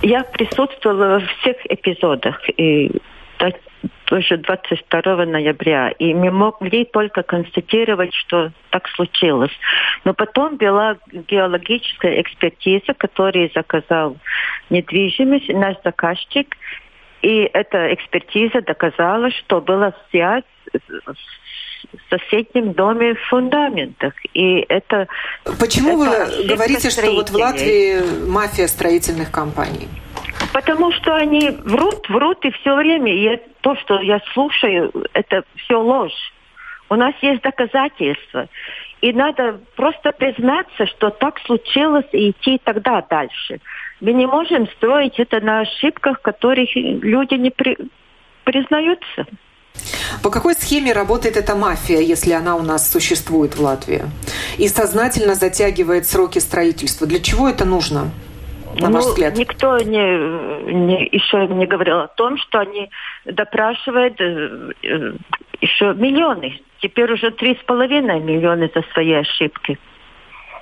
Я 0.00 0.24
присутствовала 0.24 1.18
во 1.18 1.20
всех 1.20 1.56
эпизодах. 1.68 2.40
И 2.56 2.90
тоже 4.10 4.38
22 4.38 5.26
ноября. 5.26 5.90
И 5.90 6.14
мы 6.14 6.30
могли 6.30 6.86
только 6.86 7.22
констатировать, 7.22 8.14
что 8.14 8.50
так 8.70 8.88
случилось. 8.88 9.52
Но 10.04 10.14
потом 10.14 10.56
была 10.56 10.96
геологическая 11.12 12.20
экспертиза, 12.22 12.94
которую 12.94 13.50
заказал 13.54 14.16
недвижимость, 14.70 15.48
наш 15.50 15.76
заказчик. 15.84 16.56
И 17.22 17.50
эта 17.52 17.92
экспертиза 17.94 18.62
доказала, 18.62 19.30
что 19.30 19.60
была 19.60 19.92
связь 20.10 20.44
в 20.72 21.98
соседнем 22.08 22.72
доме 22.72 23.14
в 23.14 23.20
фундаментах. 23.28 24.14
И 24.34 24.64
это... 24.68 25.06
Почему 25.58 26.02
это 26.02 26.26
вы 26.36 26.44
говорите, 26.48 26.90
что 26.90 27.10
вот 27.12 27.30
в. 27.30 27.34
Латвии 27.34 28.26
мафия 28.26 28.68
строительных 28.68 29.30
компаний? 29.30 29.88
Потому 30.52 30.92
что 30.92 31.14
они 31.14 31.50
врут, 31.50 32.08
врут 32.08 32.44
и 32.44 32.50
все 32.50 32.74
время. 32.74 33.12
И 33.12 33.40
то, 33.60 33.76
что 33.76 34.00
я 34.00 34.20
слушаю, 34.32 34.92
это 35.12 35.42
все 35.56 35.80
ложь. 35.80 36.32
У 36.88 36.96
нас 36.96 37.14
есть 37.22 37.42
доказательства. 37.42 38.48
И 39.00 39.12
надо 39.12 39.60
просто 39.76 40.12
признаться, 40.12 40.86
что 40.86 41.10
так 41.10 41.38
случилось, 41.46 42.06
и 42.12 42.30
идти 42.30 42.60
тогда 42.62 43.02
дальше. 43.08 43.60
Мы 44.00 44.12
не 44.12 44.26
можем 44.26 44.66
строить 44.76 45.18
это 45.18 45.40
на 45.40 45.60
ошибках, 45.60 46.22
которых 46.22 46.68
люди 46.74 47.34
не 47.34 47.50
при- 47.50 47.76
признаются. 48.44 49.26
По 50.22 50.30
какой 50.30 50.54
схеме 50.54 50.92
работает 50.92 51.36
эта 51.36 51.54
мафия, 51.54 52.00
если 52.00 52.32
она 52.32 52.56
у 52.56 52.62
нас 52.62 52.90
существует 52.90 53.56
в 53.56 53.60
Латвии? 53.62 54.02
И 54.58 54.68
сознательно 54.68 55.34
затягивает 55.34 56.06
сроки 56.06 56.38
строительства. 56.38 57.06
Для 57.06 57.20
чего 57.20 57.48
это 57.48 57.64
нужно, 57.64 58.10
на 58.80 58.90
ваш 58.90 59.04
Ну, 59.04 59.10
взгляд? 59.10 59.36
Никто 59.36 59.78
не, 59.78 60.72
не- 60.72 61.08
еще 61.12 61.46
не 61.46 61.66
говорил 61.66 62.00
о 62.00 62.08
том, 62.08 62.36
что 62.38 62.60
они 62.60 62.90
допрашивают 63.24 64.20
э, 64.20 64.70
э, 64.82 65.12
еще 65.60 65.94
миллионы. 65.94 66.60
Теперь 66.80 67.12
уже 67.12 67.30
три 67.30 67.54
с 67.54 67.64
половиной 67.64 68.20
миллиона 68.20 68.68
за 68.74 68.82
свои 68.92 69.12
ошибки. 69.12 69.78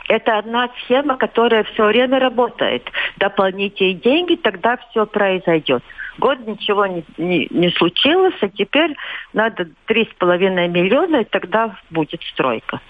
Это 0.08 0.38
одна 0.38 0.70
схема, 0.84 1.16
которая 1.16 1.64
все 1.64 1.84
время 1.86 2.18
работает. 2.18 2.82
Дополните 3.18 3.92
деньги, 3.92 4.34
тогда 4.36 4.78
все 4.90 5.06
произойдет. 5.06 5.82
Год 6.18 6.38
ничего 6.46 6.86
не, 6.86 7.04
не, 7.18 7.46
не 7.50 7.70
случилось, 7.72 8.34
а 8.40 8.48
теперь 8.48 8.96
надо 9.32 9.68
три 9.86 10.04
с 10.04 10.18
половиной 10.18 10.66
миллиона, 10.68 11.18
и 11.18 11.24
тогда 11.24 11.76
будет 11.90 12.20
стройка. 12.32 12.80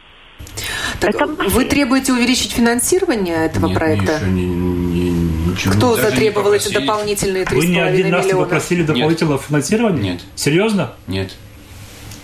Так 1.01 1.11
это 1.14 1.27
вы 1.27 1.64
требуете 1.64 2.12
увеличить 2.12 2.53
финансирование 2.53 3.45
этого 3.47 3.66
Нет, 3.66 3.77
проекта? 3.79 4.12
еще 4.16 4.27
не, 4.27 4.47
не- 4.47 5.29
Ничего. 5.49 5.73
Кто 5.75 5.97
Даже 5.97 6.03
не 6.07 6.11
затребовал 6.11 6.53
эти 6.53 6.64
попросили. 6.69 6.87
дополнительные 6.87 7.45
Вы 7.51 7.66
не 7.66 7.77
3,5 7.79 7.83
один 7.89 8.12
раз 8.14 8.25
не 8.25 8.29
миллиона? 8.29 8.45
попросили 8.45 8.83
дополнительного 8.83 9.39
финансирования? 9.39 10.03
Нет. 10.12 10.21
Серьезно? 10.37 10.93
Нет. 11.07 11.35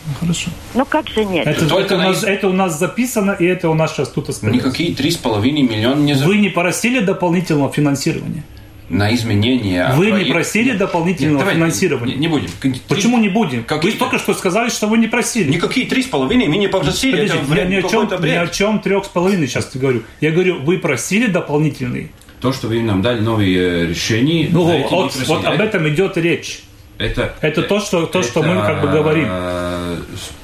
Ну, 0.07 0.13
Хорошо. 0.21 0.51
Ну 0.75 0.85
как 0.85 1.09
же 1.09 1.25
нет? 1.25 1.47
Это, 1.47 1.67
Только 1.69 1.87
это 1.87 1.95
у 1.95 1.99
на 1.99 2.05
нас, 2.09 2.19
из- 2.19 2.25
это 2.25 2.49
у 2.49 2.53
нас 2.53 2.79
записано, 2.79 3.33
и 3.33 3.45
это 3.45 3.71
у 3.71 3.75
нас 3.75 3.93
сейчас 3.95 4.09
тут 4.11 4.29
остается. 4.29 4.59
Никакие 4.59 4.95
три 4.95 5.11
с 5.11 5.17
половиной 5.17 5.63
миллиона 5.63 6.01
не 6.01 6.15
за... 6.15 6.27
Вы 6.27 6.37
не 6.39 6.51
просили 6.51 7.01
дополнительного 7.01 7.73
финансирования? 7.73 8.45
на 8.91 9.15
изменения. 9.15 9.93
Вы 9.97 10.11
не 10.11 10.25
просили 10.31 10.69
Нет, 10.69 10.79
дополнительного 10.79 11.37
нет, 11.39 11.41
давай, 11.47 11.55
финансирования? 11.55 12.15
Не, 12.15 12.21
не 12.21 12.29
будем. 12.29 12.51
Почему 12.87 13.19
не 13.19 13.31
будем? 13.31 13.65
Какие- 13.65 13.93
Вы 13.93 13.97
только 13.99 14.19
что 14.19 14.35
сказали, 14.35 14.69
что 14.69 14.87
вы 14.89 14.99
не 14.99 15.07
просили. 15.07 15.51
Никакие 15.51 15.87
три 15.87 16.03
с 16.03 16.07
половиной 16.07 16.49
мы 16.49 16.59
не 16.59 16.69
попросили. 16.69 17.13
Подождите, 17.13 17.45
это 17.51 17.55
я 17.61 17.65
ни 17.65 17.75
о 17.77 17.83
чем, 17.83 18.09
ни 18.23 18.31
о 18.31 18.47
чем 18.47 18.81
трех 18.81 19.07
с 19.07 19.09
половиной 19.09 19.47
сейчас 19.49 19.71
говорю. 19.75 20.03
Я 20.21 20.33
говорю, 20.33 20.61
вы 20.61 20.77
просили 20.79 21.27
дополнительные. 21.27 22.11
То, 22.41 22.53
что 22.53 22.69
вы 22.69 22.83
нам 22.83 23.01
дали 23.01 23.21
новые 23.21 23.85
э, 23.85 23.87
решения. 23.87 24.49
Ну, 24.53 24.65
вот, 24.65 25.15
вот 25.27 25.45
об 25.47 25.61
этом 25.61 25.89
идет 25.89 26.19
речь. 26.19 26.61
Это, 26.99 27.35
Это 27.41 27.63
то, 27.65 27.81
что- 27.81 28.07
то, 28.07 28.23
что 28.23 28.41
это, 28.41 28.49
мы 28.49 28.63
как 28.63 28.81
бы 28.81 28.89
говорим. 28.89 29.29
э, 29.31 29.97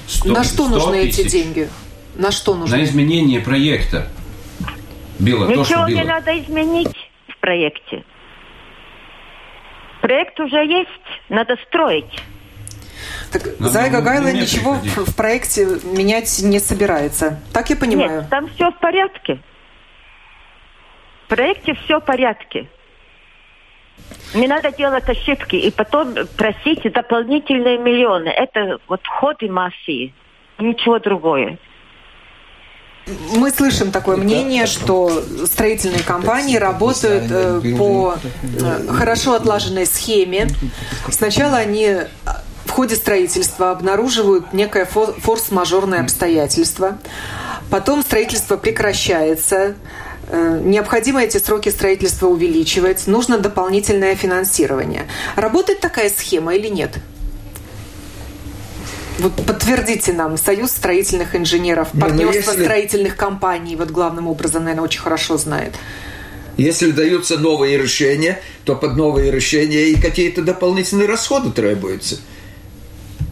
сто- 0.08 0.28
На 0.32 0.42
что 0.44 0.54
100 0.66 0.68
нужны 0.68 0.96
эти 1.04 1.16
тысяч. 1.22 1.32
деньги? 1.32 1.68
На 2.16 2.32
что 2.32 2.54
нужны? 2.54 2.76
На 2.76 2.82
изменение 2.84 3.40
проекта. 3.40 4.08
Было 5.18 5.46
то, 5.46 5.64
что 5.64 5.74
Ничего 5.74 5.88
не 5.88 6.02
было. 6.02 6.08
надо 6.14 6.38
изменить 6.40 7.10
в 7.28 7.38
проекте. 7.40 8.04
Проект 10.02 10.40
уже 10.40 10.56
есть, 10.64 10.88
надо 11.28 11.56
строить. 11.68 12.10
Так 13.32 13.42
Ну, 13.58 13.68
Зайга 13.68 13.98
ну, 13.98 14.04
Гайла 14.04 14.28
нет, 14.32 14.42
ничего 14.42 14.74
приходи. 14.74 14.88
в, 14.90 15.12
в 15.12 15.16
проекте 15.16 15.66
менять 15.84 16.40
не 16.42 16.58
собирается. 16.58 17.38
Так 17.52 17.70
я 17.70 17.76
понимаю. 17.76 18.22
Нет, 18.22 18.30
там 18.30 18.48
все 18.48 18.70
в 18.70 18.78
порядке. 18.80 19.38
В 21.26 21.28
проекте 21.28 21.74
все 21.84 22.00
в 22.00 22.04
порядке. 22.04 22.68
Не 24.34 24.46
надо 24.46 24.70
делать 24.70 25.08
ошибки 25.08 25.56
и 25.56 25.70
потом 25.70 26.14
просить 26.36 26.82
дополнительные 26.92 27.78
миллионы. 27.78 28.28
Это 28.28 28.78
вот 28.88 29.00
ход 29.06 29.42
и 29.42 29.48
массии. 29.48 30.14
Ничего 30.58 30.98
другое. 30.98 31.58
Мы 33.34 33.50
слышим 33.50 33.90
такое 33.90 34.16
мнение, 34.16 34.66
что 34.66 35.10
строительные 35.46 36.02
компании 36.02 36.56
работают 36.56 37.24
э, 37.30 37.60
по 37.76 38.14
э, 38.42 38.86
хорошо 38.92 39.34
отлаженной 39.34 39.86
схеме. 39.86 40.48
Сначала 41.08 41.56
они 41.56 41.86
э, 41.86 42.06
в 42.66 42.70
ходе 42.70 42.94
строительства 42.94 43.72
обнаруживают 43.72 44.52
некое 44.52 44.84
фо- 44.84 45.18
форс-мажорное 45.18 46.02
обстоятельство. 46.02 46.98
Потом 47.70 48.02
строительство 48.02 48.56
прекращается. 48.56 49.74
Э, 50.32 50.60
Необходимо 50.62 51.22
эти 51.22 51.38
сроки 51.38 51.68
строительства 51.70 52.28
увеличивать. 52.28 53.06
Нужно 53.06 53.38
дополнительное 53.38 54.14
финансирование. 54.14 55.06
Работает 55.36 55.80
такая 55.80 56.08
схема 56.10 56.54
или 56.54 56.68
нет? 56.68 56.94
Вот 59.18 59.34
подтвердите 59.44 60.12
нам, 60.12 60.38
Союз 60.38 60.70
строительных 60.70 61.34
инженеров, 61.36 61.88
Не, 61.92 62.00
ну 62.00 62.06
партнерство 62.06 62.52
если- 62.52 62.64
строительных 62.64 63.16
компаний, 63.16 63.76
вот 63.76 63.90
главным 63.90 64.28
образом, 64.28 64.64
наверное, 64.64 64.84
очень 64.84 65.00
хорошо 65.00 65.36
знает. 65.36 65.74
Если 66.56 66.90
даются 66.90 67.38
новые 67.38 67.76
решения, 67.78 68.40
то 68.64 68.76
под 68.76 68.96
новые 68.96 69.30
решения 69.30 69.88
и 69.90 70.00
какие-то 70.00 70.42
дополнительные 70.42 71.06
расходы 71.08 71.50
требуются. 71.50 72.18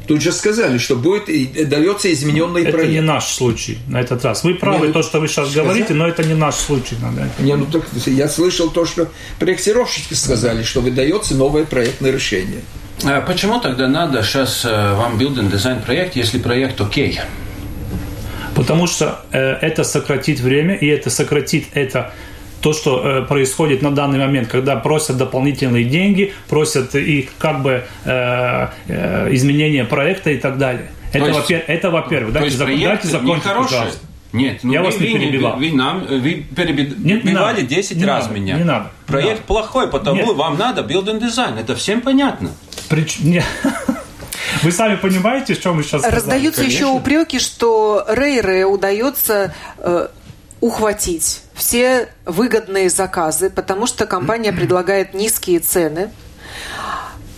Тут 0.09 0.23
же 0.23 0.33
сказали, 0.33 0.79
что 0.79 0.97
будет 0.97 1.29
и 1.29 1.65
дается 1.65 2.11
измененный 2.13 2.63
Это 2.63 2.73
проект. 2.73 2.93
не 2.93 3.01
наш 3.03 3.27
случай 3.27 3.79
на 3.89 4.01
этот 4.01 4.25
раз. 4.25 4.43
Вы 4.43 4.55
правы, 4.55 4.87
Не, 4.87 4.93
то, 4.93 5.03
что 5.03 5.21
вы 5.21 5.29
сейчас 5.29 5.51
сказать? 5.51 5.65
говорите, 5.65 5.95
но 5.95 6.09
это 6.09 6.25
не 6.25 6.35
наш 6.35 6.55
случай. 6.55 6.97
Надо 7.03 7.23
это 7.23 7.43
Не, 7.43 7.55
ну 7.57 7.67
так 7.67 7.85
я 8.07 8.27
слышал 8.29 8.71
то, 8.71 8.87
что 8.87 9.09
проектировщики 9.39 10.15
сказали, 10.15 10.63
что 10.63 10.81
выдается 10.81 11.35
новое 11.35 11.65
проектное 11.65 12.11
решение. 12.11 12.63
А 13.05 13.21
почему 13.21 13.61
тогда 13.61 13.87
надо 13.87 14.23
сейчас 14.23 14.65
вам 14.65 15.19
building 15.19 15.53
дизайн 15.53 15.83
проект, 15.83 16.17
если 16.17 16.39
проект 16.39 16.81
окей? 16.81 17.21
Потому 18.55 18.87
что 18.89 19.21
э, 19.31 19.39
это 19.39 19.85
сократит 19.85 20.41
время, 20.41 20.75
и 20.75 20.87
это 20.87 21.11
сократит 21.11 21.67
это 21.75 22.13
то, 22.61 22.73
что 22.73 23.01
э, 23.21 23.23
происходит 23.27 23.83
на 23.83 23.91
данный 23.93 24.19
момент, 24.19 24.49
когда 24.49 24.77
просят 24.77 25.17
дополнительные 25.17 25.85
деньги, 25.85 26.33
просят 26.49 26.95
и 26.95 27.29
как 27.39 27.63
бы 27.63 27.85
э, 28.05 28.69
э, 28.89 29.29
изменения 29.35 29.85
проекта 29.85 30.31
и 30.31 30.39
так 30.39 30.59
далее. 30.59 30.91
Это, 31.13 31.27
есть- 31.27 31.39
во-пер- 31.39 31.65
это 31.67 31.91
во-первых. 31.91 32.35
То 32.35 32.41
Дайте, 32.41 32.55
есть 32.55 32.65
проект 32.65 32.85
дайте 32.85 33.09
закончить, 33.09 33.45
нехороший? 33.45 33.71
пожалуйста. 33.77 34.01
Нет, 34.31 34.59
ну 34.63 34.73
Я 34.75 34.81
вы, 34.81 34.87
вас 34.87 35.01
не 35.01 35.07
вы, 35.07 35.19
перебивал. 35.19 35.57
Вы, 35.57 35.73
нам, 35.73 36.05
вы 36.07 36.19
Нет, 36.19 36.51
не 36.51 37.17
Перебивали 37.21 37.63
надо. 37.63 37.63
10 37.63 37.97
Не 37.97 38.05
раз 38.05 38.25
надо, 38.27 38.39
меня. 38.39 38.57
не 38.59 38.65
надо, 38.65 38.91
Проект 39.07 39.31
надо. 39.31 39.43
плохой, 39.43 39.89
потому 39.89 40.17
Нет. 40.19 40.37
вам 40.37 40.59
надо 40.59 40.83
building 40.83 41.19
дизайн. 41.19 41.57
Это 41.57 41.75
всем 41.77 42.03
понятно. 42.03 42.51
Прич- 42.91 43.25
не. 43.25 43.43
Вы 44.63 44.71
сами 44.73 44.97
понимаете, 44.97 45.55
в 45.55 45.63
чем 45.63 45.77
мы 45.77 45.83
сейчас 45.83 46.03
Раздаются 46.05 46.63
еще 46.63 46.87
упреки, 46.87 47.39
что 47.39 48.05
Рейре 48.09 48.65
удается 48.67 49.55
э, 49.79 50.09
ухватить 50.61 51.43
все 51.59 52.09
выгодные 52.25 52.89
заказы, 52.89 53.51
потому 53.51 53.87
что 53.87 54.07
компания 54.07 54.53
предлагает 54.55 55.13
низкие 55.13 55.59
цены. 55.59 56.11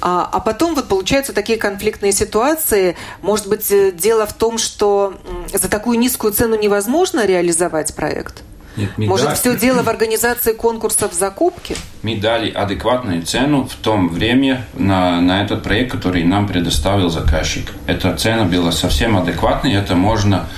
А, 0.03 0.29
а 0.33 0.41
потом 0.41 0.75
вот 0.75 0.89
получаются 0.89 1.33
такие 1.33 1.59
конфликтные 1.59 2.13
ситуации. 2.13 2.97
Может 3.23 3.49
быть, 3.49 3.71
э, 3.71 3.93
дело 3.93 4.27
в 4.27 4.33
том, 4.33 4.57
что 4.57 5.15
за 5.53 5.69
такую 5.69 5.99
низкую 5.99 6.33
цену 6.33 6.59
невозможно 6.59 7.27
реализовать 7.27 7.95
проект? 7.95 8.43
Нет, 8.77 8.91
мы 8.97 9.07
Может, 9.07 9.37
все 9.37 9.57
дело 9.59 9.83
в 9.83 9.89
организации 9.89 10.53
конкурсов 10.53 11.13
закупки? 11.13 11.77
Мы 12.03 12.17
дали 12.17 12.51
адекватную 12.51 13.23
цену 13.23 13.67
в 13.67 13.75
том 13.75 14.09
время 14.09 14.65
на, 14.75 15.21
на 15.21 15.43
этот 15.43 15.63
проект, 15.63 15.93
который 15.93 16.25
нам 16.25 16.47
предоставил 16.47 17.11
заказчик. 17.11 17.71
Эта 17.87 18.17
цена 18.17 18.45
была 18.45 18.73
совсем 18.73 19.19
адекватной, 19.19 19.75
это 19.75 19.97
можно 19.97 20.49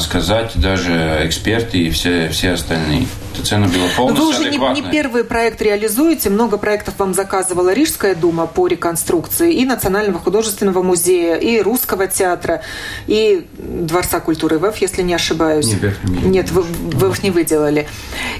сказать 0.00 0.52
даже 0.54 1.20
эксперты 1.24 1.78
и 1.78 1.90
все, 1.90 2.28
все 2.28 2.52
остальные. 2.52 3.06
Эта 3.34 3.44
цена 3.44 3.66
была 3.66 3.84
Но 3.88 3.96
полностью 3.96 4.24
вы 4.24 4.30
уже 4.30 4.40
не, 4.42 4.48
адекватная. 4.48 4.82
не 4.84 4.90
первый 4.90 5.24
проект 5.24 5.60
реализуете. 5.60 6.30
Много 6.30 6.56
проектов 6.58 6.94
вам 6.98 7.14
заказывала 7.14 7.72
Рижская 7.72 8.14
дума 8.14 8.46
по 8.46 8.66
реконструкции 8.68 9.52
и 9.52 9.64
Национального 9.64 10.18
художественного 10.20 10.82
музея, 10.82 11.34
и 11.36 11.60
Русского 11.60 12.06
театра, 12.06 12.62
и 13.08 13.46
Дворца 13.58 14.20
культуры 14.20 14.58
ВЭФ, 14.58 14.76
если 14.78 15.02
не 15.02 15.14
ошибаюсь. 15.14 15.66
Не, 15.66 15.94
не- 16.04 16.28
Нет, 16.28 16.50
вы, 16.52 16.62
вы 16.62 17.08
их 17.08 17.22
не 17.24 17.30
выделали. 17.32 17.88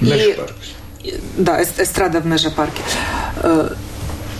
И, 0.01 0.37
да, 1.37 1.61
эс- 1.61 1.77
эстрада 1.77 2.21
в 2.21 2.25
Межапарке. 2.25 2.81
Э, 3.43 3.69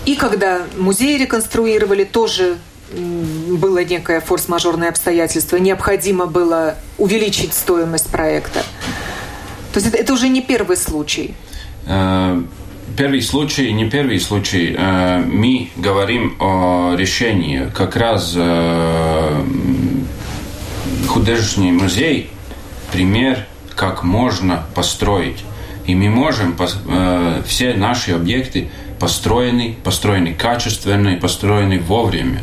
И 0.06 0.14
когда 0.14 0.62
музей 0.78 1.18
реконструировали, 1.18 2.04
тоже 2.04 2.56
было 2.92 3.84
некое 3.84 4.20
форс-мажорное 4.20 4.88
обстоятельство. 4.90 5.56
Необходимо 5.56 6.26
было 6.26 6.76
увеличить 6.98 7.52
стоимость 7.52 8.08
проекта. 8.08 8.60
То 9.72 9.80
есть 9.80 9.88
это, 9.88 9.96
это 9.96 10.12
уже 10.12 10.28
не 10.28 10.42
первый 10.42 10.76
случай. 10.76 11.34
Э, 11.86 12.42
Первый 12.96 13.20
случай, 13.20 13.72
не 13.72 13.90
первый 13.90 14.18
случай, 14.20 14.74
э, 14.78 15.18
мы 15.18 15.70
говорим 15.76 16.36
о 16.38 16.94
решении. 16.96 17.68
Как 17.74 17.96
раз 17.96 18.32
э, 18.36 19.42
художественный 21.08 21.72
музей– 21.72 22.30
пример, 22.92 23.44
как 23.74 24.04
можно 24.04 24.64
построить. 24.74 25.44
И 25.84 25.94
мы 25.94 26.08
можем, 26.08 26.56
все 27.46 27.74
наши 27.74 28.12
объекты 28.12 28.70
построены, 28.98 29.76
построены 29.84 30.34
качественно 30.34 31.10
и 31.10 31.16
построены 31.16 31.78
вовремя. 31.78 32.42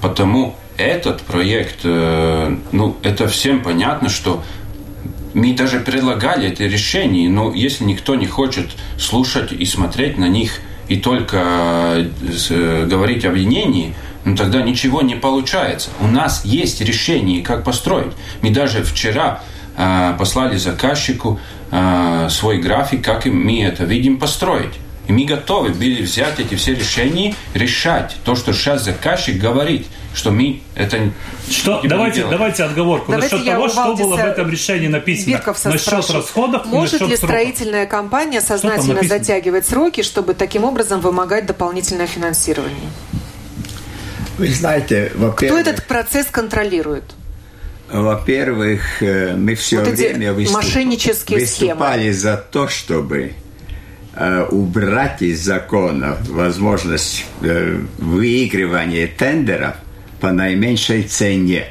Потому 0.00 0.56
этот 0.80 1.20
проект, 1.22 1.80
э, 1.84 2.56
ну, 2.72 2.96
это 3.02 3.28
всем 3.28 3.62
понятно, 3.62 4.08
что 4.08 4.42
мы 5.34 5.54
даже 5.54 5.80
предлагали 5.80 6.48
это 6.48 6.64
решение, 6.64 7.28
но 7.28 7.52
если 7.52 7.84
никто 7.84 8.14
не 8.14 8.26
хочет 8.26 8.70
слушать 8.98 9.52
и 9.52 9.64
смотреть 9.64 10.18
на 10.18 10.28
них 10.28 10.60
и 10.88 10.96
только 10.96 11.38
э, 11.38 12.10
э, 12.50 12.86
говорить 12.86 13.24
о 13.24 13.28
обвинении, 13.28 13.94
ну 14.24 14.36
тогда 14.36 14.62
ничего 14.62 15.02
не 15.02 15.14
получается. 15.14 15.90
У 16.00 16.06
нас 16.06 16.44
есть 16.44 16.80
решение, 16.80 17.42
как 17.42 17.64
построить. 17.64 18.12
Мы 18.42 18.50
даже 18.50 18.82
вчера 18.82 19.42
послали 20.18 20.58
заказчику 20.58 21.40
свой 22.28 22.58
график, 22.58 23.02
как 23.02 23.24
мы 23.24 23.62
это 23.62 23.84
видим 23.84 24.18
построить. 24.18 24.74
И 25.10 25.12
мы 25.12 25.24
готовы 25.24 25.70
были 25.70 26.02
взять 26.02 26.38
эти 26.38 26.54
все 26.54 26.72
решения, 26.72 27.34
решать 27.52 28.14
то, 28.22 28.36
что 28.36 28.52
сейчас 28.52 28.84
заказчик 28.84 29.38
говорит, 29.40 29.88
что 30.14 30.30
мы 30.30 30.60
это 30.76 31.10
Что, 31.50 31.80
не 31.82 31.88
давайте, 31.88 32.18
делать. 32.18 32.30
давайте 32.30 32.62
отговорку 32.62 33.10
Давайте 33.10 33.34
насчет 33.34 33.46
я 33.48 33.54
того, 33.56 33.68
что 33.68 33.96
было 33.96 34.14
в 34.14 34.20
этом 34.20 34.48
решении 34.48 34.86
написано. 34.86 35.32
Бирковса 35.32 35.68
насчет 35.70 35.82
спрошу, 35.88 36.12
расходов 36.12 36.64
Может 36.66 36.92
насчет 37.00 37.08
ли 37.08 37.16
сроков. 37.16 37.28
строительная 37.28 37.86
компания 37.86 38.40
сознательно 38.40 39.02
затягивать 39.02 39.66
сроки, 39.66 40.04
чтобы 40.04 40.34
таким 40.34 40.62
образом 40.62 41.00
вымогать 41.00 41.44
дополнительное 41.44 42.06
финансирование? 42.06 42.90
Вы 44.38 44.46
знаете, 44.52 45.06
Кто 45.12 45.26
во-первых, 45.26 45.60
этот 45.66 45.86
процесс 45.88 46.26
контролирует? 46.30 47.02
во-первых, 47.90 49.02
э, 49.02 49.34
мы 49.36 49.56
все 49.56 49.80
Вот 49.80 49.88
время 49.88 50.32
выступ- 50.32 50.54
мошеннические 50.54 51.40
выступали 51.40 52.12
за 52.12 52.36
то, 52.36 52.68
чтобы 52.68 53.32
э, 54.20 54.46
убрать 54.50 55.22
из 55.22 55.42
закона 55.42 56.18
возможность 56.28 57.24
э, 57.40 57.80
выигрывания 57.98 59.08
тендеров 59.08 59.76
по 60.20 60.30
наименьшей 60.30 61.04
цене. 61.04 61.66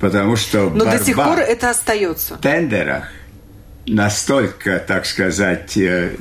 Потому 0.00 0.36
что 0.36 0.70
Но 0.70 0.84
до 0.86 0.98
сих 0.98 1.16
пор 1.16 1.38
это 1.38 1.70
остается. 1.70 2.34
В 2.34 2.38
тендерах 2.38 3.08
настолько, 3.86 4.78
так 4.78 5.04
сказать, 5.04 5.76
э, 5.76 6.16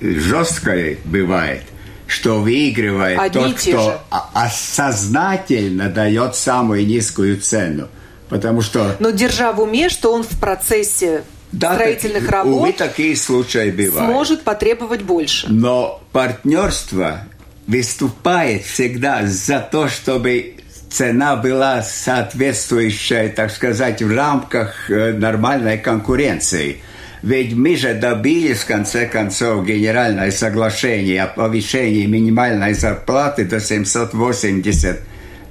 жесткой 0.00 1.00
бывает, 1.04 1.62
что 2.06 2.40
выигрывает 2.40 3.18
Одни 3.18 3.52
тот, 3.52 3.60
кто 3.60 4.00
осознательно 4.32 5.90
дает 5.90 6.36
самую 6.36 6.86
низкую 6.86 7.40
цену. 7.40 7.88
Потому 8.28 8.62
что... 8.62 8.96
Но 9.00 9.10
держа 9.10 9.52
в 9.52 9.60
уме, 9.60 9.88
что 9.88 10.12
он 10.12 10.22
в 10.22 10.38
процессе 10.38 11.24
да, 11.52 11.74
строительных 11.74 12.24
так, 12.24 12.32
работ 12.32 12.54
увы, 12.54 12.72
такие 12.72 13.16
случаи 13.16 13.70
бывают. 13.70 14.10
сможет 14.10 14.42
потребовать 14.42 15.02
больше. 15.02 15.46
Но 15.48 16.02
партнерство 16.12 17.22
выступает 17.66 18.64
всегда 18.64 19.26
за 19.26 19.60
то, 19.60 19.88
чтобы 19.88 20.56
цена 20.90 21.36
была 21.36 21.82
соответствующая, 21.82 23.28
так 23.28 23.50
сказать, 23.50 24.02
в 24.02 24.14
рамках 24.14 24.90
э, 24.90 25.12
нормальной 25.12 25.78
конкуренции. 25.78 26.80
Ведь 27.22 27.52
мы 27.52 27.76
же 27.76 27.94
добились, 27.94 28.60
в 28.60 28.66
конце 28.66 29.06
концов, 29.06 29.66
генеральное 29.66 30.30
соглашение 30.30 31.22
о 31.22 31.26
повышении 31.26 32.06
минимальной 32.06 32.74
зарплаты 32.74 33.44
до 33.44 33.60
780 33.60 35.00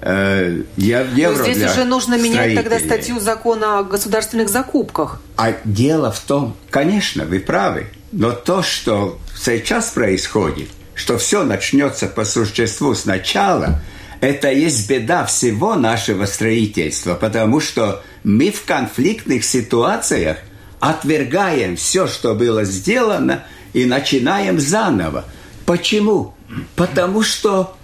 э, 0.01 0.61
евро 0.77 1.35
Но 1.37 1.43
здесь 1.43 1.57
для 1.57 1.71
уже 1.71 1.83
нужно 1.85 2.17
менять 2.17 2.55
тогда 2.55 2.79
статью 2.79 3.19
закона 3.19 3.79
о 3.79 3.83
государственных 3.83 4.49
закупках. 4.49 5.21
А 5.35 5.53
дело 5.63 6.11
в 6.11 6.19
том, 6.19 6.55
конечно, 6.69 7.25
вы 7.25 7.39
правы, 7.39 7.87
но 8.11 8.31
то, 8.31 8.63
что 8.63 9.19
сейчас 9.35 9.91
происходит, 9.91 10.69
что 10.93 11.17
все 11.17 11.43
начнется 11.43 12.07
по 12.07 12.25
существу 12.25 12.95
сначала, 12.95 13.81
это 14.19 14.51
есть 14.51 14.89
беда 14.89 15.25
всего 15.25 15.75
нашего 15.75 16.25
строительства, 16.25 17.13
потому 17.13 17.59
что 17.59 18.03
мы 18.23 18.51
в 18.51 18.65
конфликтных 18.65 19.43
ситуациях 19.43 20.37
отвергаем 20.79 21.75
все, 21.75 22.07
что 22.07 22.33
было 22.33 22.63
сделано, 22.63 23.43
и 23.73 23.85
начинаем 23.85 24.59
заново. 24.59 25.25
Почему? 25.65 26.33
Потому 26.75 27.21
что 27.21 27.76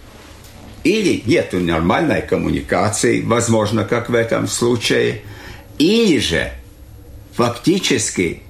или 0.83 1.23
нет 1.25 1.53
нормальной 1.53 2.21
коммуникации, 2.21 3.21
возможно, 3.21 3.85
как 3.85 4.09
в 4.09 4.15
этом 4.15 4.47
случае, 4.47 5.21
или 5.77 6.19
же 6.19 6.51
фактически 7.33 8.41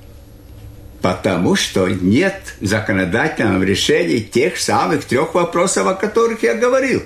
потому, 1.01 1.55
что 1.55 1.87
нет 1.89 2.55
законодательного 2.61 3.63
решения 3.63 4.19
тех 4.19 4.57
самых 4.57 5.05
трех 5.05 5.35
вопросов, 5.35 5.87
о 5.87 5.95
которых 5.95 6.43
я 6.43 6.55
говорил. 6.55 7.03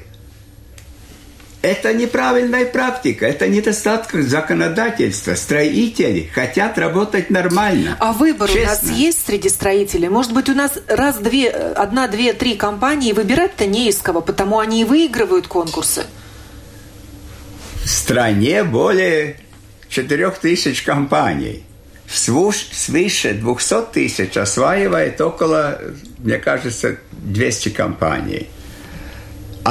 Это 1.64 1.92
неправильная 1.94 2.66
практика, 2.66 3.26
это 3.26 3.48
недостаток 3.48 4.22
законодательства. 4.22 5.34
Строители 5.34 6.30
хотят 6.34 6.78
работать 6.78 7.32
нормально. 7.32 7.98
А 8.00 8.14
выбор 8.14 8.48
честно. 8.48 8.62
у 8.62 8.66
нас 8.66 8.98
есть 8.98 9.26
среди 9.26 9.50
строителей? 9.50 10.08
Может 10.08 10.34
быть, 10.34 10.50
у 10.50 10.54
нас 10.54 10.74
раз, 10.88 11.18
две, 11.18 11.50
одна, 11.50 12.08
две, 12.08 12.34
три 12.34 12.56
компании 12.56 13.12
выбирать-то 13.12 13.66
не 13.66 13.90
из 13.90 13.98
кого, 13.98 14.22
потому 14.22 14.60
они 14.60 14.82
и 14.82 14.84
выигрывают 14.84 15.48
конкурсы? 15.48 16.06
В 17.84 17.90
стране 17.90 18.64
более 18.64 19.40
4 19.90 20.30
тысяч 20.40 20.84
компаний. 20.84 21.64
Свыше 22.08 23.34
200 23.34 23.82
тысяч 23.94 24.38
осваивает 24.38 25.20
около, 25.20 25.82
мне 26.20 26.38
кажется, 26.38 26.98
200 27.12 27.70
компаний 27.70 28.48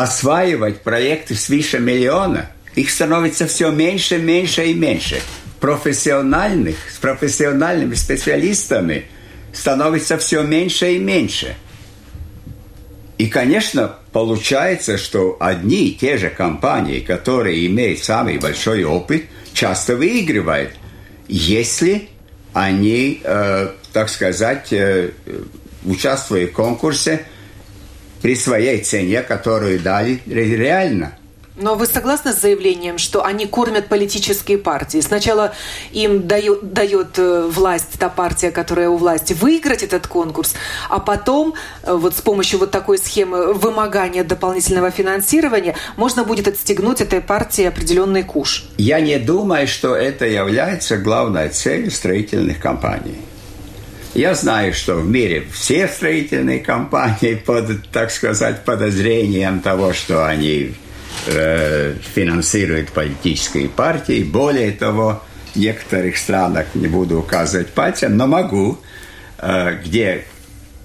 осваивать 0.03 0.83
проекты 0.83 1.35
свыше 1.35 1.79
миллиона, 1.79 2.51
их 2.75 2.91
становится 2.91 3.47
все 3.47 3.71
меньше, 3.71 4.19
меньше 4.19 4.67
и 4.67 4.75
меньше. 4.75 5.23
Профессиональных, 5.59 6.77
с 6.95 6.99
профессиональными 6.99 7.95
специалистами 7.95 9.07
становится 9.55 10.19
все 10.19 10.43
меньше 10.43 10.97
и 10.97 10.99
меньше. 10.99 11.57
И, 13.17 13.29
конечно, 13.29 13.97
получается, 14.13 14.99
что 14.99 15.39
одни 15.41 15.89
и 15.89 15.95
те 15.95 16.19
же 16.19 16.29
компании, 16.29 17.01
которые 17.01 17.67
имеют 17.67 18.05
самый 18.05 18.37
большой 18.37 18.85
опыт, 18.85 19.25
часто 19.55 19.97
выигрывают, 19.97 20.73
если 21.27 22.11
они, 22.53 23.23
э, 23.25 23.71
так 23.95 24.11
сказать, 24.11 24.75
э, 24.75 25.13
участвуя 25.87 26.49
в 26.49 26.53
конкурсе, 26.53 27.25
при 28.23 28.37
своей 28.37 28.83
цене, 28.83 29.23
которую 29.23 29.81
дали 29.81 30.21
реально. 30.27 31.13
Но 31.57 31.75
вы 31.75 31.87
согласны 31.87 32.35
с 32.35 32.41
заявлением, 32.41 32.99
что 32.99 33.25
они 33.25 33.47
кормят 33.47 33.87
политические 33.89 34.59
партии? 34.59 35.01
Сначала 35.01 35.55
им 35.91 36.27
дает, 36.27 36.73
дает 36.73 37.19
э, 37.19 37.47
власть 37.47 37.99
та 37.99 38.11
партия, 38.11 38.51
которая 38.51 38.91
у 38.91 38.99
власти, 38.99 39.33
выиграть 39.33 39.83
этот 39.83 40.07
конкурс, 40.07 40.55
а 40.91 40.99
потом 40.99 41.55
э, 41.83 41.95
вот 41.95 42.15
с 42.15 42.21
помощью 42.21 42.59
вот 42.59 42.71
такой 42.71 42.99
схемы 42.99 43.55
вымогания 43.55 44.23
дополнительного 44.23 44.91
финансирования 44.91 45.75
можно 45.97 46.25
будет 46.25 46.47
отстегнуть 46.47 47.01
этой 47.01 47.23
партии 47.23 47.65
определенный 47.65 48.23
куш. 48.23 48.67
Я 48.77 49.01
не 49.01 49.19
думаю, 49.19 49.67
что 49.67 49.97
это 49.97 50.27
является 50.27 50.99
главной 50.99 51.49
целью 51.49 51.91
строительных 51.91 52.61
компаний. 52.61 53.17
Я 54.17 54.35
знаю, 54.35 54.73
что 54.73 54.95
в 54.95 55.07
мире 55.07 55.45
все 55.53 55.87
строительные 55.87 56.61
компании 56.61 57.35
под, 57.35 57.87
так 57.91 58.11
сказать, 58.11 58.65
подозрением 58.65 59.61
того, 59.61 59.93
что 59.93 60.27
они 60.27 60.75
э, 61.27 61.95
финансируют 62.15 62.93
политические 62.93 63.69
партии. 63.69 64.23
Более 64.23 64.73
того, 64.73 65.23
в 65.53 65.59
некоторых 65.59 66.17
странах, 66.17 66.69
не 66.73 66.87
буду 66.87 67.19
указывать 67.19 67.69
пальцем, 67.75 68.17
но 68.17 68.27
могу, 68.27 68.79
э, 69.37 69.81
где 69.85 70.25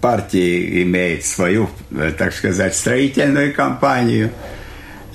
партии 0.02 0.84
имеют 0.84 1.24
свою, 1.24 1.70
э, 1.92 2.12
так 2.18 2.34
сказать, 2.34 2.76
строительную 2.76 3.54
компанию, 3.54 4.32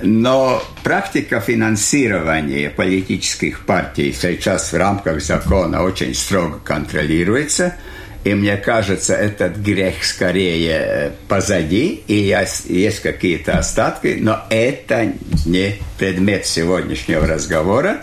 но 0.01 0.63
практика 0.83 1.41
финансирования 1.41 2.71
политических 2.71 3.67
партий 3.67 4.17
сейчас 4.19 4.73
в 4.73 4.77
рамках 4.79 5.21
закона 5.21 5.83
очень 5.83 6.15
строго 6.15 6.59
контролируется– 6.65 7.77
и 8.27 8.35
мне 8.35 8.57
кажется, 8.57 9.15
этот 9.15 9.57
грех 9.59 10.05
скорее 10.05 10.79
э, 10.81 11.11
позади, 11.29 12.03
и 12.09 12.35
есть 12.67 12.99
какие-то 12.99 13.59
остатки, 13.59 14.17
но 14.21 14.45
это 14.51 15.13
не 15.45 15.77
предмет 15.97 16.45
сегодняшнего 16.45 17.25
разговора. 17.25 17.99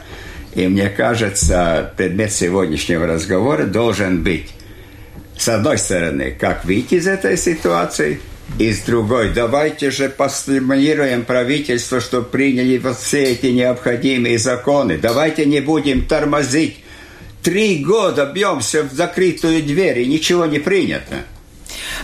И 0.56 0.66
мне 0.70 0.88
кажется, 0.88 1.92
предмет 1.98 2.32
сегодняшнего 2.32 3.06
разговора 3.06 3.66
должен 3.66 4.24
быть, 4.24 4.48
с 5.38 5.50
одной 5.50 5.78
стороны, 5.78 6.32
как 6.40 6.64
выйти 6.64 6.96
из 6.96 7.08
этой 7.08 7.36
ситуации, 7.36 8.22
и 8.60 8.72
с 8.72 8.80
другой, 8.80 9.34
давайте 9.34 9.92
же 9.92 10.08
постимулируем 10.08 11.26
правительство, 11.26 12.00
чтобы 12.00 12.30
приняли 12.30 12.78
вот 12.78 12.98
все 12.98 13.24
эти 13.24 13.48
необходимые 13.48 14.40
законы. 14.40 14.98
Давайте 14.98 15.46
не 15.46 15.60
будем 15.60 16.06
тормозить 16.06 16.78
три 17.44 17.84
года 17.84 18.26
бьемся 18.26 18.84
в 18.84 18.94
закрытую 18.94 19.62
дверь, 19.62 20.00
и 20.00 20.06
ничего 20.06 20.46
не 20.46 20.60
принято. 20.60 21.26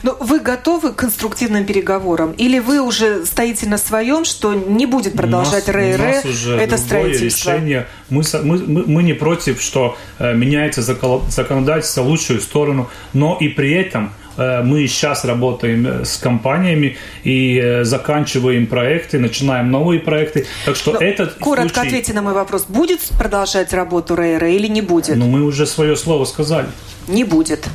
Но 0.04 0.16
ну, 0.20 0.26
вы 0.26 0.40
готовы 0.40 0.94
к 0.94 0.96
конструктивным 0.96 1.66
переговорам? 1.66 2.32
Или 2.34 2.60
вы 2.60 2.82
уже 2.82 3.26
стоите 3.26 3.68
на 3.68 3.78
своем, 3.78 4.26
что 4.26 4.54
не 4.54 4.86
будет 4.86 5.14
продолжать 5.14 5.68
РР 5.68 6.02
это 6.02 6.78
строительство? 6.78 7.52
решение. 7.52 7.88
Мы, 8.10 8.24
мы, 8.44 8.84
мы 8.86 9.04
не 9.04 9.14
против, 9.14 9.62
что 9.62 9.98
э, 10.20 10.34
меняется 10.34 10.82
законодательство 10.82 12.04
в 12.04 12.08
лучшую 12.08 12.42
сторону, 12.42 12.90
но 13.14 13.38
и 13.40 13.50
при 13.50 13.74
этом 13.74 14.14
мы 14.38 14.88
сейчас 14.88 15.26
работаем 15.26 15.86
э, 15.88 16.06
с 16.06 16.18
компаниями 16.18 16.98
и 17.24 17.60
э, 17.60 17.84
заканчиваем 17.84 18.68
проекты, 18.68 19.20
начинаем 19.20 19.72
новые 19.72 20.00
проекты. 20.00 20.46
Так 20.66 20.76
что 20.76 20.94
Но 20.94 21.00
ну, 21.00 21.06
этот 21.06 21.34
коротко 21.36 21.74
случай... 21.74 21.88
ответьте 21.88 22.14
на 22.14 22.22
мой 22.22 22.34
вопрос. 22.34 22.66
Будет 22.68 23.02
продолжать 23.18 23.74
работу 23.74 24.16
РЭРа 24.16 24.50
или 24.50 24.68
не 24.68 24.82
будет? 24.82 25.16
Ну, 25.16 25.28
мы 25.28 25.44
уже 25.44 25.66
свое 25.66 25.96
слово 25.96 26.26
сказали. 26.26 26.68
Не 27.08 27.24
будет. 27.24 27.68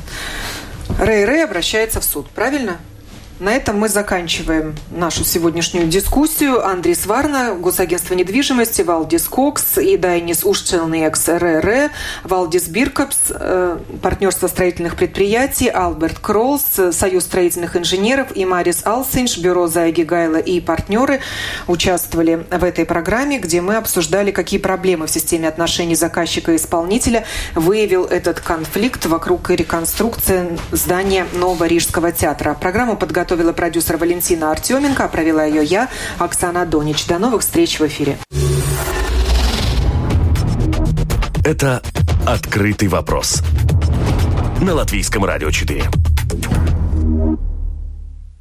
RERE 0.99 1.45
обращается 1.45 1.99
в 1.99 2.03
суд, 2.03 2.27
правильно? 2.29 2.77
На 3.37 3.53
этом 3.53 3.77
мы 3.77 3.89
заканчиваем 3.89 4.75
нашу 4.91 5.25
сегодняшнюю 5.25 5.87
дискуссию. 5.87 6.65
Андрис 6.65 6.95
Варна, 6.95 7.53
Госагентство 7.53 8.13
недвижимости, 8.13 8.81
Валдис 8.81 9.23
Кокс 9.27 9.77
и 9.77 9.97
Дайнис 9.97 10.45
Ушчелниекс 10.45 11.27
RERE, 11.27 11.91
Валдис 12.23 12.69
Биркапс, 12.69 13.17
э, 13.31 13.77
партнерство 14.01 14.47
строительных 14.47 14.95
предприятий, 14.95 15.67
Алберт 15.67 16.19
Кролс, 16.19 16.79
Союз 16.91 17.25
строительных 17.25 17.75
инженеров 17.75 18.29
и 18.33 18.45
Марис 18.45 18.85
Алсинш, 18.85 19.37
Бюро 19.37 19.67
Зайги 19.67 20.03
Гайла 20.03 20.37
и 20.37 20.61
партнеры 20.61 21.19
участвовали 21.67 22.45
в 22.49 22.63
этой 22.63 22.85
программе, 22.85 23.37
где 23.37 23.59
мы 23.59 23.75
обсуждали, 23.75 24.31
какие 24.31 24.61
проблемы 24.61 25.07
в 25.07 25.11
системе 25.11 25.49
отношений 25.49 25.95
заказчика 25.95 26.53
и 26.53 26.55
исполнителя 26.55 27.25
выявил 27.53 28.05
этот 28.05 28.39
конфликт 28.39 29.05
вокруг 29.07 29.49
реконструкции 29.49 30.57
здания 30.71 31.27
Нового 31.33 31.65
Рижского 31.65 32.13
театра. 32.13 32.53
Программу 32.53 32.95
подготовили 32.95 33.24
подготовила 33.25 33.53
продюсер 33.53 33.97
Валентина 33.97 34.51
Артеменко, 34.51 35.05
а 35.05 35.07
провела 35.07 35.45
ее 35.45 35.63
я, 35.63 35.89
Оксана 36.19 36.63
Донич. 36.63 37.07
До 37.07 37.17
новых 37.17 37.41
встреч 37.41 37.79
в 37.79 37.87
эфире. 37.87 38.19
Это 41.43 41.81
«Открытый 42.27 42.87
вопрос» 42.87 43.41
на 44.61 44.75
Латвийском 44.75 45.25
радио 45.25 45.49
4. 45.49 45.85